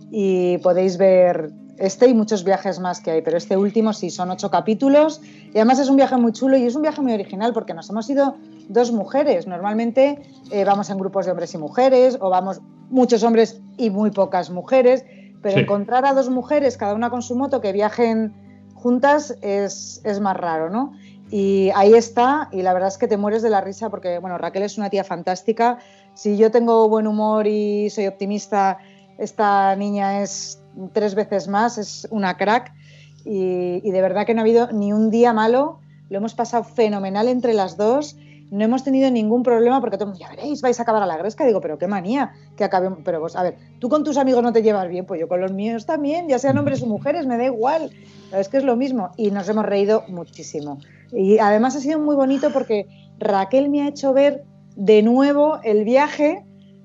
y 0.09 0.57
podéis 0.59 0.97
ver 0.97 1.51
este 1.77 2.07
y 2.07 2.13
muchos 2.13 2.43
viajes 2.43 2.79
más 2.79 3.01
que 3.01 3.11
hay, 3.11 3.21
pero 3.21 3.37
este 3.37 3.57
último 3.57 3.93
sí, 3.93 4.09
son 4.09 4.29
ocho 4.29 4.51
capítulos 4.51 5.21
y 5.53 5.57
además 5.57 5.79
es 5.79 5.89
un 5.89 5.95
viaje 5.95 6.17
muy 6.17 6.31
chulo 6.31 6.57
y 6.57 6.65
es 6.65 6.75
un 6.75 6.81
viaje 6.81 7.01
muy 7.01 7.13
original 7.13 7.53
porque 7.53 7.73
nos 7.73 7.89
hemos 7.89 8.09
ido 8.09 8.35
dos 8.69 8.91
mujeres. 8.91 9.47
Normalmente 9.47 10.21
eh, 10.51 10.65
vamos 10.65 10.89
en 10.89 10.97
grupos 10.97 11.25
de 11.25 11.31
hombres 11.31 11.53
y 11.53 11.57
mujeres 11.57 12.17
o 12.19 12.29
vamos 12.29 12.61
muchos 12.89 13.23
hombres 13.23 13.61
y 13.77 13.89
muy 13.89 14.11
pocas 14.11 14.49
mujeres, 14.49 15.03
pero 15.41 15.59
encontrar 15.59 16.05
a 16.05 16.13
dos 16.13 16.29
mujeres, 16.29 16.77
cada 16.77 16.93
una 16.93 17.09
con 17.09 17.21
su 17.21 17.35
moto, 17.35 17.59
que 17.59 17.71
viajen 17.71 18.33
juntas 18.75 19.35
es, 19.41 20.01
es 20.03 20.19
más 20.19 20.37
raro, 20.37 20.69
¿no? 20.69 20.93
Y 21.31 21.71
ahí 21.75 21.93
está, 21.93 22.49
y 22.51 22.61
la 22.61 22.73
verdad 22.73 22.89
es 22.89 22.97
que 22.99 23.07
te 23.07 23.17
mueres 23.17 23.41
de 23.41 23.49
la 23.49 23.59
risa 23.59 23.89
porque, 23.89 24.19
bueno, 24.19 24.37
Raquel 24.37 24.61
es 24.61 24.77
una 24.77 24.91
tía 24.91 25.03
fantástica. 25.03 25.79
Si 26.13 26.37
yo 26.37 26.51
tengo 26.51 26.87
buen 26.87 27.07
humor 27.07 27.47
y 27.47 27.89
soy 27.89 28.05
optimista, 28.05 28.77
esta 29.17 29.75
niña 29.75 30.21
es 30.21 30.62
tres 30.93 31.15
veces 31.15 31.47
más, 31.47 31.77
es 31.77 32.07
una 32.11 32.37
crack. 32.37 32.73
Y, 33.25 33.89
de 33.89 34.01
verdad 34.01 34.25
que 34.25 34.33
no 34.33 34.41
ha 34.41 34.43
habido 34.43 34.71
ni 34.71 34.91
un 34.91 35.09
día 35.09 35.31
malo, 35.31 35.79
lo 36.09 36.17
hemos 36.17 36.33
pasado 36.33 36.63
fenomenal 36.65 37.29
entre 37.29 37.53
las 37.53 37.77
dos, 37.77 38.17
no 38.51 38.65
hemos 38.65 38.83
tenido 38.83 39.09
ningún 39.09 39.43
problema 39.43 39.79
porque 39.79 39.97
todo 39.97 40.13
ya 40.13 40.29
veréis, 40.29 40.61
vais 40.61 40.77
a 40.79 40.83
acabar 40.83 41.01
a 41.01 41.05
la 41.05 41.17
gresca, 41.17 41.45
digo, 41.45 41.61
pero 41.61 41.77
qué 41.77 41.87
manía 41.87 42.33
que 42.57 42.65
acabemos, 42.65 42.99
pero 43.03 43.21
vos, 43.21 43.35
a 43.35 43.43
ver, 43.43 43.57
tú 43.79 43.87
con 43.87 44.03
tus 44.03 44.17
amigos 44.17 44.43
no 44.43 44.51
te 44.51 44.61
llevas 44.61 44.89
bien, 44.89 45.05
pues 45.05 45.21
yo 45.21 45.29
con 45.29 45.39
los 45.39 45.53
míos 45.53 45.85
también, 45.85 46.27
ya 46.27 46.37
sean 46.37 46.57
hombres 46.57 46.83
o 46.83 46.85
mujeres, 46.85 47.25
me 47.25 47.37
da 47.37 47.45
igual, 47.45 47.89
es 48.31 48.49
que 48.49 48.57
es 48.57 48.63
lo 48.63 48.75
mismo. 48.75 49.11
Y 49.15 49.31
nos 49.31 49.47
hemos 49.47 49.65
reído 49.65 50.03
muchísimo. 50.09 50.79
Y 51.13 51.39
además 51.39 51.75
ha 51.75 51.79
sido 51.79 51.99
muy 51.99 52.15
bonito 52.15 52.51
porque 52.51 52.87
Raquel 53.19 53.69
me 53.69 53.83
ha 53.83 53.87
hecho 53.87 54.13
ver 54.13 54.43
de 54.75 55.01
nuevo 55.01 55.59
el 55.63 55.83
viaje 55.85 56.43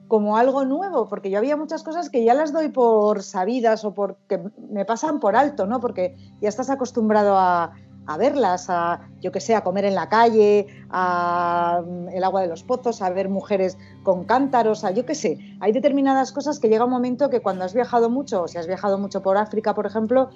como 0.08 0.38
algo 0.38 0.64
nuevo, 0.64 1.06
porque 1.06 1.30
yo 1.30 1.38
había 1.38 1.56
muchas 1.56 1.82
cosas 1.82 2.08
que 2.08 2.24
ya 2.24 2.34
las 2.34 2.52
doy 2.52 2.70
por 2.70 3.22
sabidas 3.22 3.84
o 3.84 3.92
porque 3.94 4.42
me 4.70 4.84
pasan 4.84 5.20
por 5.20 5.36
alto, 5.36 5.66
¿no? 5.66 5.80
Porque 5.80 6.16
ya 6.40 6.48
estás 6.48 6.70
acostumbrado 6.70 7.36
a, 7.36 7.72
verlas, 8.18 8.70
a, 8.70 9.02
yo 9.20 9.30
que 9.30 9.40
sé, 9.40 9.60
comer 9.62 9.84
en 9.84 9.94
la 9.94 10.08
calle, 10.08 10.66
a 10.88 11.82
mm, 11.86 12.08
el 12.08 12.24
agua 12.24 12.40
de 12.40 12.48
los 12.48 12.62
pozos, 12.64 13.02
a 13.02 13.10
ver 13.10 13.28
mujeres 13.28 13.76
con 14.02 14.24
cántaros, 14.24 14.82
a 14.82 14.90
yo 14.92 15.04
que 15.04 15.14
sé. 15.14 15.38
Hay 15.60 15.72
determinadas 15.72 16.32
cosas 16.32 16.58
que 16.58 16.70
llega 16.70 16.86
un 16.86 16.90
momento 16.90 17.28
que 17.28 17.40
cuando 17.40 17.66
has 17.66 17.74
viajado 17.74 18.08
mucho, 18.08 18.44
o 18.44 18.48
si 18.48 18.56
has 18.56 18.66
viajado 18.66 18.98
mucho 18.98 19.22
por 19.22 19.36
África, 19.36 19.74
por 19.74 19.84
ejemplo, 19.84 20.30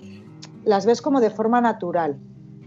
las 0.64 0.84
ves 0.84 1.00
como 1.00 1.20
de 1.22 1.30
forma 1.30 1.62
natural. 1.62 2.18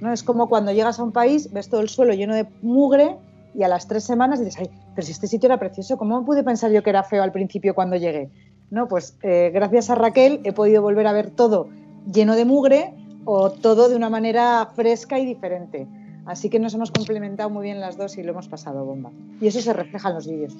¿no? 0.01 0.11
Es 0.11 0.23
como 0.23 0.49
cuando 0.49 0.71
llegas 0.71 0.99
a 0.99 1.03
un 1.03 1.11
país, 1.11 1.53
ves 1.53 1.69
todo 1.69 1.81
el 1.81 1.89
suelo 1.89 2.13
lleno 2.13 2.33
de 2.33 2.47
mugre 2.63 3.19
y 3.55 3.63
a 3.63 3.67
las 3.67 3.87
tres 3.87 4.03
semanas 4.03 4.39
dices, 4.39 4.57
ay, 4.59 4.69
pero 4.93 5.05
si 5.05 5.11
este 5.11 5.27
sitio 5.27 5.47
era 5.47 5.59
precioso, 5.59 5.97
¿cómo 5.97 6.23
pude 6.25 6.43
pensar 6.43 6.71
yo 6.71 6.83
que 6.83 6.89
era 6.89 7.03
feo 7.03 7.23
al 7.23 7.31
principio 7.31 7.73
cuando 7.73 7.95
llegué? 7.95 8.29
No, 8.69 8.87
pues 8.87 9.17
eh, 9.21 9.51
gracias 9.53 9.89
a 9.89 9.95
Raquel 9.95 10.41
he 10.43 10.51
podido 10.51 10.81
volver 10.81 11.07
a 11.07 11.13
ver 11.13 11.29
todo 11.29 11.69
lleno 12.11 12.35
de 12.35 12.45
mugre, 12.45 12.93
o 13.25 13.51
todo 13.51 13.89
de 13.89 13.95
una 13.95 14.09
manera 14.09 14.69
fresca 14.75 15.19
y 15.19 15.25
diferente. 15.25 15.87
Así 16.25 16.49
que 16.49 16.59
nos 16.59 16.73
hemos 16.73 16.91
complementado 16.91 17.49
muy 17.49 17.63
bien 17.63 17.79
las 17.79 17.97
dos 17.97 18.17
y 18.17 18.23
lo 18.23 18.31
hemos 18.31 18.47
pasado 18.47 18.85
bomba. 18.85 19.11
Y 19.41 19.47
eso 19.47 19.59
se 19.59 19.73
refleja 19.73 20.09
en 20.09 20.15
los 20.15 20.27
vídeos. 20.27 20.55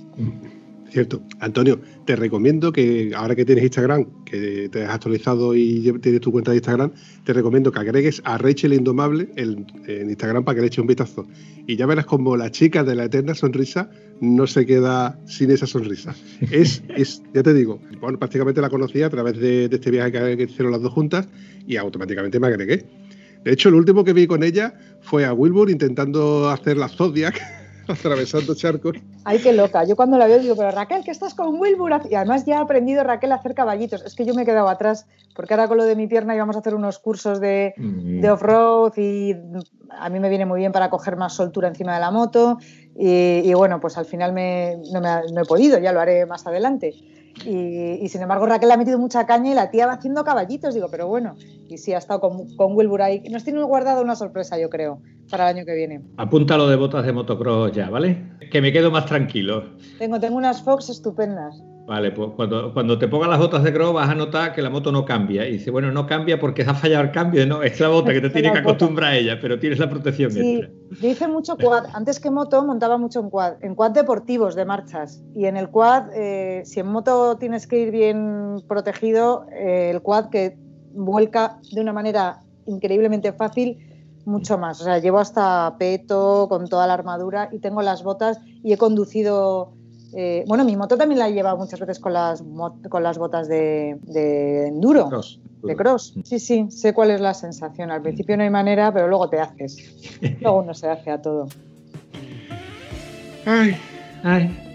Cierto. 0.90 1.22
Antonio, 1.40 1.82
te 2.06 2.16
recomiendo 2.16 2.72
que 2.72 3.12
ahora 3.16 3.36
que 3.36 3.44
tienes 3.44 3.64
Instagram, 3.64 4.06
que 4.24 4.70
te 4.70 4.84
has 4.84 4.94
actualizado 4.94 5.56
y 5.56 5.82
tienes 6.02 6.22
tu 6.22 6.32
cuenta 6.32 6.52
de 6.52 6.58
Instagram, 6.58 6.92
te 7.24 7.34
recomiendo 7.34 7.72
que 7.72 7.80
agregues 7.80 8.22
a 8.24 8.38
Rachel 8.38 8.74
Indomable 8.74 9.30
en, 9.36 9.66
Instagram 10.10 10.44
para 10.44 10.56
que 10.56 10.62
le 10.62 10.68
eches 10.68 10.80
un 10.80 10.88
vistazo. 10.88 11.28
Y 11.68 11.76
ya 11.76 11.86
verás 11.86 12.06
como 12.06 12.38
la 12.38 12.52
chica 12.52 12.84
de 12.84 12.96
la 12.96 13.06
eterna 13.06 13.34
sonrisa 13.34 13.90
no 14.22 14.48
se 14.48 14.66
queda 14.66 15.20
sin 15.26 15.52
esa 15.52 15.68
sonrisa. 15.68 16.16
Es, 16.52 16.84
es 16.96 17.24
ya 17.34 17.44
te 17.44 17.54
digo, 17.54 17.80
bueno, 18.00 18.20
prácticamente 18.20 18.62
la 18.62 18.70
conocí 18.70 19.02
a 19.02 19.10
través 19.10 19.38
de, 19.38 19.66
este 19.66 19.92
viaje 19.92 20.38
que 20.38 20.44
hicieron 20.44 20.72
las 20.72 20.82
dos 20.82 20.94
juntas 20.94 21.28
y 21.68 21.78
automáticamente 21.78 22.40
me 22.40 22.48
agregué. 22.48 22.86
De 23.44 23.52
hecho, 23.52 23.70
lo 23.70 23.78
último 23.78 24.04
que 24.04 24.14
vi 24.14 24.26
con 24.26 24.44
ella 24.44 24.74
fue 25.02 25.24
a 25.24 25.32
Wilbur 25.32 25.70
intentando 25.70 26.50
hacer 26.50 26.78
la 26.78 26.90
Zodiac, 26.90 27.40
atravesando 27.90 28.56
charcos. 28.56 28.98
Ay, 29.24 29.40
qué 29.40 29.54
loca. 29.54 29.84
Yo 29.84 29.96
cuando 29.96 30.18
la 30.18 30.28
veo 30.28 30.40
digo, 30.40 30.56
pero 30.56 30.72
Raquel, 30.72 31.04
que 31.04 31.12
estás 31.12 31.34
con 31.34 31.60
Wilbur. 31.60 32.02
Y 32.10 32.16
además 32.16 32.46
ya 32.46 32.60
ha 32.60 32.62
aprendido 32.62 33.04
Raquel 33.04 33.32
a 33.32 33.36
hacer 33.36 33.54
caballitos. 33.54 34.04
Es 34.04 34.16
que 34.16 34.26
yo 34.26 34.34
me 34.34 34.44
he 34.44 34.46
quedado 34.46 34.68
atrás, 34.70 35.06
porque 35.36 35.54
ahora 35.54 35.68
con 35.68 35.78
lo 35.78 35.86
de 35.86 35.96
mi 35.96 36.08
pierna 36.08 36.36
íbamos 36.36 36.56
a 36.56 36.60
hacer 36.60 36.76
unos 36.76 37.00
cursos 37.00 37.40
de, 37.40 37.74
mm. 37.78 38.26
off-road 38.26 38.94
y 38.98 39.36
a 39.90 40.10
mí 40.10 40.20
me 40.20 40.30
viene 40.30 40.46
muy 40.46 40.60
bien 40.60 40.72
para 40.72 40.90
coger 40.90 41.16
más 41.18 41.34
soltura 41.34 41.68
encima 41.68 41.94
de 41.94 42.00
la 42.00 42.12
moto. 42.12 42.58
Y, 42.98 43.54
bueno, 43.54 43.80
pues 43.82 43.98
al 43.98 44.06
final 44.06 44.34
no, 44.34 45.02
no 45.02 45.42
he 45.42 45.46
podido, 45.46 45.78
ya 45.80 45.92
lo 45.92 46.00
haré 46.00 46.26
más 46.26 46.48
adelante. 46.48 46.94
Y, 47.44 48.08
sin 48.08 48.22
embargo 48.22 48.46
Raquel 48.46 48.72
ha 48.72 48.78
metido 48.78 48.98
mucha 48.98 49.26
caña 49.26 49.52
y 49.52 49.56
la 49.56 49.70
tía 49.70 49.88
va 49.88 49.94
haciendo 49.94 50.24
caballitos, 50.24 50.74
digo, 50.74 50.88
pero 50.90 51.08
bueno, 51.08 51.36
y 51.68 51.78
sí, 51.78 51.94
ha 51.94 51.98
estado 51.98 52.22
con, 52.22 52.56
con 52.56 52.76
Wilbur 52.76 53.02
ahí. 53.02 53.22
Nos 53.30 53.44
tiene 53.44 53.62
guardado 53.64 54.02
una 54.02 54.16
sorpresa, 54.16 54.58
yo 54.58 54.70
creo, 54.70 55.02
para 55.30 55.50
el 55.50 55.58
año 55.58 55.66
que 55.66 55.76
viene. 55.76 56.02
Apúntalo 56.18 56.70
de 56.70 56.76
botas 56.76 57.06
de 57.06 57.12
motocross 57.12 57.74
ya, 57.74 57.90
¿vale? 57.90 58.24
Que 58.52 58.62
me 58.62 58.72
quedo 58.72 58.90
más 58.90 59.06
tranquilo. 59.06 59.64
Tengo, 60.00 60.20
tengo 60.20 60.38
unas 60.38 60.62
Fox 60.62 60.90
estupendas. 60.90 61.62
Vale, 61.86 62.12
pues 62.12 62.32
cuando, 62.36 62.74
cuando 62.74 62.98
te 62.98 63.08
pongas 63.08 63.30
las 63.30 63.38
botas 63.38 63.64
de 63.64 63.72
cross 63.72 63.94
vas 63.94 64.10
a 64.10 64.16
notar 64.16 64.54
que 64.54 64.62
la 64.64 64.72
moto 64.72 64.92
no 64.92 65.06
cambia. 65.06 65.48
Y 65.48 65.54
dice, 65.54 65.70
bueno, 65.70 65.92
no 65.92 66.08
cambia 66.08 66.40
porque 66.40 66.64
ha 66.64 66.74
fallado 66.74 67.04
el 67.04 67.12
cambio. 67.12 67.46
No, 67.46 67.62
es 67.62 67.80
la 67.80 67.90
bota 67.90 68.12
que 68.12 68.22
te 68.22 68.30
tiene 68.32 68.52
que 68.52 68.60
acostumbrar 68.60 69.12
a 69.12 69.18
ella, 69.18 69.38
pero 69.40 69.60
tienes 69.60 69.78
la 69.78 69.88
protección 69.88 70.32
sí, 70.32 70.64
Yo 71.00 71.08
hice 71.08 71.28
mucho 71.28 71.56
quad. 71.58 71.86
Antes 71.94 72.20
que 72.20 72.32
moto 72.32 72.66
montaba 72.66 72.98
mucho 72.98 73.20
en 73.20 73.30
quad. 73.30 73.54
En 73.62 73.76
quad 73.76 73.92
deportivos 73.92 74.56
de 74.56 74.66
marchas. 74.66 75.24
Y 75.36 75.46
en 75.46 75.58
el 75.58 75.70
quad, 75.70 76.10
eh, 76.16 76.64
si 76.66 76.80
en 76.80 76.88
moto 76.88 77.38
tienes 77.38 77.68
que 77.68 77.78
ir 77.80 77.92
bien 77.92 78.64
protegido, 78.68 79.46
eh, 79.52 79.92
el 79.94 80.02
quad 80.02 80.30
que 80.30 80.58
vuelca 80.92 81.60
de 81.72 81.82
una 81.82 81.94
manera 81.94 82.40
increíblemente 82.66 83.32
fácil 83.32 83.78
mucho 84.26 84.58
más. 84.58 84.82
O 84.82 84.86
sea, 84.86 84.98
llevo 84.98 85.20
hasta 85.20 85.76
peto 85.78 86.48
con 86.50 86.68
toda 86.68 86.88
la 86.88 86.96
armadura 86.96 87.50
y 87.52 87.60
tengo 87.60 87.84
las 87.84 88.02
botas 88.02 88.40
y 88.64 88.74
he 88.74 88.78
conducido 88.78 89.75
eh, 90.18 90.45
bueno, 90.47 90.63
mi 90.63 90.78
moto 90.78 90.97
también 90.97 91.20
la 91.20 91.28
he 91.28 91.34
llevado 91.34 91.57
muchas 91.57 91.78
veces 91.78 91.99
con 91.99 92.13
las, 92.13 92.41
con 92.89 93.03
las 93.03 93.18
botas 93.18 93.49
de, 93.49 93.97
enduro, 94.68 95.09
de 95.61 95.76
cross. 95.76 96.13
Sí, 96.24 96.39
sí, 96.39 96.68
sé 96.70 96.93
cuál 96.93 97.11
es 97.11 97.20
la 97.20 97.34
sensación. 97.34 97.91
Al 97.91 98.01
principio 98.01 98.38
no 98.38 98.43
hay 98.43 98.49
manera, 98.49 98.93
pero 98.93 99.09
luego 99.09 99.30
te 99.30 99.39
haces. 99.39 99.76
luego 100.39 100.59
uno 100.59 100.74
se 100.74 100.88
hace 100.88 101.11
a 101.11 101.22
todo. 101.22 101.47
Ay, 103.45 103.76
ay. 104.24 104.75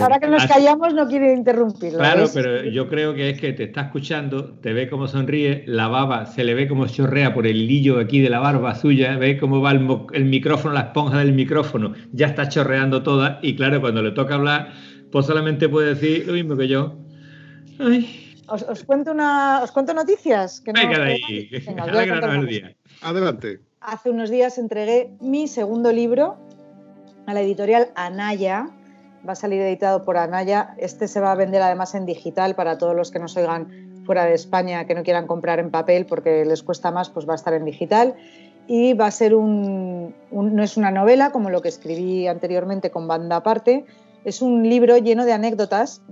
Ahora 0.00 0.18
que, 0.18 0.28
nos 0.28 0.46
callamos 0.46 0.94
no 0.94 1.06
quiere 1.06 1.32
interrumpirlo. 1.32 1.98
Claro, 1.98 2.26
pero 2.32 2.64
yo 2.64 2.88
creo 2.88 3.14
que 3.14 3.30
es 3.30 3.40
que 3.40 3.52
te 3.52 3.64
está 3.64 3.82
escuchando, 3.82 4.54
te 4.60 4.72
ve 4.72 4.88
cómo 4.88 5.06
sonríe, 5.06 5.64
la 5.66 5.88
baba 5.88 6.26
se 6.26 6.44
le 6.44 6.54
ve 6.54 6.68
como 6.68 6.86
chorrea 6.86 7.32
por 7.32 7.46
el 7.46 7.56
hilillo 7.56 8.00
aquí 8.00 8.20
de 8.20 8.30
la 8.30 8.40
barba 8.40 8.74
suya, 8.74 9.16
ve 9.16 9.38
cómo 9.38 9.60
va 9.60 9.72
el, 9.72 10.24
micrófono, 10.24 10.74
la 10.74 10.80
esponja 10.80 11.18
del 11.18 11.32
micrófono, 11.32 11.94
ya 12.12 12.26
está 12.26 12.48
chorreando 12.48 13.02
toda 13.02 13.38
y 13.42 13.56
claro, 13.56 13.80
cuando 13.80 14.02
le 14.02 14.10
toca 14.10 14.34
hablar, 14.34 14.72
pues 15.12 15.26
solamente 15.26 15.68
puede 15.68 15.94
decir 15.94 16.26
lo 16.26 16.32
mismo 16.32 16.56
que 16.56 16.68
yo. 16.68 16.96
Os, 18.48 18.84
cuento 18.84 19.12
una, 19.12 19.60
os 19.62 19.72
cuento 19.72 19.92
noticias. 19.92 20.60
Que 20.60 20.72
Venga 20.72 20.98
de 20.98 21.12
ahí, 21.12 21.48
el 21.50 22.46
día. 22.46 22.76
Adelante. 23.02 23.60
Hace 23.80 24.10
unos 24.10 24.30
días 24.30 24.58
entregué 24.58 25.10
mi 25.20 25.48
segundo 25.48 25.92
libro 25.92 26.36
a 27.26 27.34
la 27.34 27.40
editorial 27.40 27.88
Anaya, 27.94 28.68
va 29.26 29.32
a 29.32 29.36
salir 29.36 29.60
editado 29.60 30.04
por 30.04 30.16
Anaya. 30.16 30.74
Este 30.78 31.08
se 31.08 31.20
va 31.20 31.32
a 31.32 31.34
vender 31.34 31.62
además 31.62 31.94
en 31.94 32.06
digital 32.06 32.54
para 32.54 32.78
todos 32.78 32.94
los 32.94 33.10
que 33.10 33.18
nos 33.18 33.36
oigan 33.36 34.02
fuera 34.04 34.24
de 34.24 34.34
España 34.34 34.86
que 34.86 34.94
no 34.94 35.02
quieran 35.02 35.26
comprar 35.26 35.58
en 35.58 35.70
papel 35.70 36.06
porque 36.06 36.44
les 36.44 36.62
cuesta 36.62 36.90
más, 36.90 37.10
pues 37.10 37.28
va 37.28 37.32
a 37.32 37.36
estar 37.36 37.54
en 37.54 37.64
digital. 37.64 38.14
Y 38.68 38.94
va 38.94 39.06
a 39.06 39.10
ser 39.10 39.34
un, 39.34 40.14
no 40.30 40.62
es 40.62 40.76
una 40.76 40.90
novela 40.90 41.30
como 41.30 41.50
lo 41.50 41.62
que 41.62 41.68
escribí 41.68 42.26
anteriormente 42.26 42.90
con 42.90 43.06
banda 43.06 43.36
aparte, 43.36 43.84
es 44.24 44.42
un 44.42 44.68
libro 44.68 44.98
lleno 44.98 45.24
de 45.24 45.32
anécdotas 45.32 46.02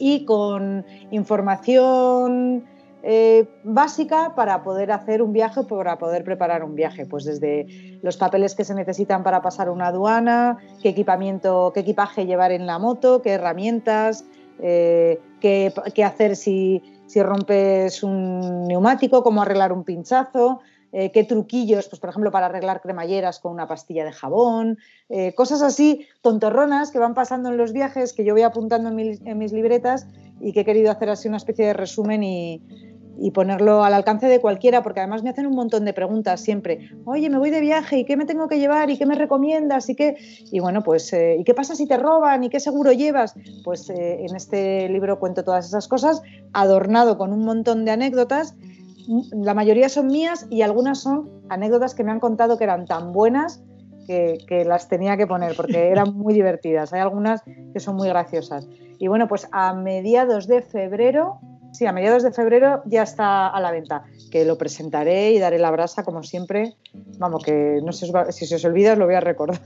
y 0.00 0.24
con 0.24 0.84
información 1.12 2.64
eh, 3.06 3.46
básica 3.64 4.34
para 4.34 4.62
poder 4.62 4.90
hacer 4.90 5.20
un 5.20 5.34
viaje 5.34 5.60
o 5.60 5.66
para 5.66 5.98
poder 5.98 6.24
preparar 6.24 6.64
un 6.64 6.74
viaje. 6.74 7.04
Pues 7.04 7.24
desde 7.24 7.98
los 8.00 8.16
papeles 8.16 8.54
que 8.54 8.64
se 8.64 8.74
necesitan 8.74 9.22
para 9.22 9.42
pasar 9.42 9.68
una 9.68 9.88
aduana, 9.88 10.56
qué 10.82 10.88
equipamiento, 10.88 11.70
qué 11.74 11.80
equipaje 11.80 12.24
llevar 12.24 12.50
en 12.50 12.64
la 12.64 12.78
moto, 12.78 13.20
qué 13.20 13.32
herramientas, 13.32 14.24
eh, 14.58 15.20
qué, 15.38 15.70
hacer 16.02 16.34
si, 16.34 16.82
rompes 17.14 18.02
un 18.02 18.64
neumático, 18.68 19.22
cómo 19.22 19.42
arreglar 19.42 19.74
un 19.74 19.84
pinchazo. 19.84 20.60
Eh, 20.96 21.10
qué 21.10 21.24
truquillos, 21.24 21.88
pues 21.88 21.98
por 21.98 22.10
ejemplo, 22.10 22.30
para 22.30 22.46
arreglar 22.46 22.80
cremalleras 22.80 23.40
con 23.40 23.52
una 23.52 23.66
pastilla 23.66 24.04
de 24.04 24.12
jabón, 24.12 24.78
cosas 25.34 25.60
así 25.60 26.06
tontorronas 26.22 26.92
que 26.92 27.00
van 27.00 27.14
pasando 27.14 27.48
en 27.48 27.56
los 27.56 27.72
viajes 27.72 28.12
que 28.12 28.24
yo 28.24 28.32
voy 28.32 28.42
apuntando 28.42 28.90
en 28.90 29.38
mis 29.38 29.52
libretas 29.52 30.06
y 30.40 30.52
que 30.52 30.60
he 30.60 30.64
querido 30.64 30.92
hacer 30.92 31.10
así 31.10 31.26
una 31.26 31.38
especie 31.38 31.66
de 31.66 31.72
resumen 31.72 32.22
y, 32.22 32.62
y 33.18 33.30
ponerlo 33.30 33.84
al 33.84 33.94
alcance 33.94 34.26
de 34.26 34.40
cualquiera, 34.40 34.82
porque 34.82 35.00
además 35.00 35.22
me 35.22 35.30
hacen 35.30 35.46
un 35.46 35.54
montón 35.54 35.84
de 35.84 35.92
preguntas 35.92 36.40
siempre. 36.40 36.90
Oye, 37.04 37.30
me 37.30 37.38
voy 37.38 37.50
de 37.50 37.60
viaje, 37.60 37.98
¿y 37.98 38.04
qué 38.04 38.16
me 38.16 38.24
tengo 38.24 38.48
que 38.48 38.58
llevar? 38.58 38.90
¿Y 38.90 38.98
qué 38.98 39.06
me 39.06 39.14
recomiendas? 39.14 39.88
¿Y 39.88 39.94
qué? 39.94 40.16
Y 40.50 40.60
bueno, 40.60 40.82
pues, 40.82 41.12
eh, 41.12 41.36
¿y 41.38 41.44
qué 41.44 41.54
pasa 41.54 41.74
si 41.74 41.86
te 41.86 41.96
roban? 41.96 42.44
¿Y 42.44 42.48
qué 42.48 42.60
seguro 42.60 42.92
llevas? 42.92 43.34
Pues 43.64 43.88
eh, 43.90 44.24
en 44.24 44.34
este 44.34 44.88
libro 44.88 45.18
cuento 45.18 45.44
todas 45.44 45.66
esas 45.66 45.88
cosas, 45.88 46.22
adornado 46.52 47.16
con 47.18 47.32
un 47.32 47.44
montón 47.44 47.84
de 47.84 47.92
anécdotas. 47.92 48.56
La 49.32 49.54
mayoría 49.54 49.88
son 49.88 50.06
mías 50.06 50.46
y 50.50 50.62
algunas 50.62 51.00
son 51.00 51.30
anécdotas 51.48 51.94
que 51.94 52.04
me 52.04 52.10
han 52.10 52.20
contado 52.20 52.56
que 52.56 52.64
eran 52.64 52.86
tan 52.86 53.12
buenas 53.12 53.62
que, 54.06 54.38
que, 54.46 54.64
las 54.64 54.88
tenía 54.88 55.16
que 55.16 55.26
poner 55.26 55.54
porque 55.56 55.88
eran 55.90 56.14
muy 56.16 56.34
divertidas. 56.34 56.92
Hay 56.92 57.00
algunas 57.00 57.42
que 57.72 57.80
son 57.80 57.96
muy 57.96 58.08
graciosas. 58.08 58.66
Y 58.98 59.08
bueno, 59.08 59.28
pues 59.28 59.48
a 59.52 59.74
mediados 59.74 60.46
de 60.46 60.62
febrero 60.62 61.40
Sí, 61.74 61.86
a 61.86 61.92
mediados 61.92 62.22
de 62.22 62.30
febrero 62.30 62.82
ya 62.86 63.02
está 63.02 63.48
a 63.48 63.60
la 63.60 63.72
venta, 63.72 64.04
que 64.30 64.44
lo 64.44 64.56
presentaré 64.56 65.32
y 65.32 65.40
daré 65.40 65.58
la 65.58 65.72
brasa 65.72 66.04
como 66.04 66.22
siempre. 66.22 66.76
Vamos, 67.18 67.42
que 67.42 67.80
no 67.84 67.92
sé 67.92 68.06
si 68.30 68.46
se 68.46 68.54
os 68.54 68.64
olvida, 68.64 68.92
os 68.92 68.98
lo 68.98 69.06
voy 69.06 69.16
a 69.16 69.20
recordar. 69.20 69.60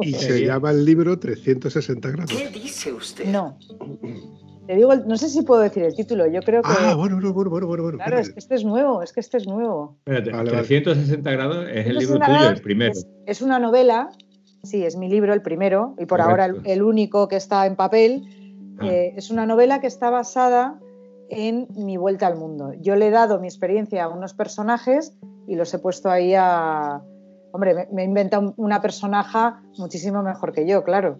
Y 0.00 0.14
se 0.14 0.46
llama 0.46 0.70
el 0.70 0.86
libro 0.86 1.18
360 1.18 2.10
grados. 2.10 2.32
¿Qué 2.32 2.48
dice 2.48 2.94
usted? 2.94 3.26
No. 3.26 3.58
Te 4.66 4.74
digo, 4.74 4.94
no 4.96 5.18
sé 5.18 5.28
si 5.28 5.42
puedo 5.42 5.60
decir 5.60 5.82
el 5.82 5.94
título, 5.94 6.26
yo 6.26 6.40
creo 6.40 6.62
que... 6.62 6.70
Ah, 6.72 6.94
bueno, 6.94 7.20
bueno, 7.20 7.50
bueno, 7.50 7.66
bueno. 7.66 7.98
Claro, 7.98 8.18
es 8.18 8.30
que 8.30 8.38
este 8.38 8.54
es 8.54 8.64
nuevo, 8.64 9.02
es 9.02 9.12
que 9.12 9.20
este 9.20 9.36
es 9.36 9.46
nuevo. 9.46 9.98
Espérate, 10.06 10.30
360 10.30 11.30
grados 11.30 11.66
es 11.70 11.86
el 11.86 11.98
libro 11.98 12.18
tuyo, 12.20 12.48
el 12.48 12.60
primero. 12.62 12.92
Es, 13.26 13.42
una 13.42 13.58
novela, 13.58 14.08
sí, 14.62 14.82
es 14.82 14.96
mi 14.96 15.10
libro, 15.10 15.34
el 15.34 15.42
primero, 15.42 15.94
y 15.98 16.06
por 16.06 16.22
ahora 16.22 16.48
el, 16.64 16.82
único 16.82 17.28
que 17.28 17.36
está 17.36 17.66
en 17.66 17.76
papel. 17.76 18.22
Ah. 18.78 18.86
Eh, 18.86 19.12
es 19.16 19.30
una 19.30 19.44
novela 19.44 19.82
que 19.82 19.86
está 19.86 20.08
basada 20.08 20.80
en 21.30 21.66
mi 21.76 21.96
vuelta 21.96 22.26
al 22.26 22.36
mundo. 22.36 22.72
Yo 22.80 22.96
le 22.96 23.08
he 23.08 23.10
dado 23.10 23.40
mi 23.40 23.46
experiencia 23.46 24.04
a 24.04 24.08
unos 24.08 24.34
personajes 24.34 25.16
y 25.46 25.56
los 25.56 25.72
he 25.74 25.78
puesto 25.78 26.10
ahí 26.10 26.34
a... 26.34 27.02
Hombre, 27.52 27.88
me, 27.92 28.02
he 28.02 28.04
inventado 28.04 28.52
una 28.56 28.82
personaje 28.82 29.38
muchísimo 29.78 30.22
mejor 30.22 30.52
que 30.52 30.66
yo, 30.66 30.82
claro. 30.82 31.18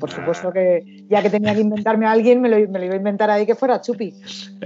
Por 0.00 0.10
supuesto 0.10 0.50
que 0.50 1.04
ya 1.08 1.22
que 1.22 1.30
tenía 1.30 1.54
que 1.54 1.60
inventarme 1.60 2.06
a 2.06 2.12
alguien, 2.12 2.40
me 2.40 2.48
lo, 2.48 2.58
iba 2.58 2.94
a 2.94 2.96
inventar 2.96 3.30
ahí 3.30 3.46
que 3.46 3.54
fuera 3.54 3.80
Chupi. 3.80 4.14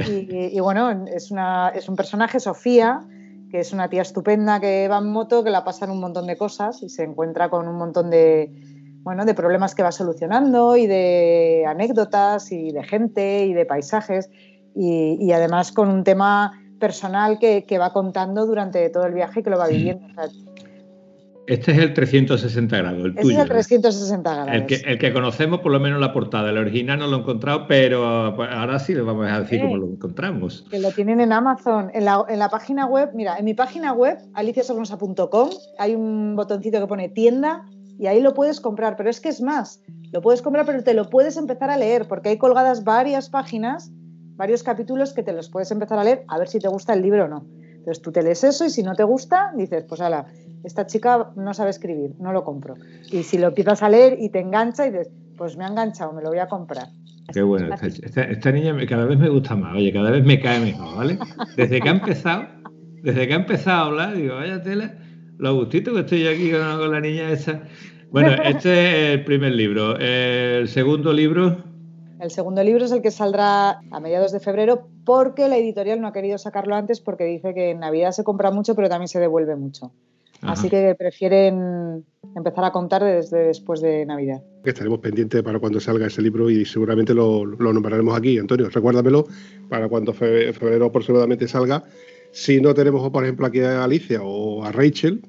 Y, 0.08 0.60
bueno, 0.60 1.04
es, 1.06 1.30
una, 1.30 1.70
es 1.70 1.88
un 1.88 1.96
personaje, 1.96 2.40
Sofía, 2.40 3.00
que 3.50 3.60
es 3.60 3.72
una 3.72 3.90
tía 3.90 4.02
estupenda 4.02 4.60
que 4.60 4.88
va 4.88 4.98
en 4.98 5.10
moto, 5.10 5.44
que 5.44 5.50
la 5.50 5.64
pasan 5.64 5.90
un 5.90 6.00
montón 6.00 6.26
de 6.26 6.36
cosas 6.38 6.82
y 6.82 6.88
se 6.88 7.02
encuentra 7.02 7.50
con 7.50 7.68
un 7.68 7.76
montón 7.76 8.08
de, 8.08 8.50
bueno, 9.02 9.24
de 9.24 9.34
problemas 9.34 9.74
que 9.74 9.82
va 9.82 9.92
solucionando 9.92 10.76
y 10.76 10.86
de 10.86 11.64
anécdotas 11.66 12.50
y 12.52 12.70
de 12.70 12.84
gente 12.84 13.44
y 13.44 13.52
de 13.52 13.66
paisajes 13.66 14.30
y, 14.74 15.32
además 15.32 15.72
con 15.72 15.88
un 15.88 16.04
tema 16.04 16.52
personal 16.78 17.38
que, 17.38 17.78
va 17.78 17.92
contando 17.92 18.46
durante 18.46 18.88
todo 18.90 19.06
el 19.06 19.14
viaje 19.14 19.40
y 19.40 19.42
que 19.42 19.50
lo 19.50 19.58
va 19.58 19.68
viviendo. 19.68 20.06
Este 21.48 21.72
es 21.72 21.78
el 21.78 21.92
360 21.92 22.76
grados, 22.76 23.04
el 23.04 23.10
Ese 23.12 23.20
tuyo. 23.22 23.36
es 23.36 23.42
el 23.42 23.48
360 23.48 24.32
grados. 24.32 24.52
El 24.52 24.66
que, 24.66 24.74
el 24.76 24.98
que 24.98 25.12
conocemos, 25.12 25.60
por 25.60 25.72
lo 25.72 25.80
menos 25.80 26.00
la 26.00 26.12
portada. 26.12 26.50
El 26.50 26.58
original 26.58 27.00
no 27.00 27.08
lo 27.08 27.16
he 27.16 27.20
encontrado, 27.20 27.66
pero 27.66 28.32
pues, 28.36 28.48
ahora 28.52 28.78
sí 28.78 28.94
le 28.94 29.02
vamos 29.02 29.26
a 29.28 29.40
decir 29.40 29.58
Sí. 29.58 29.64
cómo 29.64 29.76
lo 29.76 29.86
encontramos. 29.88 30.64
Que 30.70 30.78
lo 30.78 30.92
tienen 30.92 31.20
en 31.20 31.32
Amazon, 31.32 31.90
en 31.94 32.04
la, 32.04 32.24
en 32.28 32.38
la 32.38 32.48
página 32.48 32.86
web. 32.86 33.10
Mira, 33.14 33.36
en 33.38 33.44
mi 33.44 33.54
página 33.54 33.92
web, 33.92 34.18
aliciasornosa.com, 34.34 35.50
hay 35.78 35.96
un 35.96 36.36
botoncito 36.36 36.78
que 36.78 36.86
pone 36.86 37.08
tienda 37.08 37.64
y 37.98 38.06
ahí 38.06 38.20
lo 38.20 38.34
puedes 38.34 38.60
comprar. 38.60 38.96
Pero 38.96 39.10
es 39.10 39.20
que 39.20 39.28
es 39.28 39.42
más, 39.42 39.82
lo 40.12 40.22
puedes 40.22 40.42
comprar, 40.42 40.64
pero 40.64 40.84
te 40.84 40.94
lo 40.94 41.10
puedes 41.10 41.36
empezar 41.36 41.70
a 41.70 41.76
leer 41.76 42.06
porque 42.06 42.28
hay 42.28 42.38
colgadas 42.38 42.84
varias 42.84 43.28
páginas, 43.30 43.90
varios 44.36 44.62
capítulos 44.62 45.12
que 45.12 45.22
te 45.22 45.32
los 45.32 45.48
puedes 45.48 45.70
empezar 45.70 45.98
a 45.98 46.04
leer 46.04 46.24
a 46.28 46.38
ver 46.38 46.48
si 46.48 46.58
te 46.58 46.68
gusta 46.68 46.92
el 46.94 47.02
libro 47.02 47.24
o 47.24 47.28
no. 47.28 47.46
Entonces 47.78 48.00
tú 48.02 48.12
te 48.12 48.22
lees 48.22 48.44
eso 48.44 48.64
y 48.64 48.70
si 48.70 48.82
no 48.82 48.94
te 48.94 49.02
gusta, 49.04 49.50
dices, 49.56 49.84
pues 49.88 50.00
ala, 50.00 50.26
esta 50.62 50.86
chica 50.86 51.30
no 51.36 51.52
sabe 51.52 51.70
escribir, 51.70 52.12
no 52.20 52.32
lo 52.32 52.44
compro. 52.44 52.74
Y 53.10 53.22
si 53.24 53.38
lo 53.38 53.48
empiezas 53.48 53.82
a 53.82 53.88
leer 53.88 54.16
y 54.20 54.28
te 54.30 54.38
engancha 54.40 54.86
y 54.86 54.90
dices, 54.90 55.10
pues 55.36 55.56
me 55.56 55.64
ha 55.64 55.68
enganchado, 55.68 56.12
me 56.12 56.22
lo 56.22 56.28
voy 56.28 56.38
a 56.38 56.46
comprar. 56.46 56.86
Qué 57.32 57.42
bueno. 57.42 57.72
Esta, 57.74 57.86
esta- 57.86 58.22
esta 58.24 58.52
niña 58.52 58.76
cada 58.88 59.04
vez 59.06 59.18
me 59.18 59.28
gusta 59.28 59.56
más. 59.56 59.74
Oye, 59.74 59.92
cada 59.92 60.10
vez 60.10 60.24
me 60.24 60.40
cae 60.40 60.60
mejor, 60.60 60.96
¿vale? 60.96 61.18
Desde 61.56 61.80
que 61.80 61.88
ha 61.88 61.92
empezado, 61.92 62.44
desde 63.02 63.26
que 63.26 63.32
ha 63.32 63.36
empezado 63.36 63.76
a 63.78 63.86
hablar, 63.86 64.14
digo, 64.16 64.36
vaya 64.36 64.62
tela, 64.62 64.94
lo 65.38 65.54
gustito 65.56 65.92
que 65.94 66.00
estoy 66.00 66.22
yo 66.22 66.30
aquí 66.30 66.50
con, 66.52 66.60
con 66.78 66.92
la 66.92 67.00
niña 67.00 67.30
esa. 67.30 67.62
Bueno, 68.10 68.30
este 68.44 69.12
es 69.14 69.18
el 69.18 69.24
primer 69.24 69.52
libro. 69.54 69.96
El 69.98 70.68
segundo 70.68 71.12
libro, 71.12 71.64
El 72.22 72.30
segundo 72.30 72.62
libro 72.62 72.84
es 72.84 72.92
el 72.92 73.02
que 73.02 73.10
saldrá 73.10 73.80
a 73.90 73.98
mediados 74.00 74.30
de 74.30 74.38
febrero 74.38 74.86
porque 75.04 75.48
la 75.48 75.58
editorial 75.58 76.00
no 76.00 76.06
ha 76.06 76.12
querido 76.12 76.38
sacarlo 76.38 76.76
antes 76.76 77.00
porque 77.00 77.24
dice 77.24 77.52
que 77.52 77.70
en 77.70 77.80
Navidad 77.80 78.12
se 78.12 78.22
compra 78.22 78.52
mucho 78.52 78.76
pero 78.76 78.88
también 78.88 79.08
se 79.08 79.18
devuelve 79.18 79.56
mucho. 79.56 79.90
Ajá. 80.40 80.52
Así 80.52 80.70
que 80.70 80.94
prefieren 80.94 82.04
empezar 82.36 82.64
a 82.64 82.70
contar 82.70 83.02
desde 83.02 83.46
después 83.48 83.80
de 83.80 84.06
Navidad. 84.06 84.40
Que 84.62 84.70
estaremos 84.70 85.00
pendientes 85.00 85.42
para 85.42 85.58
cuando 85.58 85.80
salga 85.80 86.06
ese 86.06 86.22
libro 86.22 86.48
y 86.48 86.64
seguramente 86.64 87.12
lo, 87.12 87.44
lo 87.44 87.72
nombraremos 87.72 88.16
aquí. 88.16 88.38
Antonio, 88.38 88.68
recuérdamelo 88.70 89.26
para 89.68 89.88
cuando 89.88 90.12
fe- 90.12 90.52
febrero 90.52 90.86
aproximadamente 90.86 91.48
salga. 91.48 91.82
Si 92.30 92.60
no 92.60 92.72
tenemos, 92.72 93.10
por 93.10 93.24
ejemplo, 93.24 93.46
aquí 93.46 93.60
a 93.62 93.82
Alicia 93.82 94.20
o 94.22 94.62
a 94.64 94.70
Rachel, 94.70 95.22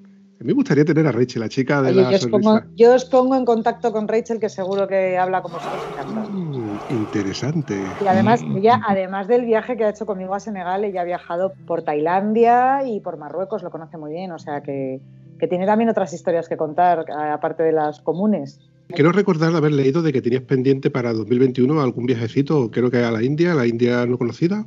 a 0.44 0.46
mí 0.46 0.52
me 0.52 0.56
gustaría 0.56 0.84
tener 0.84 1.08
a 1.08 1.12
Rachel, 1.14 1.40
la 1.40 1.48
chica 1.48 1.82
de 1.82 1.92
Oye, 1.92 2.02
la 2.02 2.12
yo, 2.12 2.18
os 2.18 2.28
pongo, 2.28 2.62
yo 2.76 2.94
os 2.94 3.06
pongo 3.06 3.36
en 3.38 3.46
contacto 3.46 3.94
con 3.94 4.10
Rachel 4.10 4.42
que 4.42 4.50
seguro 4.50 4.90
que 4.90 5.18
habla 5.18 5.42
con 5.42 5.54
vosotros. 5.54 5.82
Mm, 6.30 6.94
interesante. 7.02 7.82
Y 8.02 8.08
además, 8.08 8.44
Mm. 8.44 8.58
ella, 8.58 8.82
además 8.86 9.30
del 9.30 9.46
viaje 9.46 9.78
que 9.78 9.86
ha 9.86 9.90
hecho 9.90 10.06
conmigo 10.06 10.36
a 10.36 10.42
Senegal, 10.42 10.84
ella 10.84 11.00
ha 11.00 11.06
viajado 11.06 11.54
por 11.66 11.84
Tailandia 11.84 12.86
y 12.86 13.00
por 13.00 13.18
Marruecos, 13.18 13.64
lo 13.64 13.72
conoce 13.72 13.98
muy 13.98 14.12
bien, 14.12 14.34
o 14.34 14.40
sea 14.40 14.62
que, 14.62 15.00
que 15.40 15.48
tiene 15.48 15.66
también 15.66 15.90
otras 15.90 16.12
historias 16.12 16.50
que 16.50 16.58
contar, 16.58 17.06
aparte 17.10 17.64
de 17.64 17.72
las 17.72 18.02
comunes. 18.02 18.60
Quiero 18.90 19.14
recordar 19.14 19.56
haber 19.56 19.72
leído 19.72 20.02
de 20.02 20.12
que 20.12 20.22
tenías 20.22 20.44
pendiente 20.44 20.90
para 20.90 21.14
2021 21.14 21.80
algún 21.80 22.06
viajecito, 22.06 22.70
creo 22.70 22.92
que 22.92 22.98
a 22.98 23.12
la 23.12 23.24
India, 23.24 23.54
la 23.54 23.66
India 23.66 24.06
no 24.06 24.18
conocida. 24.18 24.66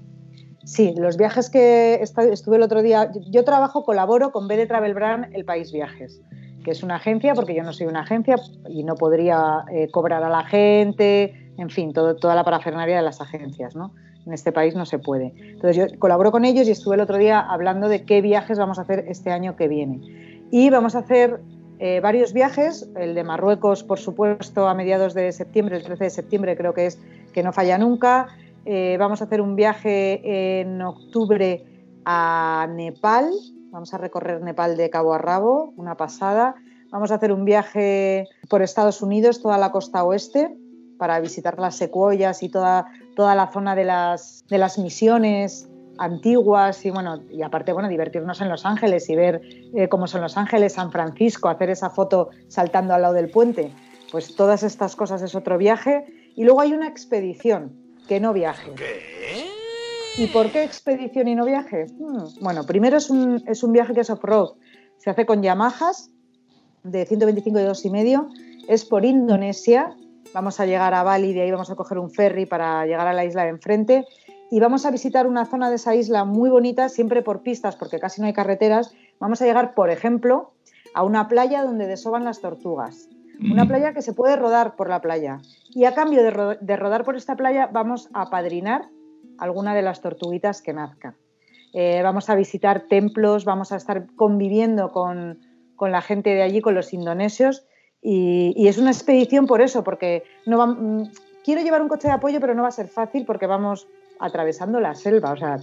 Sí, 0.67 0.93
los 0.97 1.17
viajes 1.17 1.49
que 1.49 2.03
estuve 2.03 2.57
el 2.57 2.62
otro 2.62 2.83
día, 2.83 3.12
yo, 3.31 3.45
trabajo, 3.45 3.85
colaboro 3.85 4.33
con 4.33 4.49
Travel 4.49 4.95
Brand 4.95 5.29
El 5.33 5.45
País 5.45 5.71
Viajes, 5.71 6.21
que 6.64 6.73
es 6.73 6.83
una 6.83 6.97
agencia, 6.97 7.35
porque 7.35 7.55
yo 7.55 7.62
no 7.62 7.73
soy 7.73 7.87
una 7.87 8.01
agencia 8.01 8.35
y 8.69 8.83
no 8.83 8.97
podría 8.97 9.64
eh, 9.73 9.89
cobrar 9.93 10.25
a 10.25 10.29
la 10.29 10.43
gente, 10.43 11.53
en 11.57 11.71
fin, 11.71 11.93
todo, 11.93 12.17
toda 12.17 12.35
la 12.35 12.43
parafernalia 12.43 12.97
de 12.97 13.03
las 13.03 13.21
agencias, 13.21 13.77
¿no? 13.77 13.95
En 14.27 14.33
este 14.33 14.51
país 14.51 14.75
no 14.75 14.87
se 14.87 14.99
puede. 14.99 15.33
Entonces 15.39 15.77
yo 15.77 15.99
colaboro 16.01 16.33
con 16.33 16.45
ellos 16.45 16.67
y 16.67 16.73
estuve 16.73 16.97
el 16.97 17.01
otro 17.01 17.17
día 17.17 17.39
hablando 17.39 17.89
de 17.89 18.03
qué 18.03 18.21
viajes 18.21 18.59
vamos 18.59 18.81
a 18.81 18.83
hacer 18.83 19.05
este 19.07 19.31
año 19.31 19.55
que 19.55 19.69
viene. 19.69 20.01
Y 20.51 20.69
vamos 20.71 20.97
a 20.97 20.99
hacer 20.99 21.39
eh, 21.79 22.01
varios 22.01 22.33
viajes, 22.33 22.91
el 22.97 23.14
de 23.14 23.23
Marruecos, 23.23 23.85
por 23.85 24.01
supuesto, 24.01 24.67
a 24.67 24.75
mediados 24.75 25.14
de 25.14 25.31
septiembre, 25.31 25.77
el 25.77 25.85
13 25.85 26.03
de 26.03 26.11
septiembre 26.11 26.57
creo 26.57 26.75
que 26.75 26.87
es, 26.87 26.99
que 27.33 27.45
no 27.45 27.53
falla 27.53 27.79
nunca. 27.79 28.27
Eh, 28.69 28.97
vamos 28.99 29.21
a 29.21 29.27
hacer 29.27 29.41
un 29.41 29.55
viaje 29.55 30.61
en 30.61 30.83
octubre 30.83 31.64
a 32.05 32.67
Nepal. 32.69 33.31
Vamos 33.71 33.95
a 33.95 33.99
recorrer 33.99 34.43
Nepal 34.43 34.77
de 34.77 34.91
cabo 34.91 35.14
a 35.14 35.19
rabo, 35.19 35.73
una 35.77 35.97
pasada. 35.97 36.57
Vamos 36.91 37.12
a 37.12 37.14
hacer 37.14 37.31
un 37.31 37.45
viaje 37.45 38.27
por 38.51 38.62
Estados 38.62 39.03
Unidos, 39.03 39.41
toda 39.41 39.57
la 39.57 39.71
costa 39.71 40.03
oeste, 40.03 40.57
para 40.99 41.21
visitar 41.21 41.61
las 41.61 41.77
secuoyas 41.77 42.43
y 42.43 42.49
toda, 42.49 42.87
toda 43.14 43.37
la 43.37 43.53
zona 43.53 43.77
de 43.77 43.85
las, 43.85 44.45
de 44.49 44.59
las 44.59 44.79
misiones 44.79 45.69
antiguas 45.99 46.85
y 46.85 46.91
bueno 46.91 47.23
y 47.31 47.43
aparte 47.43 47.73
bueno 47.73 47.89
divertirnos 47.89 48.41
en 48.41 48.49
Los 48.49 48.67
Ángeles 48.67 49.09
y 49.09 49.14
ver 49.14 49.41
eh, 49.75 49.89
cómo 49.89 50.09
son 50.09 50.23
Los 50.23 50.37
Ángeles, 50.37 50.73
San 50.73 50.91
Francisco, 50.91 51.49
hacer 51.49 51.71
esa 51.71 51.91
foto 51.91 52.31
saltando 52.49 52.95
al 52.95 53.03
lado 53.03 53.14
del 53.14 53.31
puente. 53.31 53.71
Pues 54.11 54.35
todas 54.35 54.64
estas 54.64 54.97
cosas 54.97 55.23
es 55.23 55.37
otro 55.37 55.57
viaje 55.57 56.05
y 56.35 56.43
luego 56.43 56.61
hay 56.61 56.73
una 56.73 56.89
expedición 56.89 57.86
que 58.07 58.20
no 58.20 58.32
viaje. 58.32 58.72
¿Y 60.18 60.28
por 60.28 60.50
qué 60.50 60.64
expedición 60.64 61.28
y 61.28 61.34
no 61.34 61.44
viaje? 61.44 61.86
Hmm, 61.98 62.24
Bueno, 62.40 62.64
primero 62.64 62.96
es 62.96 63.11
un, 63.11 63.42
es 63.46 63.62
un 63.62 63.72
viaje 63.72 63.92
que 63.92 64.00
es 64.00 64.11
off-road. 64.11 64.54
Se 64.96 65.11
hace 65.11 65.26
con 65.26 65.42
Yamahas 65.42 66.11
de 66.82 67.04
125 67.04 67.59
y 67.59 67.62
2,5. 67.62 68.64
Es 68.68 68.84
por 68.84 69.04
Indonesia. 69.04 69.94
Vamos 70.32 70.59
a 70.59 70.66
llegar 70.66 70.94
a 70.94 71.02
Bali, 71.02 71.32
de 71.34 71.42
ahí 71.42 71.50
vamos 71.50 71.70
a 71.70 71.76
coger 71.76 71.98
un 71.98 72.11
ferry 72.11 72.46
para 72.46 72.84
llegar 72.86 73.07
a 73.07 73.12
la 73.12 73.24
isla 73.24 73.44
de 73.44 73.50
enfrente. 73.50 74.07
Y 74.50 74.61
vamos 74.61 74.86
a 74.86 74.90
visitar 74.90 75.26
una 75.26 75.44
zona 75.44 75.68
de 75.70 75.76
esa 75.76 75.94
isla 75.94 76.24
muy 76.24 76.50
bonita, 76.50 76.88
siempre 76.88 77.22
por 77.22 77.42
pistas, 77.42 77.76
porque 77.76 77.98
casi 77.98 78.20
no 78.20 78.26
hay 78.26 78.32
carreteras. 78.32 78.94
Vamos 79.18 79.42
a 79.42 79.44
llegar, 79.44 79.74
por 79.74 79.90
ejemplo, 79.90 80.52
a 80.94 81.02
una 81.02 81.28
playa 81.28 81.62
donde 81.62 81.86
desoban 81.86 82.24
las 82.24 82.40
tortugas. 82.40 83.09
Una 83.53 83.66
playa 83.66 83.93
que 83.93 84.03
se 84.03 84.12
puede 84.14 84.37
rodar 84.37 84.76
por 84.76 84.89
la 84.89 85.01
playa. 85.01 85.41
Y 85.70 85.84
a 85.84 85.95
cambio 85.95 86.22
de, 86.22 86.30
ro- 86.30 86.57
de 86.61 86.76
rodar 86.76 87.05
por 87.05 87.16
esta 87.16 87.37
playa, 87.37 87.68
vamos 87.72 88.09
a 88.14 88.30
padrinar 88.30 88.89
alguna 89.39 89.74
de 89.74 89.82
las 89.82 90.01
tortuguitas 90.01 90.62
que 90.62 90.72
nazcan. 90.72 91.14
Eh, 91.74 92.01
vamos 92.03 92.30
a 92.30 92.34
visitar 92.34 92.82
templos, 92.89 93.45
vamos 93.45 93.72
a 93.72 93.76
estar 93.76 94.07
conviviendo 94.16 94.91
con, 94.93 95.41
con 95.76 95.93
la 95.93 96.01
gente 96.01 96.30
de 96.30 96.43
allí, 96.43 96.61
con 96.62 96.74
los 96.74 96.95
indonesios. 96.95 97.66
Y, 98.01 98.55
y 98.57 98.68
es 98.68 98.78
una 98.78 98.91
expedición 98.91 99.47
por 99.47 99.61
eso, 99.61 99.84
porque 99.84 100.22
no 100.47 100.57
va- 100.59 100.66
mm, 100.66 101.11
quiero 101.45 101.61
llevar 101.61 101.82
un 101.82 101.89
coche 101.89 102.09
de 102.09 102.14
apoyo, 102.14 102.41
pero 102.41 102.55
no 102.55 102.62
va 102.62 102.68
a 102.68 102.72
ser 102.72 102.89
fácil 102.89 103.24
porque 103.26 103.47
vamos 103.47 103.87
atravesando 104.18 104.80
la 104.80 104.95
selva. 104.95 105.32
O 105.32 105.37
sea, 105.37 105.59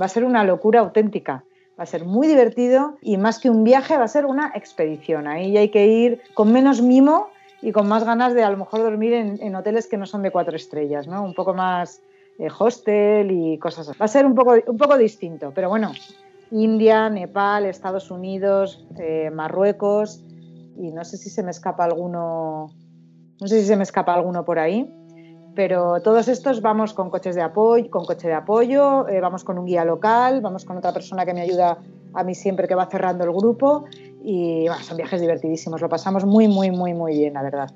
va 0.00 0.04
a 0.04 0.08
ser 0.08 0.24
una 0.24 0.44
locura 0.44 0.80
auténtica. 0.80 1.44
Va 1.78 1.84
a 1.84 1.86
ser 1.86 2.04
muy 2.04 2.26
divertido 2.26 2.96
y 3.00 3.16
más 3.16 3.38
que 3.38 3.50
un 3.50 3.64
viaje 3.64 3.96
va 3.96 4.04
a 4.04 4.08
ser 4.08 4.26
una 4.26 4.52
expedición. 4.54 5.26
Ahí 5.26 5.56
hay 5.56 5.70
que 5.70 5.86
ir 5.86 6.22
con 6.34 6.52
menos 6.52 6.80
mimo 6.80 7.28
y 7.60 7.72
con 7.72 7.88
más 7.88 8.04
ganas 8.04 8.34
de 8.34 8.44
a 8.44 8.50
lo 8.50 8.56
mejor 8.56 8.82
dormir 8.82 9.12
en, 9.12 9.54
hoteles 9.56 9.88
que 9.88 9.96
no 9.96 10.06
son 10.06 10.22
de 10.22 10.30
cuatro 10.30 10.54
estrellas, 10.54 11.08
¿no? 11.08 11.24
Un 11.24 11.34
poco 11.34 11.54
más 11.54 12.00
eh, 12.38 12.48
hostel 12.56 13.30
y 13.30 13.58
cosas 13.58 13.88
así. 13.88 13.98
Va 13.98 14.04
a 14.04 14.08
ser 14.08 14.26
un 14.26 14.34
poco, 14.34 14.54
un 14.66 14.76
poco 14.76 14.96
distinto, 14.96 15.52
pero 15.54 15.68
bueno, 15.68 15.92
India, 16.50 17.10
Nepal, 17.10 17.64
Estados 17.64 18.10
Unidos, 18.10 18.86
eh, 18.98 19.30
Marruecos 19.30 20.22
y 20.76 20.92
no 20.92 21.04
sé 21.04 21.16
si 21.16 21.30
se 21.30 21.42
me 21.42 21.50
escapa 21.50 21.84
alguno, 21.84 22.70
no 23.40 23.48
sé 23.48 23.60
si 23.60 23.66
se 23.66 23.76
me 23.76 23.82
escapa 23.82 24.14
alguno 24.14 24.44
por 24.44 24.58
ahí, 24.58 24.88
pero 25.54 26.00
todos 26.02 26.28
estos 26.28 26.60
vamos 26.60 26.92
con 26.94 27.10
coches 27.10 27.34
de 27.34 27.42
apoyo, 27.42 27.88
con 27.90 28.04
coche 28.04 28.28
de 28.28 28.34
apoyo, 28.34 29.06
eh, 29.08 29.20
vamos 29.20 29.44
con 29.44 29.58
un 29.58 29.66
guía 29.66 29.84
local, 29.84 30.40
vamos 30.40 30.64
con 30.64 30.76
otra 30.76 30.92
persona 30.92 31.24
que 31.24 31.32
me 31.34 31.42
ayuda 31.42 31.78
a 32.12 32.24
mí 32.24 32.34
siempre 32.34 32.66
que 32.68 32.74
va 32.74 32.86
cerrando 32.86 33.24
el 33.24 33.32
grupo 33.32 33.84
y 34.22 34.66
bueno, 34.68 34.82
son 34.82 34.96
viajes 34.96 35.20
divertidísimos, 35.20 35.80
lo 35.80 35.88
pasamos 35.88 36.24
muy, 36.24 36.48
muy, 36.48 36.70
muy, 36.70 36.94
muy 36.94 37.12
bien, 37.18 37.34
la 37.34 37.42
verdad. 37.42 37.70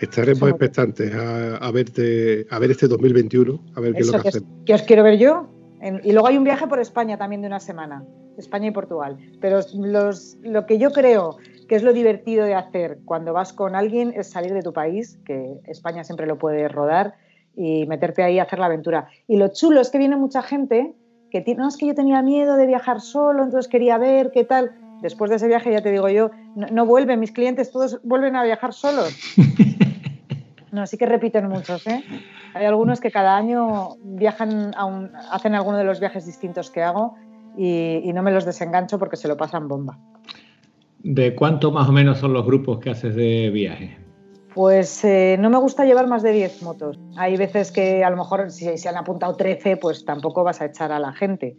Estaremos 0.00 0.48
expectantes 0.48 1.14
a, 1.14 1.56
a 1.56 1.70
verte, 1.70 2.46
a 2.50 2.58
ver 2.58 2.70
este 2.70 2.88
2021, 2.88 3.60
a 3.76 3.80
ver 3.80 3.92
qué 3.94 4.00
es 4.00 4.06
lo 4.06 4.12
que 4.14 4.22
que, 4.22 4.28
os, 4.28 4.36
hacemos. 4.36 4.50
que 4.64 4.74
os 4.74 4.82
quiero 4.82 5.02
ver 5.02 5.18
yo. 5.18 5.46
En- 5.82 6.00
y 6.04 6.12
luego 6.12 6.26
hay 6.28 6.38
un 6.38 6.44
viaje 6.44 6.66
por 6.66 6.78
España 6.80 7.18
también 7.18 7.42
de 7.42 7.48
una 7.48 7.60
semana, 7.60 8.02
España 8.38 8.68
y 8.68 8.70
Portugal. 8.70 9.18
Pero 9.42 9.60
los- 9.74 10.38
lo 10.42 10.64
que 10.64 10.78
yo 10.78 10.90
creo 10.90 11.36
que 11.70 11.76
es 11.76 11.84
lo 11.84 11.92
divertido 11.92 12.44
de 12.46 12.56
hacer 12.56 12.98
cuando 13.04 13.32
vas 13.32 13.52
con 13.52 13.76
alguien 13.76 14.12
es 14.16 14.28
salir 14.28 14.52
de 14.52 14.60
tu 14.60 14.72
país, 14.72 15.20
que 15.24 15.60
España 15.68 16.02
siempre 16.02 16.26
lo 16.26 16.36
puede 16.36 16.66
rodar, 16.66 17.14
y 17.54 17.86
meterte 17.86 18.24
ahí 18.24 18.40
a 18.40 18.42
hacer 18.42 18.58
la 18.58 18.66
aventura. 18.66 19.06
Y 19.28 19.36
lo 19.36 19.46
chulo 19.52 19.80
es 19.80 19.88
que 19.90 19.98
viene 19.98 20.16
mucha 20.16 20.42
gente 20.42 20.96
que 21.30 21.44
no, 21.56 21.68
es 21.68 21.76
que 21.76 21.86
yo 21.86 21.94
tenía 21.94 22.22
miedo 22.22 22.56
de 22.56 22.66
viajar 22.66 23.00
solo, 23.00 23.44
entonces 23.44 23.68
quería 23.70 23.98
ver 23.98 24.32
qué 24.32 24.42
tal. 24.42 24.72
Después 25.00 25.30
de 25.30 25.36
ese 25.36 25.46
viaje, 25.46 25.70
ya 25.70 25.80
te 25.80 25.92
digo 25.92 26.08
yo, 26.08 26.32
no, 26.56 26.66
no 26.72 26.86
vuelven 26.86 27.20
mis 27.20 27.30
clientes, 27.30 27.70
todos 27.70 28.00
vuelven 28.02 28.34
a 28.34 28.42
viajar 28.42 28.72
solos. 28.72 29.16
No, 30.72 30.86
sí 30.86 30.96
que 30.96 31.06
repiten 31.06 31.48
muchos, 31.48 31.84
¿eh? 31.88 32.02
Hay 32.54 32.64
algunos 32.64 33.00
que 33.00 33.10
cada 33.10 33.36
año 33.36 33.96
viajan, 34.02 34.72
a 34.76 34.84
un- 34.86 35.10
hacen 35.30 35.54
alguno 35.54 35.76
de 35.78 35.82
los 35.84 35.98
viajes 36.00 36.26
distintos 36.26 36.70
que 36.70 36.80
hago 36.82 37.16
y, 37.56 38.02
y 38.04 38.12
no 38.12 38.22
me 38.22 38.30
los 38.30 38.44
desengancho 38.44 38.96
porque 38.98 39.16
se 39.16 39.26
lo 39.26 39.36
pasan 39.36 39.66
bomba. 39.66 39.98
¿De 41.02 41.34
cuánto 41.34 41.70
más 41.70 41.88
o 41.88 41.92
menos 41.92 42.18
son 42.18 42.32
los 42.32 42.44
grupos 42.44 42.78
que 42.78 42.90
haces 42.90 43.14
de 43.14 43.50
viaje? 43.50 43.96
Pues 44.54 45.04
eh, 45.04 45.36
no 45.38 45.48
me 45.48 45.58
gusta 45.58 45.84
llevar 45.84 46.06
más 46.08 46.22
de 46.22 46.32
10 46.32 46.62
motos. 46.62 46.98
Hay 47.16 47.36
veces 47.36 47.70
que 47.70 48.04
a 48.04 48.10
lo 48.10 48.16
mejor 48.16 48.50
si 48.50 48.76
se 48.76 48.88
han 48.88 48.96
apuntado 48.96 49.36
13, 49.36 49.76
pues 49.76 50.04
tampoco 50.04 50.44
vas 50.44 50.60
a 50.60 50.66
echar 50.66 50.92
a 50.92 50.98
la 50.98 51.12
gente. 51.12 51.56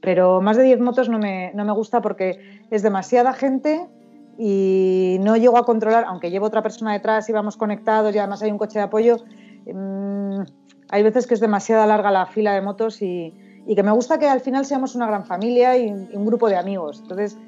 Pero 0.00 0.40
más 0.40 0.56
de 0.56 0.64
10 0.64 0.80
motos 0.80 1.08
no 1.08 1.18
me, 1.18 1.52
no 1.54 1.64
me 1.64 1.72
gusta 1.72 2.02
porque 2.02 2.66
es 2.70 2.82
demasiada 2.82 3.32
gente 3.32 3.88
y 4.38 5.16
no 5.20 5.36
llego 5.36 5.56
a 5.56 5.64
controlar, 5.64 6.04
aunque 6.06 6.30
llevo 6.30 6.46
otra 6.46 6.62
persona 6.62 6.92
detrás 6.92 7.28
y 7.28 7.32
vamos 7.32 7.56
conectados 7.56 8.14
y 8.14 8.18
además 8.18 8.42
hay 8.42 8.50
un 8.50 8.58
coche 8.58 8.78
de 8.78 8.84
apoyo, 8.84 9.16
mm, 9.66 10.40
hay 10.90 11.02
veces 11.02 11.26
que 11.26 11.34
es 11.34 11.40
demasiado 11.40 11.86
larga 11.86 12.10
la 12.10 12.26
fila 12.26 12.52
de 12.52 12.60
motos 12.60 13.00
y, 13.00 13.32
y, 13.66 13.74
que 13.74 13.82
me 13.82 13.92
gusta 13.92 14.18
que 14.18 14.28
al 14.28 14.40
final 14.40 14.66
seamos 14.66 14.94
una 14.94 15.06
gran 15.06 15.24
familia 15.24 15.78
y, 15.78 15.86
y 15.86 16.16
un 16.16 16.26
grupo 16.26 16.48
de 16.48 16.56
amigos. 16.56 17.00
Entonces, 17.00 17.38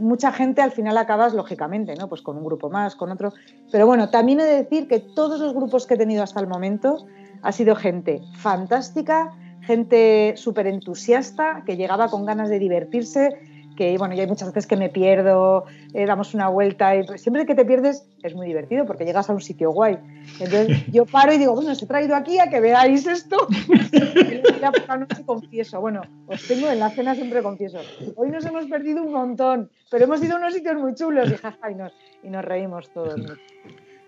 mucha 0.00 0.32
gente 0.32 0.62
al 0.62 0.72
final 0.72 0.96
acabas 0.96 1.34
lógicamente, 1.34 1.94
¿no? 1.94 2.08
Pues 2.08 2.22
con 2.22 2.36
un 2.36 2.44
grupo 2.44 2.70
más, 2.70 2.96
con 2.96 3.10
otro. 3.10 3.32
Pero 3.70 3.86
bueno, 3.86 4.10
también 4.10 4.40
he 4.40 4.44
de 4.44 4.62
decir 4.62 4.88
que 4.88 5.00
todos 5.00 5.40
los 5.40 5.54
grupos 5.54 5.86
que 5.86 5.94
he 5.94 5.98
tenido 5.98 6.22
hasta 6.22 6.40
el 6.40 6.46
momento 6.46 7.06
ha 7.42 7.52
sido 7.52 7.74
gente 7.76 8.22
fantástica, 8.34 9.32
gente 9.60 10.34
súper 10.36 10.66
entusiasta, 10.66 11.62
que 11.64 11.76
llegaba 11.76 12.08
con 12.08 12.24
ganas 12.24 12.48
de 12.48 12.58
divertirse, 12.58 13.38
que 13.80 13.96
bueno, 13.96 14.14
yo 14.14 14.20
hay 14.20 14.26
muchas 14.26 14.48
veces 14.48 14.66
que 14.66 14.76
me 14.76 14.90
pierdo, 14.90 15.64
eh, 15.94 16.04
damos 16.04 16.34
una 16.34 16.50
vuelta 16.50 16.94
y 16.96 17.02
pues, 17.02 17.22
siempre 17.22 17.46
que 17.46 17.54
te 17.54 17.64
pierdes 17.64 18.06
es 18.22 18.34
muy 18.34 18.46
divertido 18.46 18.84
porque 18.84 19.06
llegas 19.06 19.30
a 19.30 19.32
un 19.32 19.40
sitio 19.40 19.70
guay. 19.70 19.96
Entonces 20.38 20.84
yo 20.92 21.06
paro 21.06 21.32
y 21.32 21.38
digo, 21.38 21.54
bueno, 21.54 21.72
os 21.72 21.82
he 21.82 21.86
traído 21.86 22.14
aquí 22.14 22.38
a 22.38 22.50
que 22.50 22.60
veáis 22.60 23.06
esto. 23.06 23.38
y 23.48 24.60
ya 24.60 24.70
por 24.70 24.86
la 24.86 24.98
noche 24.98 25.24
confieso, 25.24 25.80
bueno, 25.80 26.02
os 26.26 26.46
tengo 26.46 26.68
en 26.68 26.78
la 26.78 26.90
cena 26.90 27.14
siempre 27.14 27.42
confieso. 27.42 27.78
Hoy 28.16 28.28
nos 28.28 28.44
hemos 28.44 28.66
perdido 28.66 29.02
un 29.02 29.12
montón, 29.12 29.70
pero 29.90 30.04
hemos 30.04 30.22
ido 30.22 30.34
a 30.34 30.40
unos 30.40 30.52
sitios 30.52 30.74
muy 30.74 30.94
chulos 30.94 31.32
y, 31.32 31.36
jaja, 31.36 31.70
y, 31.70 31.74
nos, 31.74 31.94
y 32.22 32.28
nos 32.28 32.44
reímos 32.44 32.92
todos. 32.92 33.18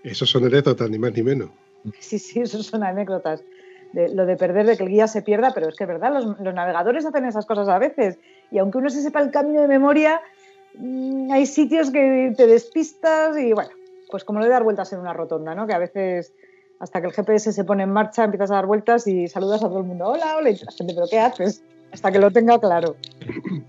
Esos 0.05 0.29
son 0.29 0.45
anécdotas, 0.45 0.91
ni 0.91 0.99
más 0.99 1.15
ni 1.15 1.23
menos. 1.23 1.49
Sí, 1.99 2.19
sí, 2.19 2.41
esos 2.41 2.67
son 2.67 2.85
anécdotas. 2.85 3.43
De, 3.95 4.15
lo 4.15 4.27
de 4.27 4.37
perder, 4.37 4.67
de 4.67 4.77
que 4.77 4.85
el 4.85 4.91
guía 4.91 5.07
se 5.07 5.23
pierda, 5.23 5.53
pero 5.55 5.69
es 5.69 5.77
que 5.77 5.85
es 5.85 5.89
verdad, 5.89 6.13
los, 6.13 6.41
los, 6.41 6.55
navegadores 6.55 7.05
hacen 7.05 7.27
esas 7.27 7.45
cosas 7.47 7.69
a 7.69 7.79
veces. 7.79 8.19
Y 8.53 8.59
aunque 8.59 8.79
uno 8.79 8.91
se 8.91 9.03
sepa 9.03 9.21
el 9.21 9.31
camino 9.31 9.63
de 9.63 9.69
memoria, 9.69 10.21
mmm, 10.75 11.31
hay 11.33 11.47
sitios 11.47 11.91
que 11.91 12.35
te 12.37 12.47
despistas 12.47 13.37
y 13.39 13.53
bueno, 13.53 13.71
pues 14.11 14.25
como 14.25 14.39
lo 14.39 14.45
de 14.45 14.51
dar 14.51 14.63
vueltas 14.63 14.93
en 14.93 15.01
una 15.01 15.15
rotonda, 15.15 15.55
¿no? 15.55 15.67
Que 15.67 15.73
a 15.73 15.79
veces 15.79 16.33
hasta 16.79 17.01
que 17.01 17.07
el 17.07 17.13
GPS 17.13 17.53
se 17.53 17.65
pone 17.65 17.85
en 17.85 17.91
marcha 17.91 18.25
empiezas 18.25 18.51
a 18.51 18.55
dar 18.55 18.67
vueltas 18.67 19.07
y 19.07 19.27
saludas 19.29 19.63
a 19.63 19.69
todo 19.69 19.79
el 19.79 19.85
mundo. 19.85 20.07
Hola, 20.07 20.37
hola, 20.37 20.51
y 20.51 20.57
la 20.57 20.73
gente, 20.73 20.95
¿pero 20.95 21.07
qué 21.09 21.19
haces? 21.19 21.63
Hasta 21.93 22.11
que 22.11 22.19
lo 22.19 22.31
tenga 22.31 22.59
claro. 22.59 22.97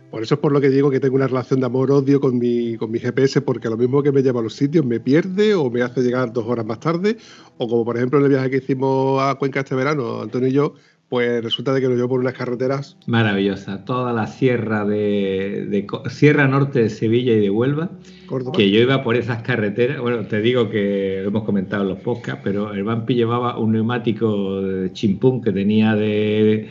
Por 0.09 0.23
eso 0.23 0.35
es 0.35 0.39
por 0.39 0.51
lo 0.51 0.61
que 0.61 0.69
digo 0.69 0.89
que 0.89 0.99
tengo 0.99 1.15
una 1.15 1.27
relación 1.27 1.59
de 1.59 1.65
amor-odio 1.65 2.21
con 2.21 2.37
mi, 2.37 2.77
con 2.77 2.89
mi 2.91 2.99
GPS, 2.99 3.41
porque 3.41 3.69
lo 3.69 3.77
mismo 3.77 4.01
que 4.01 4.11
me 4.11 4.21
lleva 4.21 4.39
a 4.39 4.43
los 4.43 4.55
sitios 4.55 4.85
me 4.85 4.99
pierde 4.99 5.53
o 5.55 5.69
me 5.69 5.81
hace 5.81 6.01
llegar 6.01 6.31
dos 6.31 6.45
horas 6.45 6.65
más 6.65 6.79
tarde, 6.79 7.17
o 7.57 7.67
como 7.67 7.83
por 7.83 7.97
ejemplo 7.97 8.19
en 8.19 8.25
el 8.25 8.31
viaje 8.31 8.49
que 8.49 8.57
hicimos 8.57 9.21
a 9.21 9.35
Cuenca 9.35 9.59
este 9.59 9.75
verano, 9.75 10.21
Antonio 10.21 10.47
y 10.47 10.53
yo, 10.53 10.75
pues 11.09 11.43
resulta 11.43 11.73
de 11.73 11.81
que 11.81 11.87
nos 11.87 11.97
llevó 11.97 12.09
por 12.09 12.21
unas 12.21 12.33
carreteras. 12.33 12.97
Maravillosa, 13.05 13.85
toda 13.85 14.13
la 14.13 14.25
sierra 14.25 14.85
de, 14.85 15.67
de, 15.69 15.85
Sierra 16.09 16.47
Norte 16.47 16.81
de 16.81 16.89
Sevilla 16.89 17.33
y 17.33 17.39
de 17.41 17.49
Huelva, 17.49 17.91
Córdoba. 18.25 18.57
que 18.57 18.71
yo 18.71 18.79
iba 18.79 19.03
por 19.03 19.15
esas 19.15 19.43
carreteras, 19.43 20.01
bueno, 20.01 20.25
te 20.25 20.41
digo 20.41 20.69
que 20.69 21.19
lo 21.21 21.27
hemos 21.27 21.43
comentado 21.43 21.83
en 21.83 21.89
los 21.89 21.99
podcasts, 21.99 22.41
pero 22.43 22.73
el 22.73 22.83
Vampi 22.83 23.15
llevaba 23.15 23.59
un 23.59 23.73
neumático 23.73 24.61
de 24.61 24.91
chimpún 24.93 25.41
que 25.41 25.51
tenía 25.51 25.93
de, 25.93 26.69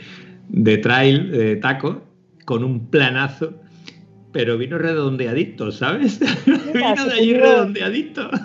de 0.49 0.77
trail, 0.77 1.31
de 1.31 1.55
taco, 1.57 2.01
con 2.45 2.63
un 2.63 2.87
planazo, 2.87 3.53
pero 4.31 4.57
vino 4.57 4.77
redondeadito, 4.77 5.71
¿sabes? 5.71 6.19
vino 6.45 7.05
de 7.05 7.13
allí 7.13 7.33
redondeadito. 7.33 8.29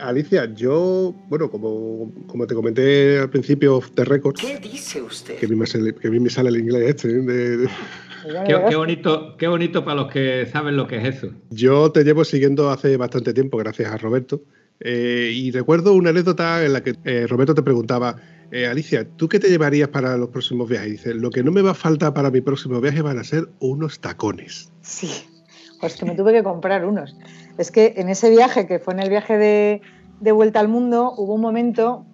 Alicia, 0.00 0.52
yo, 0.54 1.14
bueno, 1.28 1.50
como, 1.50 2.12
como 2.26 2.46
te 2.46 2.54
comenté 2.54 3.18
al 3.18 3.30
principio 3.30 3.82
de 3.94 4.04
récord. 4.04 4.36
¿Qué 4.36 4.58
dice 4.58 5.02
usted? 5.02 5.36
Que 5.36 5.46
a 5.46 5.48
mí 5.48 5.56
me 5.56 5.66
sale, 5.66 5.94
que 5.94 6.08
a 6.08 6.10
mí 6.10 6.20
me 6.20 6.30
sale 6.30 6.50
el 6.50 6.58
inglés 6.58 6.90
este. 6.90 7.08
De, 7.08 7.56
de... 7.56 7.68
Qué, 8.46 8.60
qué, 8.68 8.76
bonito, 8.76 9.36
qué 9.36 9.48
bonito 9.48 9.84
para 9.84 10.02
los 10.02 10.12
que 10.12 10.46
saben 10.46 10.76
lo 10.76 10.86
que 10.86 10.98
es 10.98 11.16
eso. 11.16 11.32
Yo 11.50 11.90
te 11.90 12.04
llevo 12.04 12.24
siguiendo 12.24 12.70
hace 12.70 12.96
bastante 12.96 13.32
tiempo, 13.32 13.56
gracias 13.58 13.90
a 13.90 13.96
Roberto. 13.96 14.42
Eh, 14.80 15.32
y 15.34 15.50
recuerdo 15.50 15.94
una 15.94 16.10
anécdota 16.10 16.64
en 16.64 16.72
la 16.72 16.82
que 16.82 16.94
eh, 17.04 17.26
Roberto 17.26 17.54
te 17.54 17.62
preguntaba, 17.62 18.16
eh, 18.50 18.66
Alicia, 18.66 19.06
¿tú 19.16 19.28
qué 19.28 19.38
te 19.38 19.48
llevarías 19.48 19.88
para 19.88 20.16
los 20.16 20.28
próximos 20.28 20.68
viajes? 20.68 20.88
Y 20.88 20.92
dice, 20.92 21.14
lo 21.14 21.30
que 21.30 21.42
no 21.42 21.50
me 21.50 21.62
va 21.62 21.72
a 21.72 21.74
faltar 21.74 22.14
para 22.14 22.30
mi 22.30 22.40
próximo 22.40 22.80
viaje 22.80 23.02
van 23.02 23.18
a 23.18 23.24
ser 23.24 23.48
unos 23.58 24.00
tacones. 24.00 24.70
Sí, 24.82 25.10
pues 25.80 25.96
que 25.96 26.04
me 26.04 26.14
tuve 26.14 26.32
que 26.32 26.42
comprar 26.42 26.86
unos. 26.86 27.16
Es 27.58 27.70
que 27.70 27.94
en 27.96 28.08
ese 28.08 28.30
viaje, 28.30 28.66
que 28.66 28.78
fue 28.78 28.94
en 28.94 29.00
el 29.00 29.10
viaje 29.10 29.36
de, 29.36 30.32
vuelta 30.32 30.60
al 30.60 30.68
mundo, 30.68 31.12
hubo 31.16 31.34
un 31.34 31.40
momento, 31.40 32.06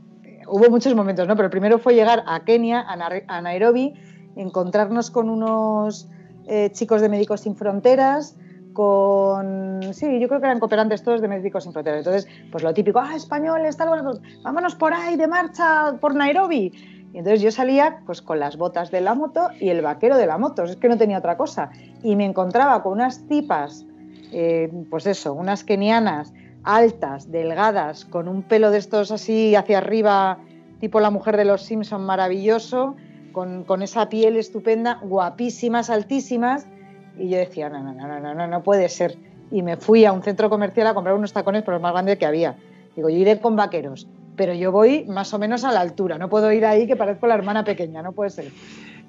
hubo 0.48 0.70
muchos 0.70 0.94
momentos, 0.94 1.28
¿no? 1.28 1.36
Pero 1.36 1.46
el 1.46 1.50
primero 1.50 1.78
fue 1.78 1.94
llegar 1.94 2.24
a 2.26 2.44
Kenia, 2.44 2.80
a, 2.80 2.96
Na 2.96 3.10
a 3.28 3.42
Nairobi, 3.42 3.94
encontrarnos 4.36 5.10
con 5.10 5.28
unos 5.28 6.08
chicos 6.72 7.00
de 7.00 7.08
Médicos 7.08 7.40
Sin 7.40 7.56
Fronteras, 7.56 8.36
con. 8.75 9.81
Sí, 9.95 10.20
yo 10.20 10.29
creo 10.29 10.41
que 10.41 10.47
eran 10.47 10.61
cooperantes 10.61 11.03
todos 11.03 11.22
de 11.22 11.29
Médicos 11.29 11.64
Sin 11.64 11.72
Fronteras. 11.72 12.01
Entonces, 12.01 12.29
pues 12.53 12.62
lo 12.62 12.75
típico, 12.75 13.01
ah, 13.01 13.16
españoles, 13.16 13.79
tal, 13.79 13.89
pues 14.05 14.20
vámonos 14.43 14.75
por 14.75 14.93
ahí 14.93 15.16
de 15.16 15.27
marcha 15.27 15.97
por 16.01 16.14
Nairobi. 16.14 16.72
Y 17.14 17.18
entonces 17.18 17.41
yo 17.41 17.53
salía 17.53 18.01
pues 18.05 18.20
con 18.20 18.41
las 18.41 18.57
botas 18.57 18.91
de 18.91 19.01
la 19.01 19.14
moto 19.14 19.49
y 19.61 19.68
el 19.68 19.83
vaquero 19.83 20.16
de 20.16 20.27
la 20.27 20.37
moto, 20.37 20.64
es 20.64 20.77
que 20.77 20.89
no 20.89 20.99
tenía 20.99 21.18
otra 21.18 21.37
cosa. 21.37 21.70
Y 22.03 22.16
me 22.16 22.25
encontraba 22.27 22.83
con 22.83 22.95
unas 22.95 23.27
tipas, 23.29 23.87
eh, 24.33 24.68
pues 24.91 25.07
eso, 25.07 25.33
unas 25.33 25.62
kenianas 25.62 26.35
altas, 26.64 27.31
delgadas, 27.31 28.05
con 28.05 28.27
un 28.27 28.43
pelo 28.43 28.70
de 28.70 28.79
estos 28.79 29.12
así 29.12 29.55
hacia 29.55 29.79
arriba, 29.79 30.39
tipo 30.81 30.99
la 30.99 31.11
mujer 31.11 31.37
de 31.37 31.45
los 31.45 31.62
Simpson 31.62 32.05
maravilloso, 32.05 32.97
con, 33.33 33.64
con 33.64 33.83
esa 33.83 34.09
piel 34.09 34.37
estupenda, 34.37 34.99
guapísimas, 35.03 35.91
altísimas. 35.91 36.66
Y 37.18 37.28
yo 37.28 37.38
decía, 37.38 37.68
no, 37.68 37.82
no, 37.82 37.92
no, 37.92 38.20
no, 38.20 38.34
no, 38.34 38.46
no 38.46 38.62
puede 38.62 38.88
ser. 38.88 39.16
Y 39.50 39.62
me 39.62 39.76
fui 39.76 40.04
a 40.04 40.12
un 40.12 40.22
centro 40.22 40.50
comercial 40.50 40.86
a 40.86 40.94
comprar 40.94 41.14
unos 41.14 41.32
tacones, 41.32 41.62
pero 41.62 41.76
los 41.76 41.82
más 41.82 41.92
grandes 41.92 42.18
que 42.18 42.26
había. 42.26 42.56
Digo, 42.96 43.08
yo 43.08 43.16
iré 43.16 43.40
con 43.40 43.56
vaqueros, 43.56 44.08
pero 44.36 44.52
yo 44.54 44.72
voy 44.72 45.04
más 45.04 45.32
o 45.34 45.38
menos 45.38 45.64
a 45.64 45.72
la 45.72 45.80
altura. 45.80 46.18
No 46.18 46.28
puedo 46.28 46.50
ir 46.52 46.64
ahí 46.66 46.86
que 46.86 46.96
parezco 46.96 47.26
la 47.26 47.34
hermana 47.34 47.64
pequeña, 47.64 48.02
no 48.02 48.12
puede 48.12 48.30
ser. 48.30 48.46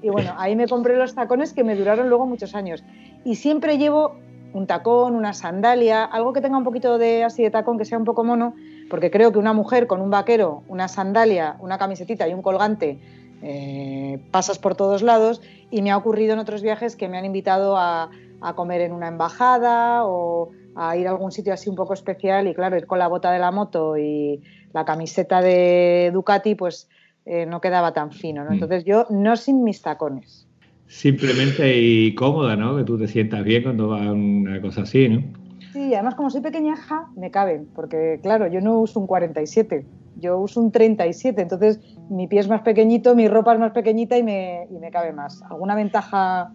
Y 0.02 0.10
bueno, 0.10 0.34
ahí 0.38 0.56
me 0.56 0.68
compré 0.68 0.98
los 0.98 1.16
tacones 1.16 1.54
que 1.54 1.64
me 1.64 1.76
duraron 1.76 2.10
luego 2.10 2.26
muchos 2.26 2.54
años. 2.54 2.84
Y 3.24 3.36
siempre 3.36 3.78
llevo 3.78 4.16
un 4.54 4.68
tacón, 4.68 5.16
una 5.16 5.34
sandalia, 5.34 6.04
algo 6.04 6.32
que 6.32 6.42
tenga 6.42 6.58
un 6.58 6.64
poquito 6.64 6.98
de 6.98 7.24
así 7.24 7.44
de 7.44 7.52
tacón, 7.52 7.78
que 7.78 7.86
sea 7.86 7.98
un 7.98 8.06
poco 8.06 8.24
mono, 8.24 8.54
porque 8.90 9.12
creo 9.12 9.32
que 9.32 9.40
una 9.40 9.54
mujer 9.54 9.88
con 9.88 10.00
un 10.00 10.10
vaquero, 10.10 10.64
una 10.68 10.88
sandalia, 10.88 11.58
una 11.60 11.78
camisetita 11.78 12.28
y 12.28 12.34
un 12.34 12.42
colgante 12.42 13.00
eh, 13.42 14.20
pasas 14.32 14.60
por 14.60 14.76
todos 14.76 15.02
lados 15.02 15.42
y 15.72 15.82
me 15.82 15.92
ha 15.92 15.98
ocurrido 15.98 16.34
en 16.34 16.40
otros 16.40 16.62
viajes 16.62 16.96
que 16.96 17.08
me 17.08 17.18
han 17.18 17.26
invitado 17.26 17.78
a, 17.78 18.10
a, 18.42 18.56
comer 18.56 18.82
en 18.82 18.92
una 18.92 19.08
embajada 19.08 20.06
o 20.06 20.52
a 20.76 20.98
ir 20.98 21.08
a 21.08 21.12
algún 21.12 21.32
sitio 21.32 21.54
así 21.54 21.70
un 21.70 21.76
poco 21.76 21.94
especial 21.94 22.48
y 22.48 22.54
claro, 22.54 22.78
ir 22.78 22.86
con 22.86 23.00
la 23.00 23.08
bota 23.08 23.32
de 23.32 23.40
la 23.40 23.52
moto 23.52 23.98
y 23.98 24.42
la 24.74 24.86
camiseta 24.86 25.42
de 25.42 26.12
Ducati 26.14 26.56
pues 26.56 26.90
eh, 27.26 27.46
no 27.48 27.60
quedaba 27.60 27.92
tan 27.94 28.12
fino, 28.12 28.44
¿no? 28.44 28.52
Entonces 28.52 28.84
yo 28.86 29.08
no 29.10 29.36
sin 29.36 29.64
mis 29.64 29.82
tacones. 29.82 30.48
Simplemente 30.88 31.76
y 31.76 32.14
cómoda, 32.14 32.56
¿no? 32.56 32.78
Que 32.78 32.84
tú 32.84 33.00
te 33.00 33.08
sientas 33.08 33.44
bien 33.44 33.64
cuando 33.64 33.88
va 33.88 34.12
una 34.12 34.62
cosa 34.62 34.84
así, 34.84 35.10
¿no? 35.10 35.24
Sí, 35.74 35.94
además 35.94 36.14
como 36.14 36.30
soy 36.30 36.42
pequeñaja, 36.42 37.08
me 37.16 37.32
caben, 37.32 37.68
porque 37.74 38.20
claro, 38.22 38.48
yo 38.48 38.62
no 38.62 38.80
uso 38.80 39.00
un 39.00 39.08
47, 39.08 39.86
yo 40.18 40.40
uso 40.40 40.62
un 40.62 40.72
37, 40.72 41.42
entonces 41.42 41.80
mi 42.10 42.28
pie 42.28 42.40
es 42.40 42.48
más 42.48 42.62
pequeñito, 42.62 43.16
mi 43.16 43.28
ropa 43.28 43.54
es 43.54 43.60
más 43.60 43.72
pequeñita 43.72 44.18
y 44.18 44.24
me, 44.24 44.68
y 44.70 44.80
me 44.80 44.92
cabe 44.92 45.14
más. 45.14 45.42
¿Alguna 45.50 45.76
ventaja 45.76 46.52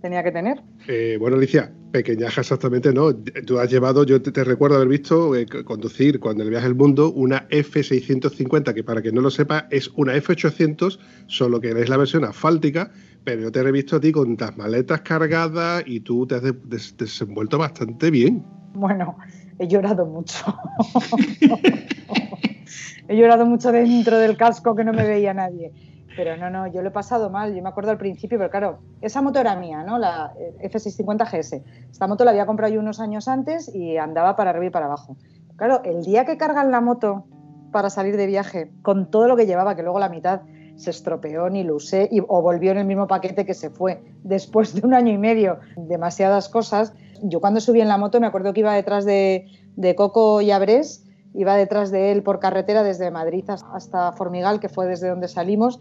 tenía 0.00 0.22
que 0.22 0.32
tener? 0.32 0.62
Eh, 0.86 1.16
bueno, 1.18 1.36
Alicia, 1.36 1.72
pequeñaja 1.90 2.42
exactamente 2.42 2.92
no. 2.92 3.14
Tú 3.14 3.58
has 3.58 3.70
llevado, 3.70 4.04
yo 4.04 4.20
te, 4.20 4.32
te 4.32 4.44
recuerdo 4.44 4.76
haber 4.76 4.88
visto 4.88 5.34
eh, 5.34 5.46
conducir 5.46 6.20
cuando 6.20 6.42
el 6.42 6.50
viaje 6.50 6.66
al 6.66 6.74
mundo 6.74 7.12
una 7.12 7.48
F650, 7.48 8.74
que 8.74 8.84
para 8.84 9.00
quien 9.00 9.14
no 9.14 9.22
lo 9.22 9.30
sepa 9.30 9.66
es 9.70 9.88
una 9.96 10.14
F800, 10.14 10.98
solo 11.26 11.60
que 11.60 11.70
es 11.70 11.88
la 11.88 11.96
versión 11.96 12.24
asfáltica, 12.24 12.90
pero 13.24 13.42
yo 13.42 13.52
te 13.52 13.60
he 13.60 13.72
visto 13.72 13.96
a 13.96 14.00
ti 14.00 14.12
con 14.12 14.36
las 14.38 14.56
maletas 14.56 15.00
cargadas 15.00 15.84
y 15.86 16.00
tú 16.00 16.26
te 16.26 16.34
has 16.34 16.42
des 16.42 16.96
desenvuelto 16.96 17.56
bastante 17.58 18.10
bien. 18.10 18.44
Bueno, 18.74 19.16
he 19.58 19.68
llorado 19.68 20.04
mucho. 20.04 20.44
he 23.08 23.16
llorado 23.16 23.46
mucho 23.46 23.72
dentro 23.72 24.18
del 24.18 24.36
casco 24.36 24.74
que 24.74 24.84
no 24.84 24.92
me 24.92 25.06
veía 25.06 25.34
nadie. 25.34 25.72
Pero 26.16 26.36
no, 26.36 26.48
no, 26.48 26.66
yo 26.68 26.82
lo 26.82 26.88
he 26.88 26.92
pasado 26.92 27.28
mal. 27.30 27.54
Yo 27.54 27.62
me 27.62 27.68
acuerdo 27.68 27.90
al 27.90 27.98
principio, 27.98 28.38
pero 28.38 28.50
claro, 28.50 28.78
esa 29.00 29.20
moto 29.20 29.40
era 29.40 29.56
mía, 29.56 29.82
¿no? 29.82 29.98
La 29.98 30.32
F650 30.60 31.26
GS. 31.26 31.62
Esta 31.90 32.06
moto 32.06 32.24
la 32.24 32.30
había 32.30 32.46
comprado 32.46 32.72
yo 32.72 32.80
unos 32.80 33.00
años 33.00 33.26
antes 33.26 33.74
y 33.74 33.96
andaba 33.96 34.36
para 34.36 34.50
arriba 34.50 34.66
y 34.66 34.70
para 34.70 34.86
abajo. 34.86 35.16
Claro, 35.56 35.82
el 35.84 36.04
día 36.04 36.24
que 36.24 36.36
cargan 36.36 36.70
la 36.70 36.80
moto 36.80 37.24
para 37.72 37.90
salir 37.90 38.16
de 38.16 38.26
viaje, 38.26 38.70
con 38.82 39.10
todo 39.10 39.26
lo 39.26 39.36
que 39.36 39.46
llevaba, 39.46 39.74
que 39.74 39.82
luego 39.82 39.98
la 39.98 40.08
mitad 40.08 40.42
se 40.76 40.90
estropeó, 40.90 41.50
ni 41.50 41.62
lo 41.64 41.76
usé, 41.76 42.08
o 42.28 42.42
volvió 42.42 42.72
en 42.72 42.78
el 42.78 42.86
mismo 42.86 43.06
paquete 43.06 43.44
que 43.44 43.54
se 43.54 43.70
fue 43.70 44.02
después 44.22 44.74
de 44.74 44.86
un 44.86 44.94
año 44.94 45.12
y 45.12 45.18
medio, 45.18 45.58
demasiadas 45.76 46.48
cosas. 46.48 46.92
Yo 47.22 47.40
cuando 47.40 47.60
subí 47.60 47.80
en 47.80 47.88
la 47.88 47.98
moto 47.98 48.20
me 48.20 48.26
acuerdo 48.26 48.52
que 48.52 48.60
iba 48.60 48.74
detrás 48.74 49.04
de, 49.04 49.46
de 49.76 49.94
Coco 49.94 50.40
y 50.40 50.50
Abrés, 50.50 51.03
iba 51.34 51.56
detrás 51.56 51.90
de 51.90 52.12
él 52.12 52.22
por 52.22 52.38
carretera 52.38 52.82
desde 52.82 53.10
Madrid 53.10 53.44
hasta 53.48 54.12
Formigal, 54.12 54.60
que 54.60 54.68
fue 54.68 54.86
desde 54.86 55.08
donde 55.08 55.28
salimos, 55.28 55.80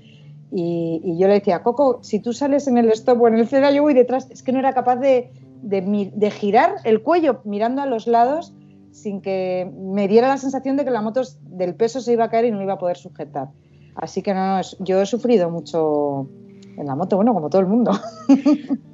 y, 0.55 1.17
yo 1.17 1.27
le 1.27 1.35
decía, 1.35 1.63
Coco, 1.63 1.99
si 2.03 2.19
tú 2.19 2.31
sales 2.31 2.67
en 2.67 2.77
el 2.77 2.91
stop 2.91 3.19
o 3.19 3.27
en 3.27 3.35
el 3.39 3.47
cera, 3.47 3.71
yo 3.71 3.81
voy 3.81 3.95
detrás. 3.95 4.29
Es 4.29 4.43
que 4.43 4.51
no 4.51 4.59
era 4.59 4.73
capaz 4.73 4.97
de, 4.97 5.31
de, 5.63 6.31
girar 6.31 6.75
el 6.83 7.01
cuello 7.01 7.41
mirando 7.43 7.81
a 7.81 7.87
los 7.87 8.05
lados 8.05 8.53
sin 8.91 9.21
que 9.21 9.71
me 9.75 10.07
diera 10.07 10.27
la 10.27 10.37
sensación 10.37 10.77
de 10.77 10.85
que 10.85 10.91
la 10.91 11.01
moto 11.01 11.23
del 11.41 11.73
peso 11.73 12.01
se 12.01 12.13
iba 12.13 12.25
a 12.25 12.29
caer 12.29 12.45
y 12.45 12.51
no 12.51 12.61
iba 12.61 12.73
a 12.73 12.77
poder 12.77 12.97
sujetar. 12.97 13.49
Así 13.95 14.21
que 14.21 14.35
no, 14.35 14.57
no, 14.57 14.61
yo 14.79 15.01
he 15.01 15.05
sufrido 15.07 15.49
mucho 15.49 16.29
en 16.77 16.85
la 16.85 16.95
moto, 16.95 17.15
bueno, 17.15 17.33
como 17.33 17.49
todo 17.49 17.61
el 17.61 17.67
mundo. 17.67 17.91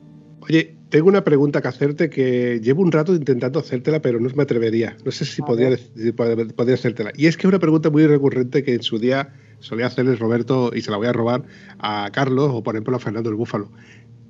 Oye, 0.49 0.75
tengo 0.89 1.07
una 1.07 1.23
pregunta 1.23 1.61
que 1.61 1.67
hacerte 1.67 2.09
que 2.09 2.59
llevo 2.59 2.81
un 2.81 2.91
rato 2.91 3.13
intentando 3.13 3.59
hacértela, 3.59 4.01
pero 4.01 4.19
no 4.19 4.27
me 4.35 4.41
atrevería. 4.41 4.97
No 5.05 5.11
sé 5.11 5.23
si 5.23 5.43
podría, 5.43 5.77
si 5.77 6.11
podría 6.11 6.73
hacértela. 6.73 7.11
Y 7.15 7.27
es 7.27 7.37
que 7.37 7.41
es 7.41 7.49
una 7.49 7.59
pregunta 7.59 7.91
muy 7.91 8.07
recurrente 8.07 8.63
que 8.63 8.73
en 8.73 8.81
su 8.81 8.97
día 8.97 9.31
solía 9.59 9.85
hacerles 9.85 10.17
Roberto 10.17 10.71
y 10.73 10.81
se 10.81 10.89
la 10.89 10.97
voy 10.97 11.05
a 11.05 11.13
robar 11.13 11.43
a 11.77 12.09
Carlos 12.11 12.49
o, 12.51 12.63
por 12.63 12.73
ejemplo, 12.73 12.95
a 12.95 12.99
Fernando 12.99 13.29
el 13.29 13.35
Búfalo. 13.35 13.69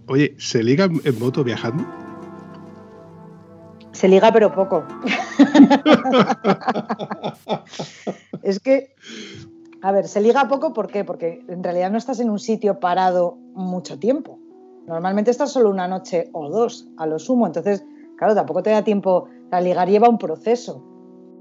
Oye, 0.08 0.36
¿se 0.38 0.62
liga 0.62 0.90
en 1.06 1.20
moto 1.20 1.46
viajando? 1.46 1.86
Se 3.94 4.10
liga, 4.10 4.34
pero 4.34 4.54
poco. 4.54 4.84
es 8.44 8.60
que, 8.60 8.94
a 9.82 9.94
ver, 9.94 10.10
se 10.10 10.20
liga 10.20 10.50
poco 10.50 10.74
¿por 10.74 10.88
qué? 10.88 11.06
Porque 11.06 11.46
en 11.48 11.64
realidad 11.64 11.92
no 11.92 11.98
estás 11.98 12.20
en 12.20 12.30
un 12.30 12.40
sitio 12.40 12.82
parado 12.82 13.38
mucho 13.54 13.98
tiempo. 14.00 14.38
Normalmente 14.90 15.30
estás 15.30 15.52
solo 15.52 15.70
una 15.70 15.88
noche 15.88 16.30
o 16.34 16.50
dos, 16.50 16.90
a 16.98 17.06
lo 17.06 17.20
sumo. 17.20 17.46
Entonces, 17.46 17.86
claro, 18.18 18.34
tampoco 18.34 18.64
te 18.64 18.72
da 18.72 18.84
tiempo. 18.84 19.28
La 19.52 19.62
ligar 19.62 19.88
lleva 19.88 20.10
un 20.10 20.18
proceso. 20.18 20.84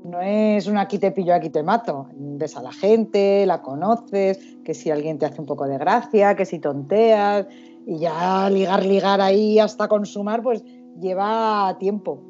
No 0.05 0.21
es 0.21 0.67
un 0.67 0.77
aquí 0.77 0.99
te 0.99 1.13
pillo, 1.13 1.33
aquí 1.33 1.49
te 1.49 1.63
mato. 1.63 2.09
Ves 2.15 2.59
a 2.59 2.63
la 2.63 2.73
gente, 2.73 3.47
la 3.47 3.63
conoces, 3.63 4.39
que 4.67 4.75
si 4.75 4.91
alguien 4.91 5.17
te 5.17 5.25
hace 5.25 5.41
un 5.41 5.47
poco 5.47 5.67
de 5.67 5.79
gracia, 5.79 6.37
que 6.37 6.45
si 6.45 6.59
tonteas, 6.59 7.47
y 7.87 7.99
ya 7.99 8.51
ligar, 8.51 8.85
ligar 8.85 9.23
ahí 9.23 9.59
hasta 9.59 9.89
consumar, 9.89 10.43
pues 10.43 10.63
lleva 11.01 11.75
tiempo. 11.81 12.21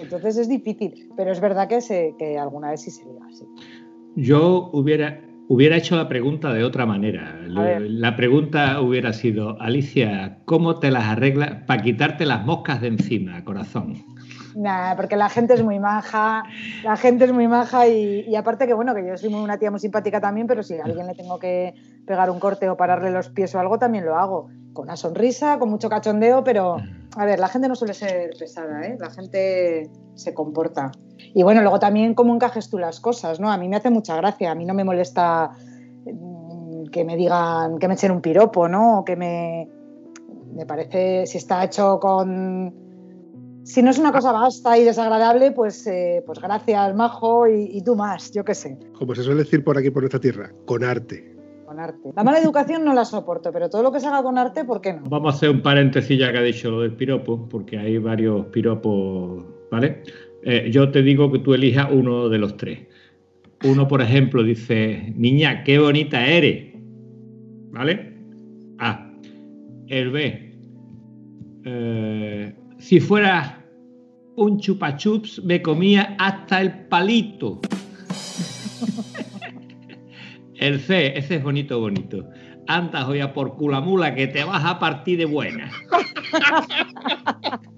Entonces 0.00 0.36
es 0.36 0.48
difícil, 0.48 1.10
pero 1.16 1.32
es 1.32 1.40
verdad 1.40 1.66
que, 1.66 1.80
se, 1.80 2.14
que 2.20 2.38
alguna 2.38 2.70
vez 2.70 2.82
sí 2.82 2.92
se 2.92 3.04
liga, 3.04 3.26
sí. 3.32 3.44
Yo 4.14 4.70
hubiera, 4.72 5.20
hubiera 5.48 5.76
hecho 5.76 5.96
la 5.96 6.08
pregunta 6.08 6.52
de 6.52 6.62
otra 6.64 6.86
manera. 6.86 7.40
La 7.48 8.16
pregunta 8.16 8.80
hubiera 8.80 9.12
sido, 9.12 9.60
Alicia, 9.60 10.38
¿cómo 10.44 10.78
te 10.78 10.90
las 10.90 11.04
arreglas 11.04 11.64
para 11.66 11.82
quitarte 11.82 12.26
las 12.26 12.44
moscas 12.44 12.80
de 12.80 12.88
encima, 12.88 13.42
corazón? 13.44 13.94
Nah, 14.54 14.96
porque 14.96 15.16
la 15.16 15.28
gente 15.28 15.54
es 15.54 15.62
muy 15.62 15.78
maja, 15.78 16.42
la 16.82 16.96
gente 16.96 17.24
es 17.26 17.32
muy 17.32 17.46
maja 17.46 17.86
y, 17.86 18.24
y 18.26 18.34
aparte 18.34 18.66
que 18.66 18.74
bueno, 18.74 18.94
que 18.94 19.06
yo 19.06 19.16
soy 19.16 19.28
muy- 19.30 19.40
una 19.40 19.58
tía 19.58 19.70
muy 19.70 19.78
simpática 19.78 20.20
también, 20.20 20.46
pero 20.46 20.62
si 20.62 20.74
a 20.74 20.84
alguien 20.84 21.06
le 21.06 21.14
tengo 21.14 21.38
que 21.38 21.74
pegar 22.06 22.28
un 22.30 22.40
corte 22.40 22.68
o 22.68 22.76
pararle 22.76 23.10
los 23.10 23.28
pies 23.28 23.54
o 23.54 23.60
algo, 23.60 23.78
también 23.78 24.04
lo 24.04 24.16
hago. 24.16 24.48
Con 24.72 24.84
una 24.86 24.96
sonrisa, 24.96 25.58
con 25.58 25.70
mucho 25.70 25.88
cachondeo, 25.88 26.42
pero 26.44 26.76
a 27.16 27.24
ver, 27.24 27.38
la 27.38 27.48
gente 27.48 27.68
no 27.68 27.74
suele 27.74 27.94
ser 27.94 28.30
pesada, 28.38 28.84
¿eh? 28.86 28.96
La 28.98 29.10
gente 29.10 29.88
se 30.14 30.34
comporta. 30.34 30.90
Y 31.34 31.42
bueno, 31.42 31.60
luego 31.62 31.78
también 31.78 32.14
cómo 32.14 32.34
encajes 32.34 32.70
tú 32.70 32.78
las 32.78 33.00
cosas, 33.00 33.40
¿no? 33.40 33.50
A 33.50 33.58
mí 33.58 33.68
me 33.68 33.76
hace 33.76 33.90
mucha 33.90 34.16
gracia, 34.16 34.50
a 34.50 34.54
mí 34.54 34.64
no 34.64 34.74
me 34.74 34.84
molesta 34.84 35.50
mm, 36.06 36.86
que 36.86 37.04
me 37.04 37.16
digan, 37.16 37.78
que 37.78 37.88
me 37.88 37.94
echen 37.94 38.10
un 38.12 38.20
piropo, 38.20 38.68
¿no? 38.68 39.00
O 39.00 39.04
que 39.04 39.16
me, 39.16 39.68
me 40.54 40.66
parece, 40.66 41.26
si 41.26 41.38
está 41.38 41.64
hecho 41.64 41.98
con... 42.00 42.74
Si 43.64 43.82
no 43.82 43.90
es 43.90 43.98
una 43.98 44.12
cosa 44.12 44.32
basta 44.32 44.78
y 44.78 44.84
desagradable, 44.84 45.50
pues, 45.52 45.86
eh, 45.86 46.22
pues 46.24 46.38
gracias, 46.40 46.94
majo, 46.94 47.46
y, 47.46 47.68
y 47.76 47.82
tú 47.82 47.96
más, 47.96 48.30
yo 48.32 48.42
qué 48.42 48.54
sé, 48.54 48.78
Como 48.98 49.14
se 49.14 49.22
suele 49.22 49.42
decir 49.44 49.62
por 49.62 49.76
aquí, 49.76 49.90
por 49.90 50.02
nuestra 50.02 50.18
tierra, 50.20 50.50
con 50.64 50.82
arte. 50.82 51.36
con 51.66 51.78
arte. 51.78 52.12
La 52.16 52.24
mala 52.24 52.38
educación 52.38 52.82
no 52.82 52.94
la 52.94 53.04
soporto, 53.04 53.52
pero 53.52 53.68
todo 53.68 53.82
lo 53.82 53.92
que 53.92 54.00
se 54.00 54.06
haga 54.06 54.22
con 54.22 54.38
arte, 54.38 54.64
¿por 54.64 54.80
qué 54.80 54.94
no? 54.94 55.02
Vamos 55.10 55.34
a 55.34 55.36
hacer 55.36 55.50
un 55.50 55.60
paréntesis 55.60 56.18
ya 56.18 56.32
que 56.32 56.38
ha 56.38 56.42
dicho 56.42 56.70
lo 56.70 56.80
del 56.80 56.94
piropo, 56.96 57.46
porque 57.46 57.76
hay 57.78 57.98
varios 57.98 58.46
piropos, 58.46 59.44
¿vale? 59.70 60.02
Eh, 60.44 60.68
yo 60.70 60.90
te 60.90 61.02
digo 61.02 61.30
que 61.32 61.38
tú 61.40 61.54
elijas 61.54 61.88
uno 61.90 62.28
de 62.28 62.38
los 62.38 62.56
tres. 62.56 62.80
Uno, 63.64 63.88
por 63.88 64.00
ejemplo, 64.00 64.44
dice, 64.44 65.12
niña, 65.16 65.64
qué 65.64 65.78
bonita 65.78 66.24
eres, 66.26 66.72
¿vale? 67.70 68.14
A. 68.78 69.10
El 69.88 70.10
B. 70.10 70.54
eh, 71.64 72.54
si 72.78 73.00
fueras 73.00 73.54
un 74.36 74.60
chupachups, 74.60 75.42
me 75.44 75.60
comía 75.60 76.14
hasta 76.18 76.60
el 76.60 76.86
palito. 76.86 77.60
El 80.54 80.80
C, 80.80 81.16
ese 81.16 81.36
es 81.36 81.42
bonito, 81.42 81.80
bonito. 81.80 82.28
Andas 82.66 83.06
hoy 83.08 83.20
a 83.20 83.32
por 83.32 83.56
culamula 83.56 84.14
que 84.14 84.26
te 84.26 84.44
vas 84.44 84.64
a 84.64 84.78
partir 84.78 85.18
de 85.18 85.24
buena. 85.24 85.70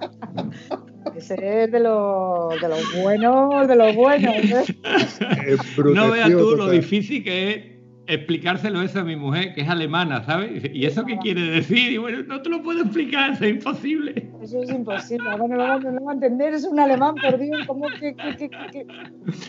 Ese 1.21 1.65
es 1.65 1.71
de 1.73 1.81
los 1.81 2.61
de 2.61 2.69
los 2.69 2.95
buenos, 3.03 3.69
de 3.69 3.77
los 3.77 3.95
buenos. 3.95 4.35
¿eh? 4.37 4.65
No 5.95 6.11
veas 6.11 6.31
tú 6.31 6.57
lo 6.57 6.71
difícil 6.71 7.23
que 7.23 7.51
es 7.51 7.71
explicárselo 8.07 8.83
eso 8.83 9.01
a 9.01 9.05
mi 9.05 9.15
mujer, 9.15 9.55
que 9.55 9.61
es 9.61 9.69
alemana, 9.69 10.25
¿sabes? 10.25 10.63
¿Y 10.73 10.85
eso 10.87 11.05
qué 11.05 11.17
quiere 11.19 11.43
decir? 11.43 11.93
Y 11.93 11.99
bueno, 11.99 12.23
no 12.25 12.43
te 12.43 12.49
lo 12.49 12.61
puedo 12.63 12.83
explicar, 12.83 13.33
es 13.35 13.43
imposible. 13.43 14.31
Eso 14.43 14.63
es 14.63 14.71
imposible. 14.71 15.29
Bueno, 15.37 15.57
no, 15.57 15.79
no 15.79 15.91
lo 15.93 16.05
va 16.05 16.11
a 16.11 16.15
entender, 16.15 16.55
es 16.55 16.65
un 16.65 16.81
alemán, 16.81 17.15
por 17.15 17.39
Dios, 17.39 17.65
¿cómo 17.69 17.87
que, 18.01 18.17
que- 18.17 18.37
que- 18.37 18.49
que- 18.73 18.87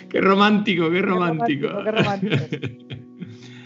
Qué 0.09 0.21
romántico, 0.21 0.89
qué 0.89 0.95
Qué 0.97 1.01
romántico. 1.01 1.67
romántico, 1.69 1.83
qué 1.85 1.91
romántico. 1.91 2.37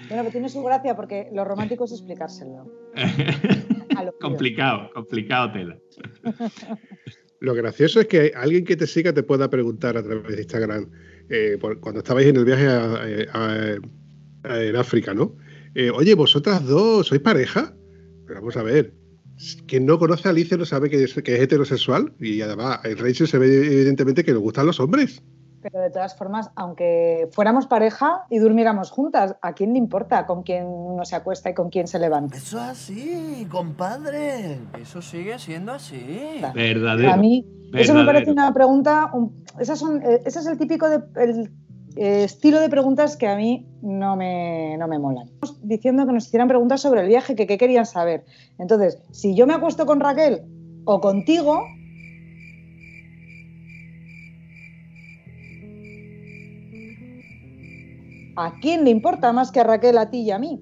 Bueno, 0.08 0.22
pero 0.24 0.32
tiene 0.32 0.50
su 0.50 0.64
gracia 0.64 0.96
porque 0.96 1.28
lo 1.34 1.44
romántico 1.44 1.86
es 1.86 1.92
explicárselo. 1.92 2.72
Complicado, 4.22 4.90
complicado 4.94 5.52
tela. 5.52 5.78
Lo 7.46 7.54
gracioso 7.54 8.00
es 8.02 8.08
que 8.08 8.32
alguien 8.36 8.66
que 8.66 8.76
te 8.76 8.88
siga 8.88 9.14
te 9.14 9.22
pueda 9.22 9.52
preguntar 9.52 9.98
a 9.98 10.04
través 10.04 10.36
de 10.36 10.42
Instagram, 10.42 10.90
eh, 11.30 11.58
por- 11.62 11.80
cuando 11.80 12.00
estabais 12.00 12.28
en 12.28 12.38
el 12.38 12.44
viaje 12.46 12.66
en 14.44 14.76
África, 14.76 15.14
¿no? 15.14 15.36
Eh, 15.76 15.92
Oye, 15.92 16.16
vosotras 16.16 16.66
dos, 16.66 17.06
¿sois 17.08 17.22
pareja? 17.22 17.76
Pero 18.26 18.40
vamos 18.40 18.58
a 18.58 18.64
ver, 18.64 18.94
quien 19.68 19.86
no 19.86 20.00
conoce 20.00 20.28
a 20.28 20.32
Alicia 20.32 20.58
no 20.58 20.66
sabe 20.66 20.90
que 20.90 21.04
es, 21.04 21.16
heterosexual 21.18 22.14
y 22.20 22.42
además 22.42 22.80
en 22.84 22.98
Rachel 22.98 23.28
se 23.28 23.38
ve 23.38 23.48
evidentemente 23.68 24.24
que 24.24 24.32
le 24.32 24.40
gustan 24.40 24.66
los 24.66 24.80
hombres. 24.80 25.22
Pero 25.72 25.82
de 25.82 25.90
todas 25.90 26.16
formas, 26.16 26.52
aunque 26.56 27.28
fuéramos 27.32 27.66
pareja 27.66 28.26
y 28.30 28.38
durmiéramos 28.38 28.92
juntas, 28.92 29.36
¿a 29.42 29.54
quién 29.54 29.74
le 29.74 29.80
importa 29.80 30.28
con 30.28 30.44
quién 30.44 30.68
uno 30.68 31.04
se 31.06 31.16
acuesta 31.16 31.50
y 31.50 31.56
con 31.56 31.70
quién 31.72 31.88
se 31.88 31.98
levanta? 31.98 32.38
Eso 32.38 32.58
es 32.58 32.64
así, 32.70 33.48
compadre. 33.50 34.60
Eso 34.80 35.02
sigue 35.02 35.40
siendo 35.40 35.72
así. 35.72 36.40
Verdadero. 36.54 37.12
A 37.12 37.18
mí, 37.18 37.48
eso 37.74 37.96
me 37.96 38.06
parece 38.06 38.30
una 38.32 38.54
pregunta. 38.54 39.10
un- 39.12 39.44
esas 39.60 39.80
son, 39.80 40.04
eh, 40.04 40.22
ese 40.24 40.38
es 40.40 40.46
el 40.46 40.60
típico 40.60 40.88
de, 40.88 41.02
el, 41.16 41.52
eh, 41.96 42.26
estilo 42.26 42.60
de 42.60 42.70
preguntas 42.70 43.18
que 43.18 43.28
a 43.28 43.36
mí 43.36 43.66
no 43.82 44.16
me, 44.16 44.78
no 44.78 44.88
me 44.88 45.00
molan. 45.00 45.28
Estamos 45.30 45.68
Diciendo 45.68 46.06
que 46.06 46.14
nos 46.14 46.28
hicieran 46.28 46.48
preguntas 46.48 46.80
sobre 46.82 47.02
el 47.02 47.08
viaje, 47.08 47.36
que 47.36 47.48
qué 47.48 47.58
querían 47.58 47.88
saber. 47.88 48.24
Entonces, 48.60 49.02
si 49.12 49.34
yo 49.36 49.48
me 49.48 49.56
acuesto 49.56 49.88
con 49.88 50.00
Raquel 50.00 50.44
o 50.86 51.02
contigo. 51.02 51.64
¿A 58.36 58.54
quién 58.62 58.84
le 58.84 58.90
importa 58.90 59.32
más 59.34 59.52
que 59.52 59.60
a 59.60 59.64
Raquel, 59.64 59.98
a 59.98 60.10
ti 60.10 60.22
y 60.22 60.32
a 60.32 60.40
mí? 60.40 60.60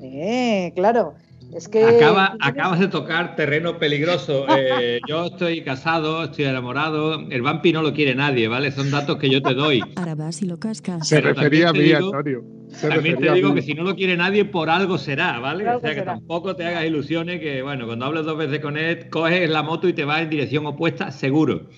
Eh, 0.00 0.72
claro. 0.74 1.14
Es 1.54 1.68
que. 1.68 1.84
Acaba, 1.84 2.34
acabas 2.40 2.80
de 2.80 2.88
tocar 2.88 3.36
terreno 3.36 3.78
peligroso. 3.78 4.46
Eh, 4.58 5.00
yo 5.06 5.26
estoy 5.26 5.62
casado, 5.62 6.24
estoy 6.24 6.44
enamorado. 6.46 7.20
El 7.30 7.42
vampi 7.42 7.72
no 7.72 7.82
lo 7.82 7.92
quiere 7.92 8.14
nadie, 8.14 8.48
¿vale? 8.48 8.70
Son 8.72 8.90
datos 8.90 9.18
que 9.18 9.28
yo 9.28 9.42
te 9.42 9.54
doy. 9.54 9.82
Ahora 9.96 10.14
vas 10.14 10.40
y 10.42 10.46
lo 10.46 10.58
cascas. 10.58 11.06
Se 11.08 11.16
Pero 11.16 11.34
refería 11.34 11.68
a 11.68 11.72
mí, 11.72 11.80
digo- 11.80 12.14
Antonio. 12.14 12.42
Se 12.68 12.88
También 12.88 13.18
te 13.18 13.30
digo 13.32 13.54
que 13.54 13.60
si 13.60 13.74
no 13.74 13.82
lo 13.82 13.94
quiere 13.94 14.16
nadie, 14.16 14.46
por 14.46 14.70
algo 14.70 14.96
será, 14.96 15.38
¿vale? 15.40 15.68
O 15.68 15.78
sea 15.80 15.90
que 15.90 15.96
será. 16.00 16.14
tampoco 16.14 16.56
te 16.56 16.64
hagas 16.64 16.86
ilusiones 16.86 17.38
que, 17.38 17.60
bueno, 17.60 17.84
cuando 17.86 18.06
hables 18.06 18.24
dos 18.24 18.38
veces 18.38 18.60
con 18.60 18.78
él, 18.78 19.10
coges 19.10 19.50
la 19.50 19.62
moto 19.62 19.88
y 19.88 19.92
te 19.92 20.04
vas 20.06 20.22
en 20.22 20.30
dirección 20.30 20.64
opuesta, 20.64 21.10
seguro. 21.10 21.68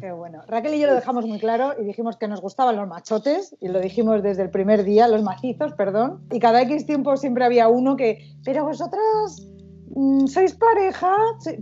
Qué 0.00 0.12
bueno. 0.12 0.42
Raquel 0.46 0.74
y 0.74 0.80
yo 0.80 0.86
lo 0.86 0.94
dejamos 0.94 1.26
muy 1.26 1.38
claro 1.38 1.74
y 1.78 1.84
dijimos 1.84 2.16
que 2.16 2.28
nos 2.28 2.40
gustaban 2.40 2.76
los 2.76 2.88
machotes 2.88 3.56
y 3.60 3.68
lo 3.68 3.80
dijimos 3.80 4.22
desde 4.22 4.42
el 4.42 4.50
primer 4.50 4.84
día, 4.84 5.08
los 5.08 5.22
macizos, 5.22 5.72
perdón. 5.74 6.20
Y 6.30 6.40
cada 6.40 6.62
X 6.62 6.86
tiempo 6.86 7.16
siempre 7.16 7.44
había 7.44 7.68
uno 7.68 7.96
que, 7.96 8.18
pero 8.44 8.64
vosotras 8.64 9.46
mm, 9.94 10.26
sois 10.26 10.54
pareja, 10.54 11.14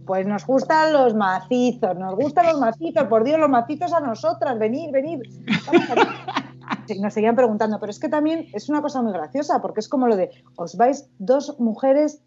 pues 0.06 0.26
nos 0.26 0.46
gustan 0.46 0.92
los 0.92 1.14
macizos, 1.14 1.96
nos 1.96 2.14
gustan 2.14 2.46
los 2.46 2.60
macizos, 2.60 3.04
por 3.04 3.24
Dios, 3.24 3.38
los 3.38 3.50
macizos 3.50 3.92
a 3.92 4.00
nosotras, 4.00 4.58
venid, 4.58 4.90
venid. 4.92 5.20
Y 6.88 6.98
nos 7.00 7.14
seguían 7.14 7.36
preguntando, 7.36 7.78
pero 7.78 7.90
es 7.90 7.98
que 7.98 8.08
también 8.08 8.46
es 8.52 8.68
una 8.68 8.82
cosa 8.82 9.02
muy 9.02 9.12
graciosa, 9.12 9.60
porque 9.60 9.80
es 9.80 9.88
como 9.88 10.08
lo 10.08 10.16
de, 10.16 10.30
os 10.56 10.76
vais 10.76 11.08
dos 11.18 11.58
mujeres 11.60 12.22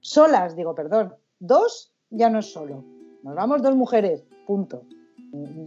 solas, 0.00 0.56
digo, 0.56 0.74
perdón, 0.74 1.14
dos 1.38 1.92
ya 2.10 2.28
no 2.28 2.40
es 2.40 2.52
solo, 2.52 2.84
nos 3.22 3.34
vamos 3.36 3.62
dos 3.62 3.76
mujeres, 3.76 4.24
punto. 4.46 4.82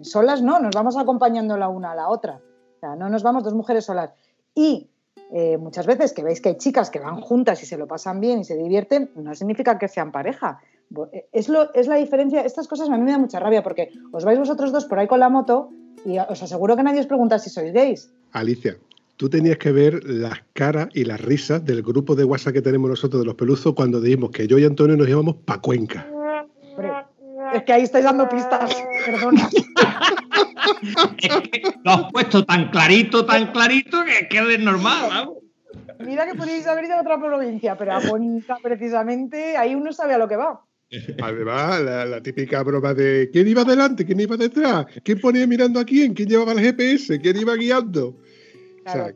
Solas 0.02 0.42
no, 0.42 0.60
nos 0.60 0.76
vamos 0.76 0.98
acompañando 0.98 1.58
la 1.58 1.70
una 1.70 1.92
a 1.92 1.96
la 1.96 2.10
otra, 2.10 2.42
o 2.76 2.80
sea, 2.80 2.96
no 2.96 3.10
nos 3.10 3.24
vamos 3.24 3.44
dos 3.44 3.54
mujeres 3.54 3.86
solas. 3.86 4.12
Y 4.54 4.90
eh, 5.32 5.58
muchas 5.58 5.86
veces 5.86 6.14
que 6.14 6.24
veis 6.24 6.42
que 6.42 6.50
hay 6.50 6.58
chicas 6.58 6.90
que 6.90 7.00
van 7.00 7.22
juntas 7.22 7.64
y 7.64 7.66
se 7.66 7.78
lo 7.78 7.88
pasan 7.88 8.20
bien 8.20 8.40
y 8.40 8.44
se 8.44 8.56
divierten, 8.56 9.12
no 9.16 9.34
significa 9.36 9.78
que 9.80 9.88
sean 9.88 10.12
pareja. 10.12 10.60
Es, 11.32 11.50
lo, 11.50 11.74
es 11.74 11.88
la 11.88 11.96
diferencia, 11.96 12.42
estas 12.42 12.68
cosas 12.68 12.90
a 12.90 12.98
mí 12.98 13.04
me 13.04 13.12
da 13.12 13.18
mucha 13.18 13.40
rabia 13.40 13.64
porque 13.64 13.90
os 14.12 14.26
vais 14.26 14.38
vosotros 14.38 14.72
dos 14.72 14.86
por 14.86 15.00
ahí 15.00 15.08
con 15.08 15.20
la 15.20 15.30
moto 15.30 15.70
y 16.06 16.20
os 16.20 16.44
aseguro 16.44 16.76
que 16.76 16.84
nadie 16.84 17.00
os 17.00 17.08
pregunta 17.08 17.40
si 17.40 17.50
sois 17.50 17.74
gays. 17.74 18.12
Alicia, 18.32 18.78
tú 19.18 19.30
tenías 19.30 19.58
que 19.58 19.72
ver 19.72 20.04
las 20.04 20.44
caras 20.54 20.90
y 20.94 21.06
las 21.06 21.22
risas 21.22 21.64
del 21.66 21.82
grupo 21.82 22.16
de 22.16 22.26
WhatsApp 22.26 22.54
que 22.54 22.62
tenemos 22.62 22.90
nosotros 22.90 23.22
de 23.22 23.26
los 23.26 23.36
peluzos 23.36 23.74
cuando 23.74 24.02
dijimos 24.02 24.32
que 24.32 24.46
yo 24.46 24.60
y 24.60 24.66
Antonio 24.66 24.98
nos 24.98 25.08
íbamos 25.08 25.36
pa' 25.46 25.62
Cuenca. 25.62 26.06
Es 27.54 27.64
que 27.64 27.74
ahí 27.74 27.84
estáis 27.84 28.06
dando 28.06 28.28
pistas, 28.30 28.84
perdona. 29.06 29.50
es 31.18 31.30
que 31.52 31.62
lo 31.84 31.92
has 31.92 32.12
puesto 32.12 32.44
tan 32.46 32.70
clarito, 32.70 33.26
tan 33.26 33.52
clarito 33.52 34.04
que, 34.04 34.28
que 34.28 34.54
es 34.54 34.60
normal, 34.60 35.10
¿no? 35.14 35.44
Mira 36.06 36.26
que 36.26 36.36
podéis 36.36 36.68
haber 36.68 36.86
ido 36.86 36.96
a 36.96 37.02
otra 37.02 37.18
provincia, 37.18 37.78
pero 37.78 37.94
a 37.94 38.02
Cuenca 38.02 38.58
precisamente, 38.62 39.56
ahí 39.58 39.76
uno 39.76 39.94
sabe 39.94 40.14
a 40.14 40.18
lo 40.18 40.28
que 40.28 40.36
va. 40.36 40.62
Además, 41.22 41.82
la, 41.82 42.22
típica 42.22 42.62
broma 42.62 42.94
de 42.94 43.30
¿quién 43.32 43.48
iba 43.48 43.64
adelante? 43.64 44.06
¿Quién 44.06 44.20
iba 44.20 44.38
detrás? 44.38 44.86
¿Quién 45.04 45.20
ponía 45.20 45.48
mirando 45.48 45.80
a 45.80 45.86
quién? 45.86 46.14
¿Quién 46.14 46.30
llevaba 46.30 46.52
el 46.52 46.60
GPS? 46.60 47.20
¿Quién 47.20 47.38
iba 47.38 47.56
guiando? 47.56 48.16
o 48.86 48.92
sea, 48.92 49.12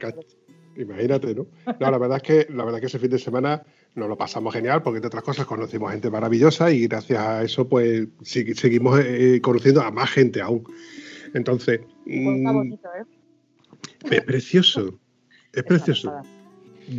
imagínate, 0.75 1.35
¿no? 1.35 1.47
No, 1.79 1.91
la 1.91 1.97
verdad 1.97 2.17
es 2.17 2.23
que 2.23 2.53
la 2.53 2.65
verdad 2.65 2.79
que 2.79 2.85
ese 2.87 2.99
fin 2.99 3.09
de 3.09 3.19
semana 3.19 3.61
nos 3.97 4.07
lo 4.07 4.17
pasamos 4.17 4.53
genial 4.53 4.83
porque 4.83 4.97
entre 4.97 5.07
otras 5.07 5.23
cosas 5.23 5.45
conocimos 5.45 5.91
gente 5.91 6.09
maravillosa 6.09 6.71
y 6.71 6.87
gracias 6.87 7.19
a 7.19 7.43
eso 7.43 7.67
pues 7.67 8.07
seguimos 8.21 8.99
eh, 9.03 9.41
conociendo 9.41 9.81
a 9.81 9.91
más 9.91 10.11
gente 10.11 10.39
aún. 10.39 10.63
Entonces, 11.33 11.81
está 12.05 12.51
mm, 12.51 12.53
bonito, 12.53 12.89
¿eh? 12.97 14.15
es 14.15 14.21
precioso, 14.21 14.99
es 15.51 15.63
precioso. 15.63 16.13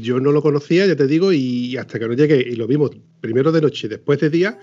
Yo 0.01 0.21
no 0.21 0.33
lo 0.33 0.43
conocía, 0.43 0.87
ya 0.87 0.97
te 0.97 1.07
digo, 1.07 1.33
y 1.33 1.77
hasta 1.79 1.99
que 1.99 2.09
no 2.09 2.15
llegué 2.15 2.41
y 2.41 2.57
lo 2.57 2.67
vimos 2.67 2.91
primero 3.21 3.53
de 3.53 3.63
noche, 3.63 3.89
después 3.89 4.21
de 4.21 4.29
día, 4.29 4.59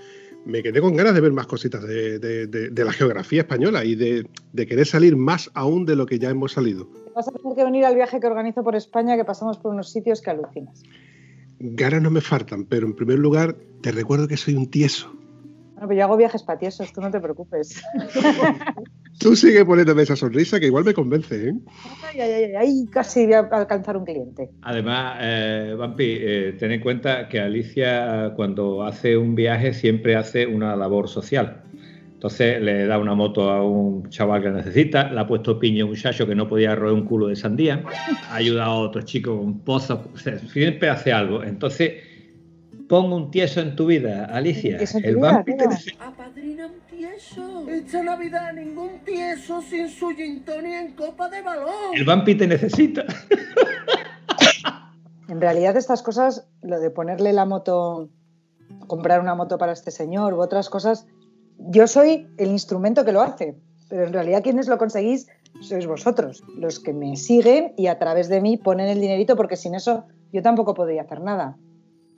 me 0.45 0.61
quedé 0.61 0.79
con 0.79 0.95
ganas 0.95 1.15
de 1.15 1.21
ver 1.21 1.31
más 1.31 1.47
cositas 1.47 1.81
de, 1.81 2.71
la 2.75 2.91
geografía 2.91 3.41
española 3.41 3.83
y 3.83 3.95
de, 3.95 4.27
querer 4.53 4.85
salir 4.85 5.15
más 5.15 5.49
aún 5.55 5.85
de 5.85 5.95
lo 5.95 6.05
que 6.05 6.19
ya 6.19 6.29
hemos 6.29 6.51
salido. 6.51 6.87
Vas 7.15 7.27
a 7.27 7.31
tener 7.31 7.55
que 7.55 7.63
venir 7.63 7.85
al 7.85 7.95
viaje 7.95 8.19
que 8.19 8.27
organizo 8.27 8.63
por 8.63 8.75
España, 8.75 9.15
que 9.15 9.25
pasamos 9.25 9.57
por 9.57 9.73
unos 9.73 9.91
sitios 9.91 10.21
que 10.21 10.29
alucinas. 10.29 10.83
Ganas 11.73 12.01
no 12.01 12.11
me 12.11 12.21
faltan, 12.21 12.65
pero 12.65 12.85
en 12.85 12.95
primer 12.95 13.19
lugar 13.19 13.55
te 13.81 13.91
recuerdo 13.91 14.27
que 14.27 14.37
soy 14.37 14.55
un 14.55 14.69
tieso. 14.69 15.11
Bueno, 15.75 15.87
pues 15.87 15.97
yo 15.97 16.03
hago 16.05 16.15
viajes 16.15 16.43
patiesos, 16.43 16.93
tú 16.93 17.01
no 17.01 17.11
te 17.11 17.19
preocupes. 17.19 17.83
tú 19.19 19.35
sigue 19.35 19.65
poniéndome 19.65 20.03
esa 20.03 20.15
sonrisa 20.15 20.57
que 20.57 20.67
igual 20.67 20.85
me 20.85 20.93
convence, 20.93 21.49
¿eh? 21.49 21.53
Ay, 22.01 22.21
ay, 22.21 22.31
ay, 22.31 22.55
ay 22.55 22.85
casi 22.89 23.25
voy 23.25 23.33
a 23.33 23.39
alcanzar 23.39 23.97
un 23.97 24.05
cliente. 24.05 24.51
Además, 24.61 25.17
eh, 25.21 25.75
Vampi, 25.77 26.17
eh, 26.17 26.55
ten 26.57 26.71
en 26.71 26.79
cuenta 26.79 27.27
que 27.27 27.41
Alicia 27.41 28.31
cuando 28.37 28.83
hace 28.83 29.17
un 29.17 29.35
viaje 29.35 29.73
siempre 29.73 30.15
hace 30.15 30.47
una 30.47 30.77
labor 30.77 31.09
social. 31.09 31.63
Entonces 32.25 32.59
le 32.59 32.87
da 32.87 32.97
una 32.97 33.13
moto 33.13 33.51
a 33.51 33.63
un 33.63 34.09
chaval 34.09 34.41
que 34.41 34.49
necesita, 34.49 35.11
le 35.11 35.19
ha 35.19 35.27
puesto 35.27 35.59
piña 35.59 35.83
a 35.83 35.85
un 35.85 35.91
muchacho 35.91 36.25
que 36.25 36.33
no 36.33 36.47
podía 36.47 36.73
roer 36.73 36.93
un 36.93 37.05
culo 37.05 37.27
de 37.27 37.35
sandía, 37.35 37.83
ha 38.31 38.35
ayudado 38.35 38.71
a 38.71 38.79
otro 38.79 39.03
chico 39.03 39.37
con 39.37 39.59
pozos, 39.59 39.99
siempre 40.51 40.89
hace 40.89 41.13
algo. 41.13 41.43
Entonces 41.43 41.93
Pongo 42.87 43.15
un 43.15 43.31
tieso 43.31 43.61
en 43.61 43.75
tu 43.75 43.87
vida, 43.87 44.25
Alicia. 44.25 44.77
El 45.03 45.17
vampi 45.17 45.53
Apadrina 45.99 46.67
un 46.67 46.97
tieso. 46.97 47.67
Esta 47.67 48.03
Navidad 48.03 48.53
ningún 48.53 48.99
tieso 49.03 49.61
sin 49.61 49.89
su 49.89 50.09
gintón 50.09 50.65
en 50.65 50.93
copa 50.93 51.27
de 51.29 51.41
balón. 51.41 51.95
El 51.95 52.05
vampi 52.05 52.35
te 52.35 52.47
necesita. 52.47 53.05
En 55.27 55.41
realidad 55.41 55.75
estas 55.75 56.03
cosas, 56.03 56.47
lo 56.61 56.79
de 56.79 56.91
ponerle 56.91 57.33
la 57.33 57.45
moto, 57.45 58.09
comprar 58.85 59.21
una 59.21 59.33
moto 59.33 59.57
para 59.57 59.71
este 59.71 59.89
señor 59.89 60.35
u 60.35 60.39
otras 60.39 60.69
cosas, 60.69 61.07
yo 61.57 61.87
soy 61.87 62.27
el 62.37 62.49
instrumento 62.49 63.05
que 63.05 63.11
lo 63.11 63.21
hace, 63.21 63.55
pero 63.89 64.05
en 64.05 64.13
realidad 64.13 64.43
quienes 64.43 64.67
lo 64.67 64.77
conseguís 64.77 65.27
sois 65.61 65.87
vosotros, 65.87 66.43
los 66.57 66.79
que 66.79 66.93
me 66.93 67.15
siguen 67.15 67.73
y 67.77 67.87
a 67.87 67.97
través 67.97 68.27
de 68.27 68.41
mí 68.41 68.57
ponen 68.57 68.87
el 68.89 68.99
dinerito 68.99 69.35
porque 69.35 69.55
sin 69.55 69.73
eso 69.73 70.03
yo 70.33 70.41
tampoco 70.41 70.73
podría 70.73 71.03
hacer 71.03 71.21
nada. 71.21 71.57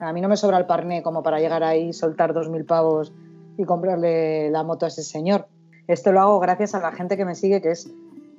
A 0.00 0.12
mí 0.12 0.20
no 0.20 0.28
me 0.28 0.36
sobra 0.36 0.58
el 0.58 0.66
parné 0.66 1.02
como 1.02 1.22
para 1.22 1.38
llegar 1.38 1.62
ahí, 1.62 1.92
soltar 1.92 2.32
dos 2.32 2.48
mil 2.48 2.64
pavos 2.64 3.12
y 3.56 3.64
comprarle 3.64 4.50
la 4.50 4.62
moto 4.64 4.86
a 4.86 4.88
ese 4.88 5.02
señor. 5.02 5.46
Esto 5.86 6.12
lo 6.12 6.20
hago 6.20 6.40
gracias 6.40 6.74
a 6.74 6.80
la 6.80 6.92
gente 6.92 7.16
que 7.16 7.24
me 7.24 7.34
sigue, 7.34 7.62
que 7.62 7.70
es, 7.70 7.90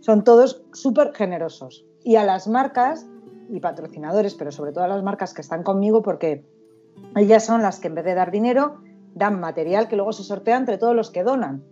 son 0.01 0.23
todos 0.23 0.63
súper 0.73 1.13
generosos. 1.13 1.85
Y 2.03 2.15
a 2.15 2.23
las 2.23 2.47
marcas 2.47 3.05
y 3.49 3.59
patrocinadores, 3.59 4.35
pero 4.35 4.51
sobre 4.51 4.71
todo 4.71 4.83
a 4.83 4.87
las 4.87 5.03
marcas 5.03 5.33
que 5.33 5.41
están 5.41 5.63
conmigo, 5.63 6.01
porque 6.01 6.45
ellas 7.15 7.45
son 7.45 7.61
las 7.61 7.79
que 7.79 7.87
en 7.87 7.95
vez 7.95 8.05
de 8.05 8.13
dar 8.13 8.31
dinero, 8.31 8.81
dan 9.13 9.39
material 9.39 9.87
que 9.87 9.95
luego 9.95 10.13
se 10.13 10.23
sortea 10.23 10.57
entre 10.57 10.77
todos 10.77 10.95
los 10.95 11.11
que 11.11 11.23
donan. 11.23 11.63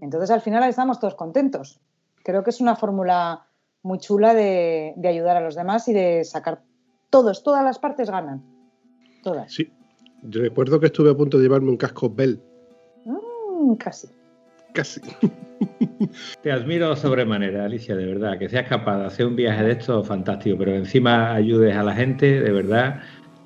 Entonces 0.00 0.30
al 0.30 0.40
final 0.40 0.68
estamos 0.68 1.00
todos 1.00 1.14
contentos. 1.14 1.80
Creo 2.22 2.42
que 2.44 2.50
es 2.50 2.60
una 2.60 2.76
fórmula 2.76 3.46
muy 3.82 3.98
chula 3.98 4.34
de, 4.34 4.92
de 4.96 5.08
ayudar 5.08 5.36
a 5.36 5.40
los 5.40 5.54
demás 5.54 5.88
y 5.88 5.92
de 5.92 6.24
sacar 6.24 6.62
todos, 7.10 7.42
todas 7.42 7.64
las 7.64 7.78
partes 7.78 8.10
ganan. 8.10 8.42
Sí. 9.46 9.70
Yo 10.22 10.40
recuerdo 10.40 10.80
que 10.80 10.86
estuve 10.86 11.10
a 11.10 11.14
punto 11.14 11.36
de 11.36 11.44
llevarme 11.44 11.70
un 11.70 11.76
casco 11.76 12.10
Bell. 12.10 12.40
Mm, 13.04 13.74
casi. 13.74 14.08
Casi. 14.72 15.00
Te 16.42 16.52
admiro 16.52 16.94
sobremanera, 16.96 17.64
Alicia, 17.64 17.94
de 17.94 18.06
verdad. 18.06 18.38
Que 18.38 18.48
seas 18.48 18.68
capaz 18.68 18.98
de 18.98 19.06
hacer 19.06 19.26
un 19.26 19.36
viaje 19.36 19.62
de 19.64 19.72
esto, 19.72 20.02
fantástico. 20.02 20.56
Pero 20.58 20.74
encima 20.74 21.32
ayudes 21.34 21.76
a 21.76 21.82
la 21.82 21.94
gente, 21.94 22.40
de 22.40 22.52
verdad 22.52 23.00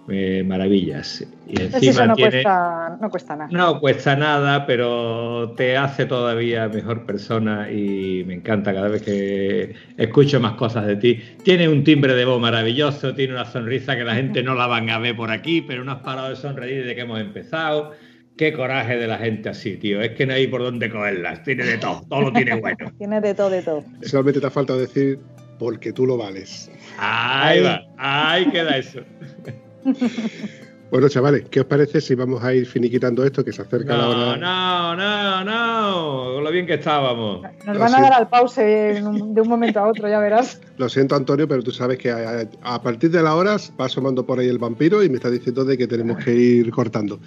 eh, 0.08 0.42
maravillas. 0.44 1.24
Y 1.46 1.54
pues 1.54 1.74
encima 1.74 2.06
no, 2.06 2.16
cuesta, 2.16 2.98
no 3.00 3.10
cuesta 3.10 3.36
nada. 3.36 3.50
No 3.52 3.80
cuesta 3.80 4.16
nada, 4.16 4.66
pero 4.66 5.54
te 5.56 5.76
hace 5.76 6.06
todavía 6.06 6.68
mejor 6.68 7.06
persona 7.06 7.70
y 7.70 8.24
me 8.26 8.34
encanta 8.34 8.74
cada 8.74 8.88
vez 8.88 9.02
que 9.02 9.74
escucho 9.96 10.40
más 10.40 10.54
cosas 10.54 10.86
de 10.86 10.96
ti. 10.96 11.22
Tiene 11.44 11.68
un 11.68 11.84
timbre 11.84 12.14
de 12.14 12.24
voz 12.24 12.40
maravilloso, 12.40 13.14
tiene 13.14 13.34
una 13.34 13.44
sonrisa 13.44 13.96
que 13.96 14.02
la 14.02 14.16
gente 14.16 14.42
no 14.42 14.56
la 14.56 14.66
van 14.66 14.90
a 14.90 14.98
ver 14.98 15.14
por 15.14 15.30
aquí, 15.30 15.62
pero 15.62 15.84
no 15.84 15.92
has 15.92 16.00
parado 16.00 16.30
de 16.30 16.36
sonreír 16.36 16.80
desde 16.80 16.96
que 16.96 17.02
hemos 17.02 17.20
empezado. 17.20 17.92
Qué 18.36 18.52
coraje 18.52 18.96
de 18.96 19.06
la 19.06 19.18
gente 19.18 19.50
así, 19.50 19.76
tío. 19.76 20.00
Es 20.00 20.12
que 20.12 20.26
no 20.26 20.32
hay 20.32 20.48
por 20.48 20.62
dónde 20.62 20.90
cogerlas. 20.90 21.44
Tiene 21.44 21.64
de 21.64 21.78
todo, 21.78 22.02
todo 22.08 22.22
lo 22.22 22.32
tiene 22.32 22.56
bueno. 22.56 22.90
tiene 22.98 23.20
de 23.20 23.34
todo, 23.34 23.50
de 23.50 23.62
todo. 23.62 23.84
Solamente 24.02 24.40
te 24.40 24.46
ha 24.46 24.50
faltado 24.50 24.80
decir 24.80 25.20
porque 25.60 25.92
tú 25.92 26.06
lo 26.06 26.16
vales. 26.16 26.72
Ahí 26.98 27.62
va, 27.62 27.82
ahí 27.98 28.46
queda 28.46 28.78
eso. 28.78 29.00
Bueno, 30.92 31.08
chavales, 31.08 31.46
¿qué 31.50 31.60
os 31.60 31.64
parece 31.64 32.02
si 32.02 32.14
vamos 32.14 32.44
a 32.44 32.52
ir 32.52 32.66
finiquitando 32.66 33.24
esto, 33.24 33.42
que 33.42 33.50
se 33.50 33.62
acerca 33.62 33.96
la 33.96 34.08
hora? 34.10 34.36
No, 34.36 34.94
no, 34.94 35.42
no, 35.42 36.34
con 36.34 36.44
lo 36.44 36.50
bien 36.50 36.66
que 36.66 36.74
estábamos. 36.74 37.40
Nos 37.64 37.78
van 37.78 37.94
a 37.94 38.00
dar 38.02 38.12
al 38.12 38.28
pause 38.28 38.60
de 38.60 39.40
un 39.40 39.48
momento 39.48 39.80
a 39.80 39.88
otro, 39.88 40.06
ya 40.06 40.18
verás. 40.18 40.60
Lo 40.76 40.90
siento, 40.90 41.16
Antonio, 41.16 41.48
pero 41.48 41.62
tú 41.62 41.70
sabes 41.70 41.96
que 41.96 42.10
a, 42.10 42.82
partir 42.82 43.10
de 43.10 43.22
la 43.22 43.34
hora 43.34 43.56
va 43.80 43.86
asomando 43.86 44.26
por 44.26 44.38
ahí 44.38 44.48
el 44.48 44.58
vampiro 44.58 45.02
y 45.02 45.08
me 45.08 45.14
está 45.14 45.30
diciendo 45.30 45.64
de 45.64 45.78
que 45.78 45.86
tenemos 45.86 46.22
que 46.22 46.34
ir 46.34 46.70
cortando. 46.70 47.20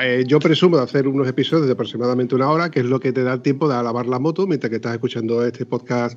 Eh, 0.00 0.22
yo 0.24 0.38
presumo 0.38 0.76
de 0.76 0.84
hacer 0.84 1.08
unos 1.08 1.26
episodios 1.26 1.66
de 1.66 1.72
aproximadamente 1.72 2.36
una 2.36 2.48
hora, 2.48 2.70
que 2.70 2.78
es 2.78 2.86
lo 2.86 3.00
que 3.00 3.12
te 3.12 3.24
da 3.24 3.32
el 3.32 3.42
tiempo 3.42 3.68
de 3.68 3.82
lavar 3.82 4.06
la 4.06 4.20
moto 4.20 4.46
mientras 4.46 4.70
que 4.70 4.76
estás 4.76 4.92
escuchando 4.92 5.44
este 5.44 5.66
podcast 5.66 6.16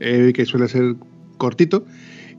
eh, 0.00 0.32
que 0.34 0.46
suele 0.46 0.66
ser 0.66 0.94
cortito. 1.36 1.84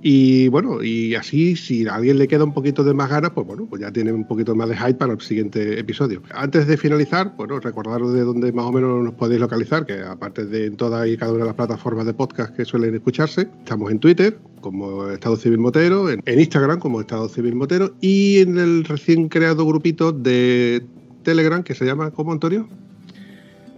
Y 0.02 0.48
bueno, 0.48 0.82
y 0.82 1.16
así, 1.16 1.56
si 1.56 1.86
a 1.88 1.96
alguien 1.96 2.18
le 2.18 2.28
queda 2.28 2.46
un 2.46 2.54
poquito 2.54 2.84
de 2.84 2.94
más 2.94 3.10
ganas, 3.10 3.32
pues 3.32 3.46
bueno, 3.46 3.68
pues 3.70 3.82
ya 3.82 3.92
tiene 3.92 4.14
un 4.14 4.26
poquito 4.26 4.56
más 4.56 4.70
de 4.70 4.78
hype 4.78 4.94
para 4.94 5.14
el 5.14 5.20
siguiente 5.20 5.78
episodio. 5.80 6.22
Antes 6.32 6.68
de 6.68 6.78
finalizar, 6.78 7.34
bueno, 7.36 7.60
recordaros 7.60 8.14
de 8.14 8.22
dónde 8.22 8.52
más 8.54 8.66
o 8.66 8.72
menos 8.72 9.04
nos 9.04 9.14
podéis 9.16 9.42
localizar, 9.42 9.86
que 9.86 10.02
aparte 10.02 10.46
de 10.46 10.72
todas 10.72 11.08
y 11.08 11.18
cada 11.18 11.34
una 11.34 11.42
de 11.42 11.48
las 11.48 11.56
plataformas 11.56 12.06
de 12.06 12.14
podcast 12.14 12.56
que 12.56 12.64
suelen 12.64 12.96
escucharse, 12.96 13.50
estamos 13.60 13.92
en 13.92 14.00
Twitter 14.00 14.40
como 14.62 15.10
Estado 15.10 15.36
Civil 15.36 15.60
Motero, 15.60 16.10
en, 16.10 16.22
en 16.26 16.40
Instagram 16.40 16.80
como 16.80 17.02
Estado 17.02 17.28
Civil 17.28 17.56
Motero 17.56 17.94
y 18.02 18.40
en 18.40 18.58
el 18.58 18.86
recién 18.86 19.28
creado 19.30 19.66
grupito 19.66 20.12
de 20.12 20.86
Telegram 21.24 21.64
que 21.64 21.76
se 21.76 21.86
llama, 21.86 22.12
¿cómo 22.12 22.32
Antonio? 22.32 22.68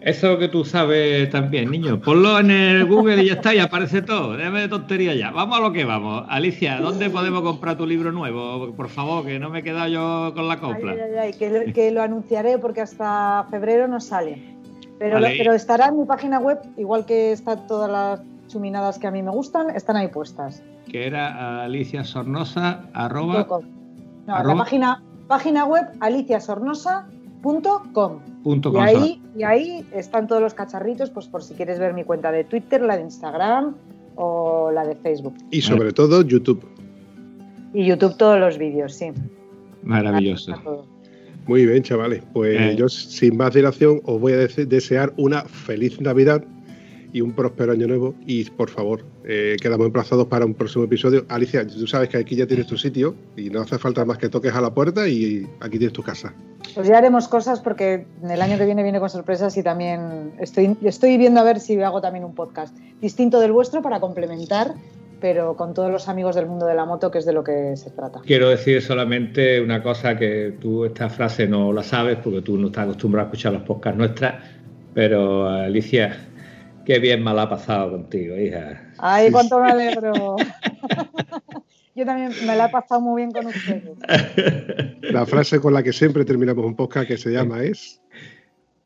Eso 0.02 0.40
que 0.40 0.48
tú 0.48 0.66
sabes 0.66 1.30
también, 1.30 1.70
niño. 1.70 2.02
Ponlo 2.02 2.40
en 2.40 2.50
el 2.50 2.86
Google 2.86 3.24
y 3.24 3.28
ya 3.28 3.34
está, 3.34 3.54
y 3.54 3.60
aparece 3.60 4.02
todo. 4.02 4.36
Déjame 4.36 4.62
de 4.62 4.68
tontería 4.68 5.14
ya. 5.14 5.30
Vamos 5.30 5.60
a 5.60 5.62
lo 5.62 5.72
que 5.72 5.86
vamos. 5.86 6.26
Alicia, 6.28 6.80
¿dónde 6.80 7.12
podemos 7.12 7.44
comprar 7.44 7.78
tu 7.78 7.86
libro 7.86 8.12
nuevo? 8.12 8.74
Por 8.74 8.90
favor, 8.90 9.24
que 9.24 9.38
no 9.38 9.52
me 9.52 9.60
he 9.60 9.64
quedado 9.64 9.88
yo 9.88 10.34
con 10.34 10.48
la 10.48 10.60
copla. 10.60 10.94
Ay, 10.94 11.00
ay, 11.00 11.34
ay, 11.40 11.74
que, 11.74 11.92
lo 11.92 12.02
anunciaré 12.02 12.58
porque 12.58 12.82
hasta 12.82 13.46
febrero 13.52 13.88
no 13.88 14.00
sale. 14.00 14.42
Pero, 14.98 15.20
pero 15.20 15.54
estará 15.54 15.90
en 15.90 16.00
mi 16.00 16.06
página 16.06 16.40
web, 16.40 16.58
igual 16.78 17.06
que 17.06 17.32
están 17.32 17.68
todas 17.68 17.90
las 17.92 18.22
chuminadas 18.48 18.98
que 18.98 19.06
a 19.06 19.12
mí 19.12 19.22
me 19.22 19.32
gustan, 19.32 19.70
están 19.70 19.98
ahí 19.98 20.08
puestas. 20.08 20.64
Que 20.90 21.06
era 21.06 21.64
Alicia 21.64 22.04
Sornosa, 22.04 22.86
arroba... 22.94 23.46
No, 24.28 24.44
la 24.44 24.56
página, 24.56 25.04
página 25.28 25.66
web 25.66 25.86
aliciasornosa.com 26.00 27.21
y, 28.44 28.78
ahí, 28.80 29.22
y 29.38 29.44
ahí 29.44 29.86
están 29.94 30.28
todos 30.28 30.42
los 30.42 30.54
cacharritos, 30.54 31.10
pues 31.10 31.28
por 31.28 31.44
si 31.44 31.54
quieres 31.56 31.80
ver 31.80 31.94
mi 31.94 32.04
cuenta 32.04 32.32
de 32.32 32.44
Twitter, 32.44 32.82
la 32.82 32.98
de 32.98 33.04
Instagram 33.04 33.76
o 34.16 34.72
la 34.72 34.86
de 34.86 34.96
Facebook. 34.96 35.34
Y 35.50 35.62
sobre 35.62 35.92
todo 35.94 36.22
YouTube. 36.22 36.64
Y 37.74 37.86
YouTube 37.86 38.18
todos 38.18 38.40
los 38.40 38.58
vídeos, 38.58 38.94
sí. 38.94 39.12
Maravilloso. 39.84 40.86
Muy 41.48 41.66
bien, 41.66 41.82
chavales. 41.82 42.22
Pues 42.34 42.60
Eh. 42.60 42.76
yo, 42.78 42.88
sin 42.90 43.38
más 43.38 43.54
dilación, 43.54 44.00
os 44.06 44.20
voy 44.20 44.34
a 44.34 44.38
dese- 44.38 44.66
desear 44.68 45.14
una 45.18 45.42
feliz 45.44 46.00
Navidad 46.00 46.44
y 47.14 47.22
un 47.22 47.34
próspero 47.34 47.72
año 47.72 47.88
nuevo. 47.88 48.16
Y 48.26 48.50
por 48.52 48.70
favor, 48.70 49.04
eh, 49.26 49.56
quedamos 49.62 49.88
emplazados 49.88 50.28
para 50.28 50.46
un 50.46 50.54
próximo 50.54 50.86
episodio. 50.86 51.26
Alicia, 51.30 51.66
tú 51.66 51.88
sabes 51.88 52.10
que 52.10 52.18
aquí 52.18 52.36
ya 52.36 52.48
tienes 52.48 52.68
tu 52.68 52.78
sitio 52.78 53.16
y 53.36 53.50
no 53.50 53.62
hace 53.62 53.78
falta 53.78 54.06
más 54.06 54.18
que 54.18 54.30
toques 54.30 54.54
a 54.54 54.62
la 54.62 54.74
puerta 54.74 55.08
y 55.08 55.48
aquí 55.60 55.78
tienes 55.78 55.94
tu 55.94 56.04
casa. 56.04 56.34
Pues 56.74 56.88
ya 56.88 56.98
haremos 56.98 57.28
cosas 57.28 57.60
porque 57.60 58.06
el 58.24 58.42
año 58.42 58.58
que 58.58 58.66
viene 58.66 58.84
viene 58.84 59.00
con 59.00 59.10
sorpresas 59.10 59.58
y 59.58 59.64
también 59.64 60.34
estoy, 60.40 60.78
estoy 60.84 61.18
viendo 61.18 61.40
a 61.40 61.44
ver 61.44 61.60
si 61.60 61.80
hago 61.82 62.02
también 62.02 62.24
un 62.24 62.34
podcast 62.34 62.76
distinto 63.02 63.40
del 63.40 63.52
vuestro 63.52 63.82
para 63.82 64.00
complementar, 64.00 64.76
pero 65.20 65.56
con 65.56 65.74
todos 65.74 65.92
los 65.92 66.08
amigos 66.08 66.36
del 66.36 66.46
mundo 66.46 66.66
de 66.66 66.76
la 66.76 66.86
moto, 66.86 67.12
que 67.12 67.20
es 67.20 67.26
de 67.26 67.34
lo 67.34 67.44
que 67.44 67.76
se 67.76 67.90
trata. 67.92 68.22
Quiero 68.26 68.50
decir 68.50 68.82
solamente 68.82 69.60
una 69.60 69.84
cosa 69.84 70.18
que 70.18 70.56
tú 70.60 70.86
esta 70.86 71.10
frase 71.10 71.48
no 71.48 71.74
la 71.74 71.84
sabes 71.84 72.18
porque 72.24 72.42
tú 72.42 72.58
no 72.58 72.68
estás 72.68 72.86
acostumbrado 72.86 73.28
a 73.28 73.30
escuchar 73.30 73.54
los 73.54 73.64
podcasts 73.64 73.98
nuestras, 73.98 74.36
pero 74.94 75.48
Alicia, 75.48 76.31
qué 76.94 77.00
bien 77.00 77.24
me 77.24 77.34
la 77.34 77.44
ha 77.44 77.50
pasado 77.50 77.92
contigo, 77.92 78.36
hija. 78.38 78.82
Ay, 78.98 79.32
cuánto 79.32 79.60
me 79.62 79.72
alegro. 79.72 80.36
Yo 81.96 82.06
también 82.06 82.32
me 82.46 82.56
la 82.56 82.66
he 82.66 82.70
pasado 82.70 83.00
muy 83.02 83.22
bien 83.22 83.32
con 83.32 83.46
ustedes. 83.48 83.98
La 85.02 85.26
frase 85.26 85.60
con 85.60 85.74
la 85.74 85.84
que 85.84 85.94
siempre 85.94 86.24
terminamos 86.26 86.66
un 86.66 86.76
podcast 86.76 87.08
que 87.08 87.18
se 87.18 87.32
llama 87.32 87.64
es 87.64 88.02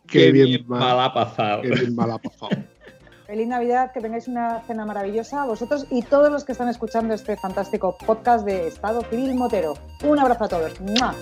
Qué, 0.07 0.19
Qué 0.25 0.31
bien, 0.31 0.45
bien, 0.47 0.65
ma- 0.67 0.79
me 0.79 0.85
la 0.85 1.05
ha 1.05 1.13
pasado. 1.13 1.61
qué 1.63 1.69
bien 1.69 1.95
mal 1.95 2.11
ha 2.11 2.17
pasado. 2.19 2.49
Feliz 3.27 3.47
Navidad, 3.47 3.91
que 3.91 4.01
tengáis 4.01 4.27
una 4.27 4.61
cena 4.67 4.85
maravillosa 4.85 5.41
a 5.41 5.45
vosotros 5.47 5.87
y 5.89 6.03
todos 6.03 6.31
los 6.31 6.43
que 6.43 6.51
están 6.51 6.69
escuchando 6.69 7.13
este 7.15 7.35
fantástico 7.37 7.97
podcast 8.05 8.45
de 8.45 8.67
Estado 8.67 9.01
Civil 9.09 9.33
Motero. 9.33 9.73
Un 10.03 10.19
abrazo 10.19 10.43
a 10.43 10.47
todos. 10.47 10.79
¡Mua! 10.81 11.15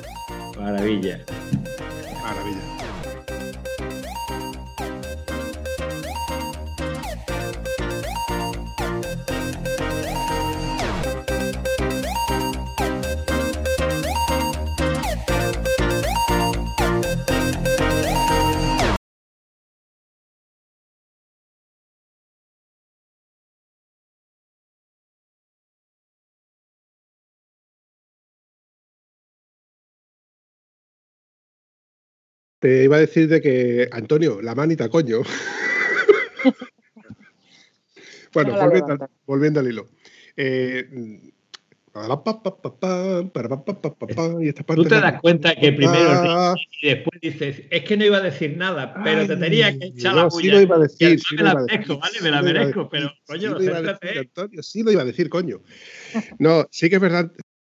Maravilla. 0.59 1.19
Maravilla. 2.21 2.72
Te 32.63 32.85
iba 32.85 32.95
a 32.95 32.99
decir 33.01 33.27
de 33.27 33.41
que, 33.41 33.89
Antonio, 33.91 34.41
la 34.41 34.55
manita, 34.55 34.87
coño. 34.87 35.19
bueno, 38.33 38.57
volviendo, 39.25 39.59
al 39.59 39.67
hilo. 39.67 39.89
Eh, 40.37 40.87
y 44.39 44.47
esta 44.47 44.63
parte 44.63 44.83
Tú 44.83 44.87
te 44.87 44.95
das 45.01 45.19
cuenta 45.19 45.53
que 45.55 45.73
primero 45.73 45.93
Ah, 45.93 46.55
y 46.81 46.87
después 46.87 47.19
dices, 47.21 47.63
es 47.69 47.83
que 47.83 47.97
no 47.97 48.05
iba 48.05 48.19
a 48.19 48.21
decir 48.21 48.55
nada, 48.55 48.93
pero 49.03 49.27
te 49.27 49.35
tenía 49.35 49.77
que 49.77 49.87
echar 49.87 50.15
no, 50.15 50.23
la 50.23 50.29
sí 50.29 50.37
bulla. 50.37 50.53
lo 50.53 50.61
iba 50.61 50.75
a 50.77 50.79
Y 50.79 50.81
decir, 50.83 51.07
además 51.07 51.25
sí 51.27 51.35
me 51.35 51.43
lo 51.43 51.49
la 51.49 51.61
merezco, 51.65 51.99
¿vale? 51.99 52.17
sí 52.17 52.23
Me 52.23 52.31
la 52.31 52.41
lo 52.41 52.49
iba 52.49 52.61
a 52.61 52.63
merezco, 52.63 52.79
decir, 52.83 52.89
pero, 52.91 53.09
sí 53.09 53.15
coño, 53.25 53.49
lo 53.55 53.61
iba 53.61 53.71
a 53.71 53.75
céntrate, 53.75 54.07
decir, 54.07 54.17
¿eh? 54.17 54.21
Antonio, 54.21 54.63
sí 54.63 54.83
lo 54.83 54.91
iba 54.93 55.01
a 55.01 55.05
decir, 55.05 55.27
coño. 55.29 55.61
No, 56.39 56.65
sí 56.71 56.89
que 56.89 56.95
es 56.95 57.01
verdad, 57.01 57.29